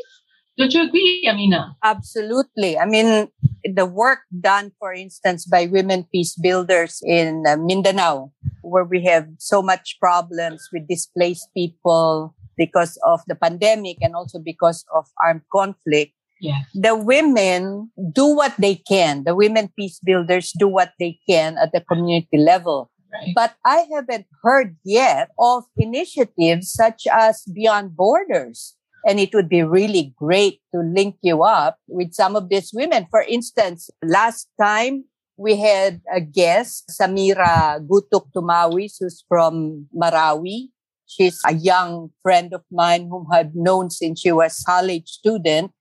don't 0.57 0.73
you 0.73 0.83
agree, 0.83 1.27
Amina? 1.27 1.75
Absolutely. 1.83 2.77
I 2.77 2.85
mean, 2.85 3.27
the 3.63 3.87
work 3.87 4.19
done, 4.39 4.71
for 4.77 4.93
instance, 4.93 5.45
by 5.45 5.65
women 5.65 6.05
peace 6.11 6.35
builders 6.35 7.01
in 7.03 7.43
uh, 7.47 7.57
Mindanao, 7.57 8.31
where 8.61 8.83
we 8.83 9.03
have 9.05 9.27
so 9.39 9.63
much 9.63 9.97
problems 9.99 10.69
with 10.71 10.87
displaced 10.87 11.49
people 11.57 12.35
because 12.55 12.99
of 13.03 13.21
the 13.25 13.33
pandemic 13.33 13.97
and 14.01 14.13
also 14.13 14.37
because 14.37 14.85
of 14.93 15.07
armed 15.25 15.41
conflict. 15.51 16.13
Yes. 16.43 16.67
The 16.75 16.91
women 16.91 17.87
do 18.11 18.35
what 18.35 18.51
they 18.59 18.75
can. 18.75 19.23
The 19.23 19.31
women 19.31 19.71
peace 19.79 19.99
builders 20.03 20.51
do 20.59 20.67
what 20.67 20.91
they 20.99 21.17
can 21.23 21.55
at 21.57 21.71
the 21.71 21.79
community 21.79 22.35
level. 22.37 22.91
Right. 23.13 23.31
But 23.33 23.55
I 23.63 23.87
haven't 23.93 24.27
heard 24.43 24.75
yet 24.83 25.31
of 25.39 25.63
initiatives 25.77 26.73
such 26.73 27.07
as 27.07 27.43
Beyond 27.47 27.95
Borders 27.95 28.75
And 29.05 29.19
it 29.19 29.33
would 29.33 29.49
be 29.49 29.63
really 29.63 30.13
great 30.17 30.61
to 30.73 30.79
link 30.81 31.15
you 31.21 31.43
up 31.43 31.77
with 31.87 32.13
some 32.13 32.35
of 32.35 32.49
these 32.49 32.71
women. 32.73 33.07
For 33.11 33.21
instance, 33.21 33.89
last 34.03 34.47
time 34.59 35.05
we 35.35 35.57
had 35.57 36.01
a 36.13 36.21
guest, 36.21 36.87
Samira 36.89 37.83
Gutoc 37.85 38.31
Tomawis, 38.31 38.95
who's 38.99 39.23
from 39.27 39.87
Marawi. 39.95 40.69
She's 41.05 41.39
a 41.45 41.53
young 41.53 42.11
friend 42.23 42.53
of 42.53 42.63
mine 42.71 43.09
whom 43.11 43.27
I've 43.31 43.53
known 43.53 43.89
since 43.91 44.21
she 44.21 44.31
was 44.31 44.63
college 44.65 45.07
student. 45.09 45.71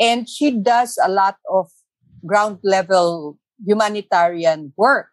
And 0.00 0.28
she 0.28 0.50
does 0.50 0.98
a 1.02 1.08
lot 1.08 1.36
of 1.50 1.68
ground 2.26 2.58
level 2.62 3.38
humanitarian 3.64 4.72
work. 4.76 5.08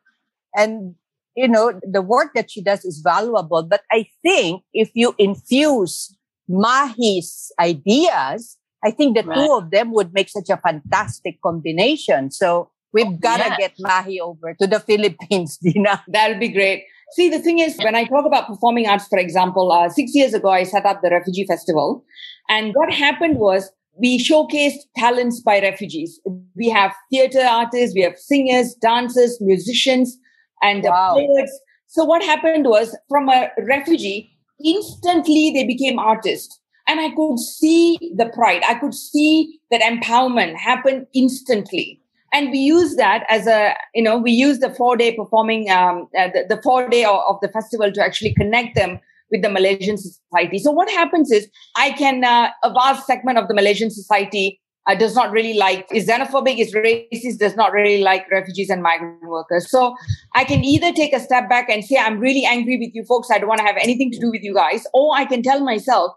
And, 0.56 0.96
you 1.36 1.48
know, 1.48 1.80
the 1.84 2.02
work 2.02 2.34
that 2.36 2.52
she 2.52 2.62
does 2.62 2.86
is 2.86 3.02
valuable. 3.04 3.64
But 3.64 3.82
I 3.92 4.08
think 4.22 4.64
if 4.74 4.92
you 4.94 5.16
infuse 5.18 6.16
Mahi's 6.48 7.52
ideas, 7.60 8.58
I 8.84 8.92
think 8.92 9.18
the 9.18 9.24
right. 9.24 9.36
two 9.36 9.54
of 9.54 9.72
them 9.72 9.92
would 9.94 10.14
make 10.14 10.30
such 10.30 10.50
a 10.50 10.58
fantastic 10.58 11.42
combination. 11.42 12.32
So 12.32 12.70
we've 12.94 13.08
oh, 13.08 13.18
got 13.20 13.38
to 13.38 13.56
get 13.58 13.74
Mahi 13.80 14.20
over 14.20 14.54
to 14.54 14.68
the 14.68 14.80
Philippines, 14.88 15.58
Dina. 15.58 16.04
That'll 16.08 16.40
be 16.40 16.50
great. 16.50 16.84
See, 17.12 17.30
the 17.30 17.40
thing 17.40 17.60
is, 17.60 17.78
when 17.78 17.96
I 17.96 18.06
talk 18.06 18.26
about 18.26 18.48
performing 18.48 18.88
arts, 18.88 19.08
for 19.08 19.18
example, 19.18 19.72
uh, 19.72 19.90
six 19.90 20.14
years 20.14 20.34
ago, 20.34 20.50
I 20.50 20.64
set 20.64 20.86
up 20.86 21.02
the 21.02 21.10
Refugee 21.10 21.46
Festival. 21.46 22.04
And 22.50 22.74
what 22.74 22.92
happened 22.92 23.38
was 23.38 23.72
we 23.98 24.20
showcased 24.20 24.80
talents 24.98 25.40
by 25.42 25.60
refugees. 25.60 26.20
We 26.56 26.70
have 26.70 26.94
theater 27.10 27.42
artists, 27.42 27.96
we 27.96 28.02
have 28.02 28.18
singers, 28.18 28.74
dancers, 28.76 29.40
musicians, 29.40 30.18
and 30.62 30.84
wow. 30.84 31.16
poets. 31.16 31.60
So 31.88 32.04
what 32.04 32.24
happened 32.24 32.66
was 32.66 32.98
from 33.10 33.30
a 33.30 33.50
refugee, 33.60 34.32
instantly 34.64 35.52
they 35.54 35.66
became 35.66 36.00
artists. 36.00 36.60
And 36.88 37.00
I 37.00 37.10
could 37.16 37.40
see 37.40 37.98
the 38.16 38.28
pride. 38.28 38.62
I 38.68 38.76
could 38.76 38.94
see 38.94 39.60
that 39.72 39.82
empowerment 39.82 40.56
happen 40.56 41.08
instantly. 41.14 42.00
And 42.32 42.52
we 42.52 42.60
use 42.60 42.96
that 42.98 43.26
as 43.30 43.48
a, 43.48 43.76
you 43.94 44.04
know, 44.04 44.18
we 44.18 44.32
use 44.32 44.60
the 44.60 44.70
four 44.70 44.98
day 44.98 45.16
performing, 45.16 45.70
um, 45.72 46.08
uh, 46.18 46.28
the, 46.34 46.46
the, 46.56 46.62
four 46.62 46.90
day 46.90 47.06
of, 47.06 47.22
of, 47.28 47.38
the 47.42 47.48
festival 47.48 47.92
to 47.92 48.04
actually 48.04 48.34
connect 48.34 48.76
them 48.76 49.00
with 49.32 49.42
the 49.42 49.50
Malaysian 49.50 49.98
society. 49.98 50.60
So 50.60 50.72
what 50.72 50.90
happens 50.90 51.32
is 51.32 51.50
I 51.76 51.92
can, 51.92 52.24
uh, 52.24 52.50
a 52.64 52.72
vast 52.72 53.08
segment 53.08 53.38
of 53.38 53.48
the 53.48 53.54
Malaysian 53.54 53.90
society 53.90 54.60
uh, 54.88 54.94
does 54.94 55.16
not 55.16 55.32
really 55.32 55.56
like, 55.56 55.88
is 55.92 56.08
xenophobic, 56.08 56.60
is 56.60 56.74
racist, 56.74 57.40
does 57.40 57.56
not 57.56 57.72
really 57.72 58.04
like 58.04 58.30
refugees 58.30 58.70
and 58.70 58.84
migrant 58.84 59.24
workers. 59.24 59.70
So 59.70 59.96
I 60.36 60.44
can 60.44 60.64
either 60.64 60.92
take 60.92 61.14
a 61.14 61.20
step 61.20 61.50
back 61.50 61.70
and 61.70 61.84
say, 61.84 61.98
I'm 61.98 62.20
really 62.20 62.46
angry 62.46 62.78
with 62.78 62.92
you 62.94 63.04
folks. 63.04 63.30
I 63.32 63.40
don't 63.40 63.50
want 63.50 63.60
to 63.60 63.66
have 63.66 63.78
anything 63.82 64.12
to 64.12 64.20
do 64.20 64.30
with 64.30 64.44
you 64.44 64.54
guys. 64.54 64.86
Or 64.94 65.16
I 65.16 65.26
can 65.26 65.42
tell 65.42 65.62
myself, 65.62 66.12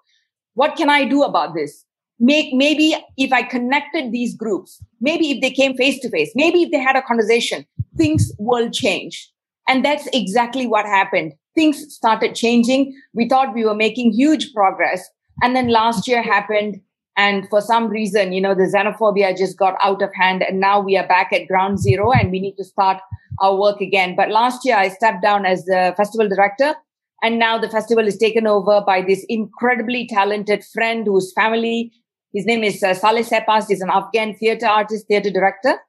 what 0.55 0.77
can 0.77 0.91
I 0.91 1.05
do 1.05 1.23
about 1.23 1.55
this? 1.55 1.85
Make, 2.21 2.53
maybe 2.53 2.97
if 3.17 3.33
I 3.33 3.43
connected 3.43 4.13
these 4.13 4.37
groups, 4.37 4.83
maybe 5.01 5.31
if 5.31 5.41
they 5.41 5.51
came 5.51 5.77
face 5.77 6.01
to 6.01 6.11
face, 6.11 6.33
maybe 6.35 6.63
if 6.65 6.71
they 6.71 6.79
had 6.79 6.97
a 6.97 7.03
conversation, 7.03 7.65
things 7.97 8.33
will 8.39 8.69
change. 8.71 9.33
And 9.69 9.85
that's 9.85 10.09
exactly 10.13 10.67
what 10.67 10.85
happened. 10.85 11.33
Things 11.59 11.93
started 11.93 12.37
changing. 12.37 12.95
We 13.15 13.29
thought 13.29 13.53
we 13.53 13.65
were 13.65 13.75
making 13.75 14.13
huge 14.13 14.53
progress. 14.55 15.09
And 15.43 15.57
then 15.57 15.67
last 15.69 16.07
year 16.07 16.23
happened 16.23 16.77
and 17.17 17.49
for 17.49 17.61
some 17.61 17.89
reason, 17.89 18.33
you 18.33 18.41
know, 18.41 18.55
the 18.55 18.71
xenophobia 18.73 19.37
just 19.37 19.59
got 19.59 19.75
out 19.83 20.01
of 20.03 20.11
hand 20.15 20.45
and 20.45 20.61
now 20.61 20.79
we 20.79 20.97
are 20.97 21.09
back 21.09 21.33
at 21.33 21.49
ground 21.49 21.81
zero 21.81 22.13
and 22.13 22.31
we 22.31 22.39
need 22.39 22.55
to 22.59 22.65
start 22.65 22.99
our 23.43 23.57
work 23.59 23.81
again. 23.81 24.15
But 24.15 24.31
last 24.31 24.65
year 24.65 24.77
I 24.77 24.89
stepped 24.89 25.21
down 25.21 25.47
as 25.47 25.65
the 25.65 25.95
festival 25.97 26.29
director 26.29 26.77
and 27.25 27.41
now 27.41 27.59
the 27.59 27.69
festival 27.69 28.07
is 28.07 28.17
taken 28.17 28.47
over 28.47 28.81
by 28.87 29.03
this 29.03 29.27
incredibly 29.29 30.07
talented 30.07 30.65
friend 30.73 31.09
whose 31.09 31.33
family, 31.33 31.91
his 32.33 32.47
name 32.47 32.63
is 32.63 32.85
uh, 32.85 32.95
Saleh 32.95 33.27
Sepas. 33.27 33.67
He's 33.67 33.81
an 33.81 33.91
Afghan 33.91 34.37
theater 34.37 34.69
artist, 34.69 35.09
theater 35.09 35.31
director. 35.31 35.81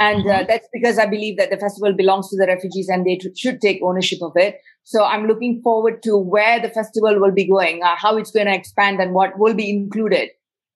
And 0.00 0.20
uh, 0.26 0.32
mm-hmm. 0.32 0.46
that's 0.46 0.68
because 0.72 0.98
I 0.98 1.06
believe 1.06 1.36
that 1.38 1.50
the 1.50 1.56
festival 1.56 1.92
belongs 1.92 2.30
to 2.30 2.36
the 2.36 2.46
refugees 2.46 2.88
and 2.88 3.04
they 3.04 3.16
t- 3.16 3.32
should 3.36 3.60
take 3.60 3.80
ownership 3.82 4.20
of 4.22 4.32
it. 4.36 4.60
So 4.84 5.04
I'm 5.04 5.26
looking 5.26 5.60
forward 5.62 6.02
to 6.04 6.16
where 6.16 6.60
the 6.60 6.70
festival 6.70 7.20
will 7.20 7.32
be 7.32 7.46
going, 7.46 7.82
uh, 7.82 7.96
how 7.96 8.16
it's 8.16 8.30
going 8.30 8.46
to 8.46 8.54
expand 8.54 9.00
and 9.00 9.12
what 9.12 9.38
will 9.38 9.54
be 9.54 9.68
included 9.68 10.30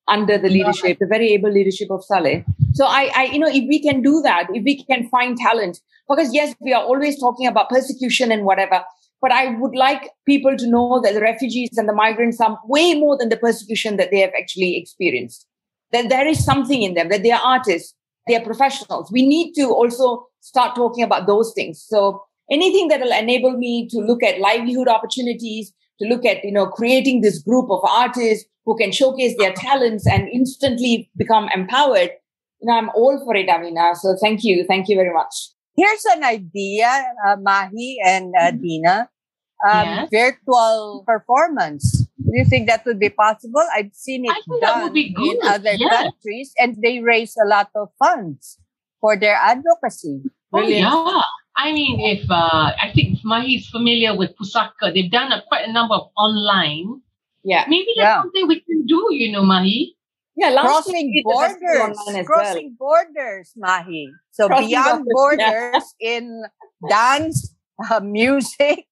under 0.09 0.37
the 0.37 0.49
leadership, 0.49 0.99
the 0.99 1.07
very 1.07 1.33
able 1.33 1.51
leadership 1.51 1.89
of 1.91 2.05
Saleh. 2.05 2.45
So 2.75 2.87
I, 2.87 3.11
I, 3.15 3.25
you 3.27 3.39
know, 3.39 3.49
if 3.49 3.65
we 3.69 3.81
can 3.81 4.03
do 4.03 4.21
that, 4.23 4.49
if 4.53 4.65
we 4.65 4.83
can 4.85 5.09
find 5.09 5.37
talent, 5.37 5.81
because 6.09 6.35
yes, 6.35 6.55
we 6.61 6.73
are 6.73 6.83
always 6.83 7.19
talking 7.19 7.47
about 7.47 7.71
persecution 7.71 8.33
and 8.33 8.45
whatever, 8.45 8.83
but 9.21 9.31
I 9.31 9.57
would 9.59 9.77
like 9.77 10.11
people 10.27 10.57
to 10.57 10.67
know 10.69 11.01
that 11.03 11.15
the 11.15 11.21
refugees 11.21 11.79
and 11.79 11.89
the 11.89 11.95
migrants 11.95 12.41
are 12.41 12.59
way 12.67 12.95
more 12.95 13.17
than 13.17 13.29
the 13.29 13.37
persecution 13.37 13.97
that 13.97 14.11
they 14.11 14.19
have 14.19 14.33
actually 14.39 14.77
experienced. 14.77 15.47
That 15.93 16.09
there 16.09 16.27
is 16.27 16.45
something 16.45 16.83
in 16.83 16.95
them, 16.95 17.09
that 17.11 17.23
they 17.23 17.31
are 17.31 17.41
artists, 17.43 17.95
they 18.27 18.37
are 18.37 18.45
professionals. 18.45 19.11
We 19.13 19.27
need 19.27 19.55
to 19.55 19.71
also 19.71 20.27
start 20.41 20.75
talking 20.75 21.05
about 21.05 21.27
those 21.27 21.53
things. 21.55 21.83
So 21.83 22.23
anything 22.51 22.89
that 22.89 23.01
will 23.01 23.13
enable 23.13 23.57
me 23.57 23.89
to 23.89 23.99
look 23.99 24.23
at 24.23 24.41
livelihood 24.41 24.89
opportunities, 24.89 25.73
to 26.01 26.09
look 26.09 26.25
at, 26.25 26.45
you 26.45 26.53
know, 26.53 26.67
creating 26.67 27.21
this 27.21 27.43
group 27.43 27.71
of 27.71 27.81
artists 27.89 28.45
who 28.65 28.77
can 28.77 28.93
showcase 28.93 29.35
their 29.39 29.53
talents 29.53 30.07
and 30.07 30.29
instantly 30.29 31.11
become 31.17 31.49
empowered, 31.55 32.11
you 32.61 32.67
know, 32.67 32.75
I'm 32.75 32.91
all 32.91 33.21
for 33.25 33.35
it, 33.35 33.49
Amina. 33.49 33.95
So 33.97 34.17
thank 34.21 34.45
you. 34.45 34.65
Thank 34.65 34.89
you 34.89 34.97
very 34.97 35.13
much. 35.13 35.35
Here's 35.75 36.05
an 36.15 36.23
idea, 36.23 37.05
uh, 37.27 37.37
Mahi 37.41 37.99
and 38.05 38.35
uh, 38.39 38.51
mm-hmm. 38.51 38.63
Dina. 38.63 39.09
Um, 39.69 39.87
yes. 39.87 40.09
Virtual 40.11 41.05
performance. 41.07 42.07
Do 42.19 42.33
you 42.33 42.45
think 42.45 42.69
that 42.69 42.85
would 42.85 42.99
be 42.99 43.11
possible? 43.11 43.63
I've 43.75 43.95
seen 43.95 44.25
it 44.25 44.37
done 44.61 44.97
in 44.97 45.39
other 45.45 45.75
yes. 45.75 46.03
countries 46.03 46.53
and 46.59 46.77
they 46.83 47.01
raise 47.01 47.37
a 47.37 47.47
lot 47.47 47.71
of 47.75 47.89
funds 47.99 48.59
for 49.01 49.17
their 49.17 49.37
advocacy. 49.37 50.23
Oh, 50.53 50.61
yeah. 50.61 51.23
I 51.57 51.73
mean, 51.73 52.01
if 52.01 52.29
uh, 52.31 52.73
I 52.81 52.91
think 52.95 53.19
Mahi 53.25 53.57
is 53.57 53.69
familiar 53.69 54.17
with 54.17 54.31
Pusaka, 54.37 54.93
they've 54.95 55.11
done 55.11 55.31
a, 55.31 55.43
quite 55.49 55.69
a 55.69 55.73
number 55.73 55.95
of 55.95 56.11
online 56.17 57.03
yeah. 57.45 57.65
Maybe 57.69 57.89
that's 57.97 58.05
yeah. 58.05 58.23
something 58.23 58.49
we 58.49 58.61
can 58.61 58.87
do, 58.87 59.09
you 59.11 59.33
know, 59.33 59.43
Mahi. 59.43 59.97
Yeah, 60.35 60.51
crossing 60.61 61.23
borders, 61.25 61.59
crossing 62.27 62.77
well. 62.79 63.05
borders, 63.05 63.53
Mahi. 63.55 64.11
So 64.31 64.47
crossing 64.47 64.69
beyond 64.69 65.05
borders, 65.11 65.45
borders 65.45 65.95
yeah. 66.01 66.11
in 66.11 66.45
dance, 66.89 67.55
uh, 67.91 68.01
music, 68.01 68.59
and 68.61 68.92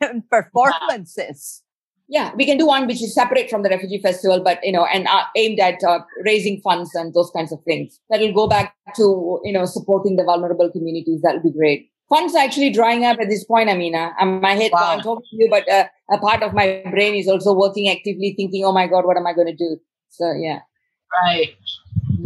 performances. 0.30 1.62
Yeah, 2.10 2.32
we 2.36 2.46
can 2.46 2.56
do 2.56 2.66
one 2.66 2.86
which 2.86 3.02
is 3.02 3.14
separate 3.14 3.50
from 3.50 3.62
the 3.62 3.68
refugee 3.68 4.00
festival, 4.00 4.40
but 4.42 4.58
you 4.62 4.72
know, 4.72 4.86
and 4.86 5.06
uh, 5.06 5.24
aimed 5.36 5.60
at 5.60 5.84
uh, 5.84 6.00
raising 6.24 6.60
funds 6.62 6.94
and 6.94 7.12
those 7.12 7.30
kinds 7.36 7.52
of 7.52 7.62
things. 7.64 8.00
That 8.08 8.20
will 8.20 8.32
go 8.32 8.48
back 8.48 8.74
to 8.96 9.40
you 9.44 9.52
know 9.52 9.66
supporting 9.66 10.16
the 10.16 10.24
vulnerable 10.24 10.70
communities. 10.70 11.20
That 11.22 11.34
will 11.34 11.52
be 11.52 11.52
great 11.52 11.90
funds 12.08 12.34
are 12.34 12.42
actually 12.42 12.70
drying 12.70 13.04
up 13.04 13.18
at 13.20 13.28
this 13.28 13.44
point, 13.44 13.68
Amina. 13.68 14.12
Um, 14.20 14.40
my 14.40 14.54
head 14.54 14.72
wow. 14.72 14.80
can't 14.80 15.02
talk 15.02 15.20
to 15.20 15.36
you, 15.36 15.48
but 15.50 15.68
uh, 15.70 15.86
a 16.10 16.18
part 16.18 16.42
of 16.42 16.54
my 16.54 16.82
brain 16.90 17.14
is 17.14 17.28
also 17.28 17.54
working 17.54 17.88
actively, 17.88 18.34
thinking, 18.36 18.64
"Oh 18.64 18.72
my 18.72 18.86
God, 18.86 19.04
what 19.04 19.16
am 19.16 19.26
I 19.26 19.32
going 19.32 19.48
to 19.48 19.56
do?" 19.56 19.76
So 20.08 20.32
yeah, 20.32 20.60
right. 21.12 21.54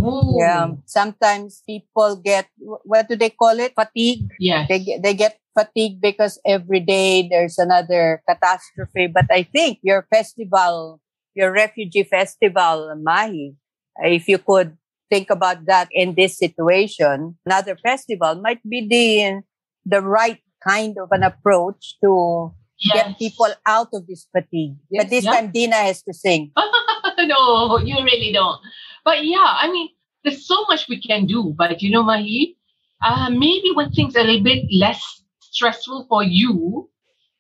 Ooh. 0.01 0.37
Yeah. 0.39 0.71
Sometimes 0.87 1.63
people 1.67 2.17
get 2.17 2.49
what 2.85 3.09
do 3.09 3.17
they 3.17 3.31
call 3.31 3.59
it? 3.59 3.75
Fatigue. 3.75 4.29
Yeah. 4.39 4.67
They 4.69 4.79
get 4.81 5.03
they 5.03 5.15
get 5.15 5.39
fatigued 5.59 6.01
because 6.01 6.41
every 6.47 6.81
day 6.81 7.29
there's 7.29 7.59
another 7.59 8.23
catastrophe. 8.29 9.07
But 9.07 9.27
I 9.31 9.45
think 9.45 9.79
your 9.83 10.07
festival, 10.11 11.01
your 11.35 11.53
refugee 11.53 12.05
festival, 12.05 12.95
Mahi, 13.01 13.55
if 14.03 14.29
you 14.29 14.39
could 14.39 14.77
think 15.11 15.31
about 15.31 15.67
that 15.67 15.89
in 15.93 16.15
this 16.15 16.39
situation, 16.39 17.37
another 17.45 17.77
festival 17.77 18.35
might 18.37 18.63
be 18.69 18.87
the 18.89 19.43
the 19.85 20.01
right 20.01 20.39
kind 20.67 20.97
of 20.99 21.09
an 21.11 21.23
approach 21.23 21.97
to 22.01 22.55
yes. 22.79 22.95
get 22.95 23.19
people 23.19 23.49
out 23.67 23.89
of 23.93 24.07
this 24.07 24.27
fatigue. 24.33 24.77
Yes, 24.91 25.05
but 25.05 25.11
this 25.11 25.25
yeah. 25.25 25.33
time, 25.33 25.51
Dina 25.51 25.77
has 25.77 26.03
to 26.03 26.15
sing. 26.15 26.53
no, 27.19 27.79
you 27.79 27.97
really 27.97 28.33
don't. 28.33 28.61
But 29.05 29.25
yeah, 29.25 29.59
I 29.59 29.71
mean, 29.71 29.89
there's 30.25 30.47
so 30.47 30.65
much 30.69 30.89
we 30.89 31.01
can 31.01 31.27
do. 31.27 31.55
But 31.57 31.83
you 31.83 31.91
know, 31.91 32.03
Mahi, 32.03 32.57
uh, 33.03 33.31
maybe 33.31 33.73
when 33.75 33.91
things 33.91 34.17
are 34.17 34.21
a 34.21 34.25
little 34.25 34.45
bit 34.45 34.65
less 34.73 35.22
stressful 35.53 36.07
for 36.09 36.25
you, 36.25 36.89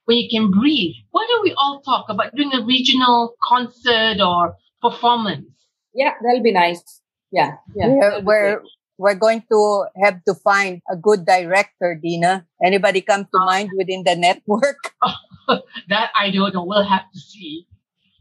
when 0.04 0.18
you 0.18 0.28
can 0.30 0.50
breathe, 0.50 0.94
why 1.10 1.26
don't 1.28 1.42
we 1.42 1.54
all 1.56 1.80
talk 1.82 2.06
about 2.08 2.34
doing 2.34 2.52
a 2.52 2.64
regional 2.64 3.34
concert 3.42 4.20
or 4.20 4.56
performance? 4.80 5.46
Yeah, 5.94 6.12
that'll 6.22 6.42
be 6.42 6.52
nice. 6.52 7.00
Yeah, 7.32 7.56
yeah. 7.74 7.88
We're, 7.88 8.20
we're 8.20 8.62
we're 8.98 9.18
going 9.18 9.42
to 9.50 9.86
have 10.04 10.22
to 10.24 10.34
find 10.34 10.80
a 10.88 10.96
good 10.96 11.26
director, 11.26 11.98
Dina. 12.00 12.46
Anybody 12.64 13.00
come 13.00 13.24
to 13.24 13.38
uh, 13.38 13.44
mind 13.44 13.70
within 13.76 14.04
the 14.04 14.14
network? 14.14 14.94
that 15.88 16.10
I 16.16 16.30
don't 16.30 16.54
know. 16.54 16.64
We'll 16.64 16.86
have 16.86 17.10
to 17.12 17.18
see. 17.18 17.66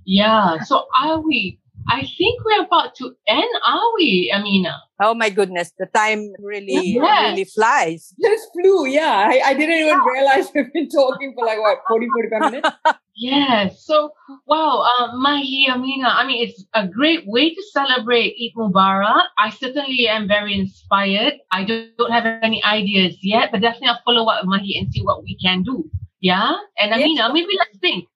Yeah. 0.06 0.60
So 0.66 0.88
are 1.00 1.20
we? 1.22 1.61
I 1.90 2.02
think 2.18 2.44
we're 2.46 2.64
about 2.64 2.96
to 2.96 3.14
end, 3.28 3.50
are 3.66 3.94
we, 3.96 4.32
Amina? 4.34 4.82
Oh 5.02 5.14
my 5.14 5.30
goodness, 5.30 5.72
the 5.80 5.88
time 5.88 6.32
really, 6.40 6.94
yes. 6.94 7.32
really 7.32 7.46
flies. 7.46 8.14
Just 8.22 8.50
flew, 8.54 8.86
yeah. 8.86 9.28
I, 9.30 9.42
I 9.46 9.54
didn't 9.54 9.78
even 9.78 10.00
realize 10.00 10.50
we've 10.54 10.72
been 10.74 10.90
talking 10.90 11.34
for 11.38 11.46
like, 11.46 11.60
what, 11.60 11.80
40, 11.88 12.08
45 12.08 12.52
minutes? 12.52 12.70
yes. 13.16 13.84
So, 13.84 14.12
wow, 14.48 14.86
uh, 15.00 15.16
Mahi, 15.18 15.68
Amina, 15.70 16.10
I 16.10 16.26
mean, 16.26 16.48
it's 16.48 16.64
a 16.74 16.88
great 16.88 17.28
way 17.28 17.54
to 17.54 17.64
celebrate 17.72 18.36
Eid 18.42 18.54
Mubarak. 18.56 19.24
I 19.38 19.50
certainly 19.50 20.08
am 20.08 20.28
very 20.28 20.58
inspired. 20.60 21.34
I 21.52 21.64
don't, 21.64 21.98
don't 21.98 22.12
have 22.12 22.26
any 22.26 22.64
ideas 22.64 23.18
yet, 23.22 23.52
but 23.52 23.62
definitely 23.62 23.90
I'll 23.90 24.02
follow 24.06 24.30
up 24.30 24.44
with 24.44 24.50
Mahi 24.50 24.78
and 24.78 24.94
see 24.94 25.02
what 25.02 25.24
we 25.24 25.38
can 25.44 25.64
do. 25.64 25.90
Yeah? 26.20 26.56
And 26.78 26.94
Amina, 26.94 27.24
yes. 27.24 27.32
maybe 27.34 27.58
let's 27.58 27.78
think. 27.80 28.08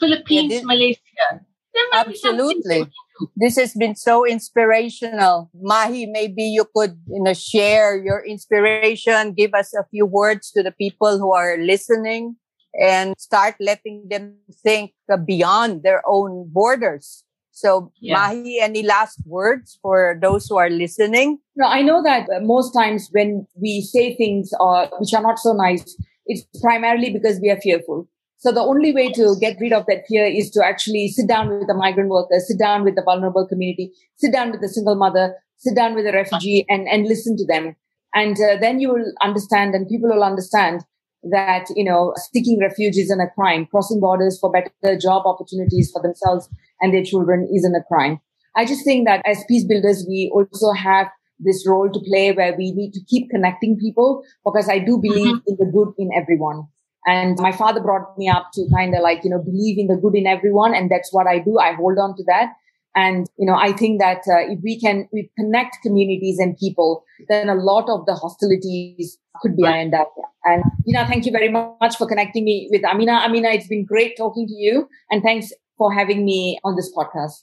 Philippines, 0.00 0.52
yeah, 0.52 0.58
this- 0.58 0.66
Malaysia 0.66 1.44
Absolutely. 1.92 2.90
This 3.36 3.56
has 3.56 3.74
been 3.74 3.94
so 3.94 4.26
inspirational. 4.26 5.50
Mahi, 5.54 6.06
maybe 6.06 6.42
you 6.42 6.66
could, 6.74 6.98
you 7.06 7.22
know, 7.22 7.34
share 7.34 7.96
your 8.02 8.24
inspiration, 8.24 9.32
give 9.34 9.54
us 9.54 9.72
a 9.74 9.84
few 9.90 10.06
words 10.06 10.50
to 10.52 10.62
the 10.62 10.72
people 10.72 11.18
who 11.18 11.32
are 11.32 11.56
listening 11.56 12.36
and 12.80 13.14
start 13.18 13.54
letting 13.60 14.08
them 14.08 14.36
think 14.62 14.92
beyond 15.24 15.82
their 15.84 16.02
own 16.06 16.50
borders. 16.52 17.22
So, 17.52 17.92
yeah. 18.00 18.14
Mahi, 18.14 18.58
any 18.60 18.82
last 18.82 19.20
words 19.24 19.78
for 19.80 20.18
those 20.20 20.48
who 20.48 20.56
are 20.56 20.70
listening? 20.70 21.38
No, 21.54 21.68
I 21.68 21.82
know 21.82 22.02
that 22.02 22.26
most 22.42 22.72
times 22.72 23.08
when 23.12 23.46
we 23.54 23.80
say 23.80 24.16
things 24.16 24.50
uh, 24.58 24.88
which 24.98 25.14
are 25.14 25.22
not 25.22 25.38
so 25.38 25.52
nice, 25.52 25.96
it's 26.26 26.44
primarily 26.60 27.10
because 27.10 27.38
we 27.40 27.50
are 27.50 27.60
fearful. 27.60 28.08
So 28.38 28.52
the 28.52 28.60
only 28.60 28.92
way 28.92 29.10
to 29.12 29.36
get 29.40 29.56
rid 29.60 29.72
of 29.72 29.86
that 29.86 30.04
fear 30.08 30.26
is 30.26 30.50
to 30.50 30.64
actually 30.64 31.08
sit 31.08 31.26
down 31.26 31.48
with 31.48 31.66
the 31.66 31.74
migrant 31.74 32.10
workers, 32.10 32.46
sit 32.46 32.58
down 32.58 32.84
with 32.84 32.94
the 32.94 33.02
vulnerable 33.02 33.46
community, 33.46 33.92
sit 34.16 34.32
down 34.32 34.50
with 34.50 34.60
the 34.60 34.68
single 34.68 34.96
mother, 34.96 35.34
sit 35.58 35.74
down 35.74 35.94
with 35.94 36.04
the 36.04 36.12
refugee 36.12 36.66
and, 36.68 36.86
and 36.88 37.06
listen 37.06 37.36
to 37.36 37.46
them. 37.46 37.74
And 38.14 38.36
uh, 38.36 38.58
then 38.60 38.80
you 38.80 38.90
will 38.90 39.12
understand 39.22 39.74
and 39.74 39.88
people 39.88 40.10
will 40.10 40.22
understand 40.22 40.84
that, 41.30 41.66
you 41.74 41.84
know, 41.84 42.14
seeking 42.32 42.60
refuge 42.60 42.96
isn't 42.96 43.20
a 43.20 43.30
crime. 43.34 43.66
Crossing 43.66 44.00
borders 44.00 44.38
for 44.38 44.52
better 44.52 44.98
job 44.98 45.22
opportunities 45.26 45.90
for 45.90 46.02
themselves 46.02 46.48
and 46.80 46.92
their 46.92 47.02
children 47.02 47.48
isn't 47.54 47.74
a 47.74 47.82
crime. 47.82 48.20
I 48.56 48.66
just 48.66 48.84
think 48.84 49.06
that 49.08 49.22
as 49.24 49.42
peace 49.48 49.64
builders, 49.64 50.04
we 50.08 50.30
also 50.32 50.72
have 50.72 51.08
this 51.38 51.66
role 51.66 51.90
to 51.90 52.00
play 52.00 52.32
where 52.32 52.54
we 52.56 52.72
need 52.72 52.92
to 52.92 53.00
keep 53.08 53.30
connecting 53.30 53.76
people 53.78 54.22
because 54.44 54.68
I 54.68 54.78
do 54.78 54.98
believe 54.98 55.36
mm-hmm. 55.36 55.48
in 55.48 55.56
the 55.58 55.72
good 55.72 55.92
in 55.98 56.10
everyone. 56.14 56.68
And 57.06 57.38
my 57.38 57.52
father 57.52 57.80
brought 57.80 58.16
me 58.16 58.28
up 58.28 58.50
to 58.54 58.66
kind 58.74 58.94
of 58.94 59.02
like, 59.02 59.24
you 59.24 59.30
know, 59.30 59.38
believe 59.38 59.78
in 59.78 59.88
the 59.88 59.96
good 59.96 60.14
in 60.14 60.26
everyone. 60.26 60.74
And 60.74 60.90
that's 60.90 61.12
what 61.12 61.26
I 61.26 61.38
do. 61.38 61.58
I 61.58 61.74
hold 61.74 61.98
on 61.98 62.16
to 62.16 62.24
that. 62.24 62.52
And, 62.96 63.26
you 63.38 63.46
know, 63.46 63.56
I 63.56 63.72
think 63.72 64.00
that 64.00 64.18
uh, 64.28 64.52
if 64.52 64.60
we 64.62 64.80
can 64.80 65.08
we 65.12 65.30
connect 65.36 65.78
communities 65.82 66.38
and 66.38 66.56
people, 66.56 67.04
then 67.28 67.48
a 67.48 67.54
lot 67.54 67.90
of 67.90 68.06
the 68.06 68.14
hostilities 68.14 69.18
could 69.42 69.56
be 69.56 69.64
ironed 69.64 69.94
out. 69.94 70.12
And, 70.44 70.62
you 70.86 70.94
know, 70.94 71.04
thank 71.04 71.26
you 71.26 71.32
very 71.32 71.48
much 71.50 71.96
for 71.96 72.06
connecting 72.06 72.44
me 72.44 72.68
with 72.70 72.84
Amina. 72.84 73.22
Amina, 73.24 73.48
it's 73.48 73.66
been 73.66 73.84
great 73.84 74.16
talking 74.16 74.46
to 74.46 74.54
you. 74.54 74.88
And 75.10 75.22
thanks 75.22 75.52
for 75.76 75.92
having 75.92 76.24
me 76.24 76.60
on 76.62 76.76
this 76.76 76.92
podcast. 76.96 77.42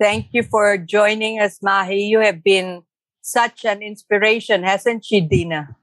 Thank 0.00 0.28
you 0.32 0.42
for 0.42 0.76
joining 0.76 1.38
us, 1.38 1.60
Mahi. 1.62 2.02
You 2.02 2.20
have 2.20 2.42
been 2.42 2.82
such 3.22 3.64
an 3.64 3.82
inspiration, 3.82 4.64
hasn't 4.64 5.04
she, 5.04 5.20
Dina? 5.20 5.76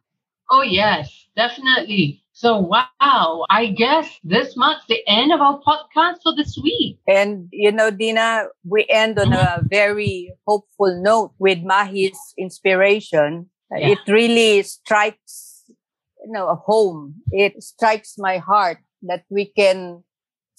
Oh, 0.49 0.63
yes, 0.63 1.27
definitely. 1.35 2.23
So, 2.37 2.59
wow, 2.59 3.45
I 3.49 3.65
guess 3.65 4.19
this 4.23 4.55
marks 4.55 4.85
the 4.87 5.01
end 5.07 5.33
of 5.33 5.41
our 5.41 5.59
podcast 5.59 6.21
for 6.21 6.35
this 6.35 6.55
week. 6.61 6.99
And, 7.07 7.49
you 7.51 7.71
know, 7.71 7.89
Dina, 7.89 8.49
we 8.63 8.85
end 8.89 9.17
on 9.17 9.33
a 9.33 9.37
mm-hmm. 9.37 9.67
very 9.71 10.33
hopeful 10.45 11.01
note 11.01 11.33
with 11.39 11.63
Mahi's 11.63 12.19
inspiration. 12.37 13.49
Yeah. 13.71 13.89
It 13.89 13.97
really 14.07 14.61
strikes, 14.61 15.63
you 15.67 16.31
know, 16.31 16.47
a 16.49 16.53
home. 16.53 17.15
It 17.31 17.63
strikes 17.63 18.19
my 18.19 18.37
heart 18.37 18.77
that 19.01 19.23
we 19.31 19.45
can 19.45 20.03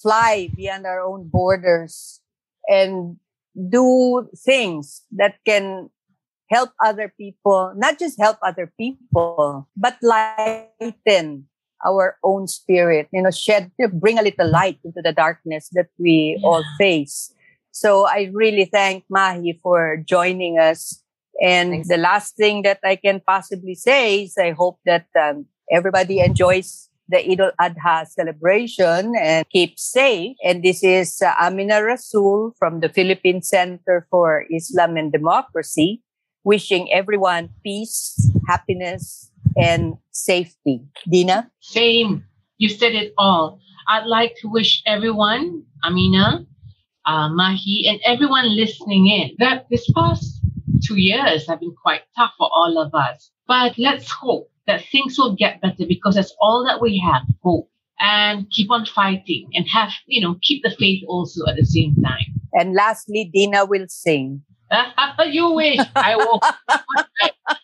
fly 0.01 0.49
beyond 0.53 0.85
our 0.85 0.99
own 0.99 1.29
borders 1.31 2.19
and 2.67 3.15
do 3.55 4.27
things 4.35 5.03
that 5.13 5.35
can 5.45 5.89
help 6.49 6.71
other 6.83 7.13
people, 7.17 7.71
not 7.77 7.97
just 7.97 8.19
help 8.19 8.35
other 8.43 8.69
people, 8.77 9.69
but 9.77 9.95
lighten 10.03 11.47
our 11.85 12.17
own 12.23 12.47
spirit, 12.47 13.07
you 13.11 13.21
know, 13.21 13.31
shed, 13.31 13.71
bring 13.93 14.19
a 14.19 14.23
little 14.23 14.49
light 14.49 14.79
into 14.83 15.01
the 15.01 15.13
darkness 15.13 15.69
that 15.73 15.87
we 15.97 16.37
yeah. 16.39 16.47
all 16.47 16.63
face. 16.77 17.33
So 17.71 18.07
I 18.07 18.29
really 18.33 18.65
thank 18.65 19.05
Mahi 19.09 19.59
for 19.61 20.03
joining 20.05 20.59
us. 20.59 21.01
And 21.41 21.71
Thanks. 21.71 21.87
the 21.87 21.97
last 21.97 22.35
thing 22.35 22.63
that 22.63 22.79
I 22.83 22.95
can 22.95 23.21
possibly 23.25 23.75
say 23.75 24.23
is 24.23 24.37
I 24.37 24.51
hope 24.51 24.79
that 24.85 25.05
um, 25.19 25.45
everybody 25.71 26.19
enjoys 26.19 26.89
the 27.07 27.17
Eid 27.17 27.41
al-Adha 27.41 28.07
celebration 28.07 29.15
and 29.17 29.47
keep 29.49 29.79
safe. 29.79 30.35
And 30.43 30.61
this 30.63 30.83
is 30.83 31.21
uh, 31.21 31.33
Amina 31.41 31.81
Rasul 31.83 32.53
from 32.59 32.81
the 32.81 32.89
Philippine 32.89 33.41
Center 33.41 34.05
for 34.11 34.45
Islam 34.51 34.97
and 34.97 35.11
Democracy, 35.11 36.01
wishing 36.43 36.91
everyone 36.93 37.49
peace, 37.63 38.29
happiness, 38.47 39.31
and 39.61 39.95
safety. 40.11 40.81
Dina? 41.09 41.51
Same. 41.59 42.23
You 42.57 42.69
said 42.69 42.93
it 42.93 43.13
all. 43.17 43.59
I'd 43.87 44.05
like 44.05 44.35
to 44.41 44.47
wish 44.47 44.83
everyone, 44.85 45.63
Amina, 45.83 46.45
uh, 47.05 47.29
Mahi, 47.29 47.85
and 47.87 47.99
everyone 48.05 48.55
listening 48.55 49.07
in 49.07 49.35
that 49.39 49.65
this 49.69 49.89
past 49.91 50.41
two 50.83 50.99
years 50.99 51.47
have 51.47 51.59
been 51.59 51.75
quite 51.81 52.01
tough 52.15 52.31
for 52.37 52.49
all 52.53 52.77
of 52.77 52.93
us. 52.93 53.31
But 53.47 53.77
let's 53.77 54.11
hope 54.11 54.51
that 54.67 54.85
things 54.91 55.17
will 55.17 55.35
get 55.35 55.61
better 55.61 55.85
because 55.87 56.15
that's 56.15 56.35
all 56.39 56.63
that 56.67 56.81
we 56.81 56.99
have 56.99 57.23
hope 57.41 57.69
and 57.99 58.49
keep 58.51 58.69
on 58.69 58.85
fighting 58.85 59.49
and 59.53 59.65
have, 59.67 59.91
you 60.05 60.21
know, 60.21 60.37
keep 60.41 60.63
the 60.63 60.69
faith 60.69 61.03
also 61.07 61.45
at 61.47 61.55
the 61.55 61.65
same 61.65 61.95
time. 61.95 62.25
And 62.53 62.73
lastly, 62.73 63.29
Dina 63.33 63.65
will 63.65 63.87
sing. 63.89 64.43
you 65.31 65.51
wish. 65.51 65.79
I 65.95 66.15
will. 66.15 66.39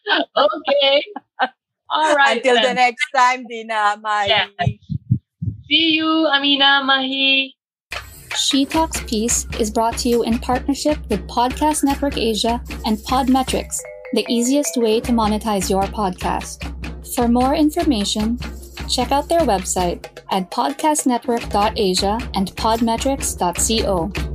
okay. 0.37 1.03
All 1.89 2.15
right. 2.15 2.37
Until 2.37 2.55
then. 2.55 2.63
the 2.63 2.73
next 2.73 3.05
time, 3.15 3.45
Dina, 3.47 3.97
Mahi. 4.01 4.29
Yeah. 4.29 4.47
See 5.67 5.91
you, 5.93 6.27
Amina, 6.27 6.81
Mahi. 6.83 7.55
She 8.35 8.65
Talks 8.65 9.01
Peace 9.07 9.47
is 9.59 9.71
brought 9.71 9.97
to 9.99 10.09
you 10.09 10.23
in 10.23 10.39
partnership 10.39 10.97
with 11.09 11.25
Podcast 11.27 11.83
Network 11.83 12.17
Asia 12.17 12.61
and 12.85 12.97
Podmetrics, 12.97 13.77
the 14.13 14.25
easiest 14.29 14.75
way 14.77 14.99
to 14.99 15.11
monetize 15.11 15.69
your 15.69 15.83
podcast. 15.83 16.59
For 17.15 17.27
more 17.29 17.55
information, 17.55 18.37
check 18.89 19.11
out 19.11 19.29
their 19.29 19.41
website 19.41 20.05
at 20.31 20.51
podcastnetwork.asia 20.51 22.19
and 22.33 22.47
podmetrics.co. 22.55 24.34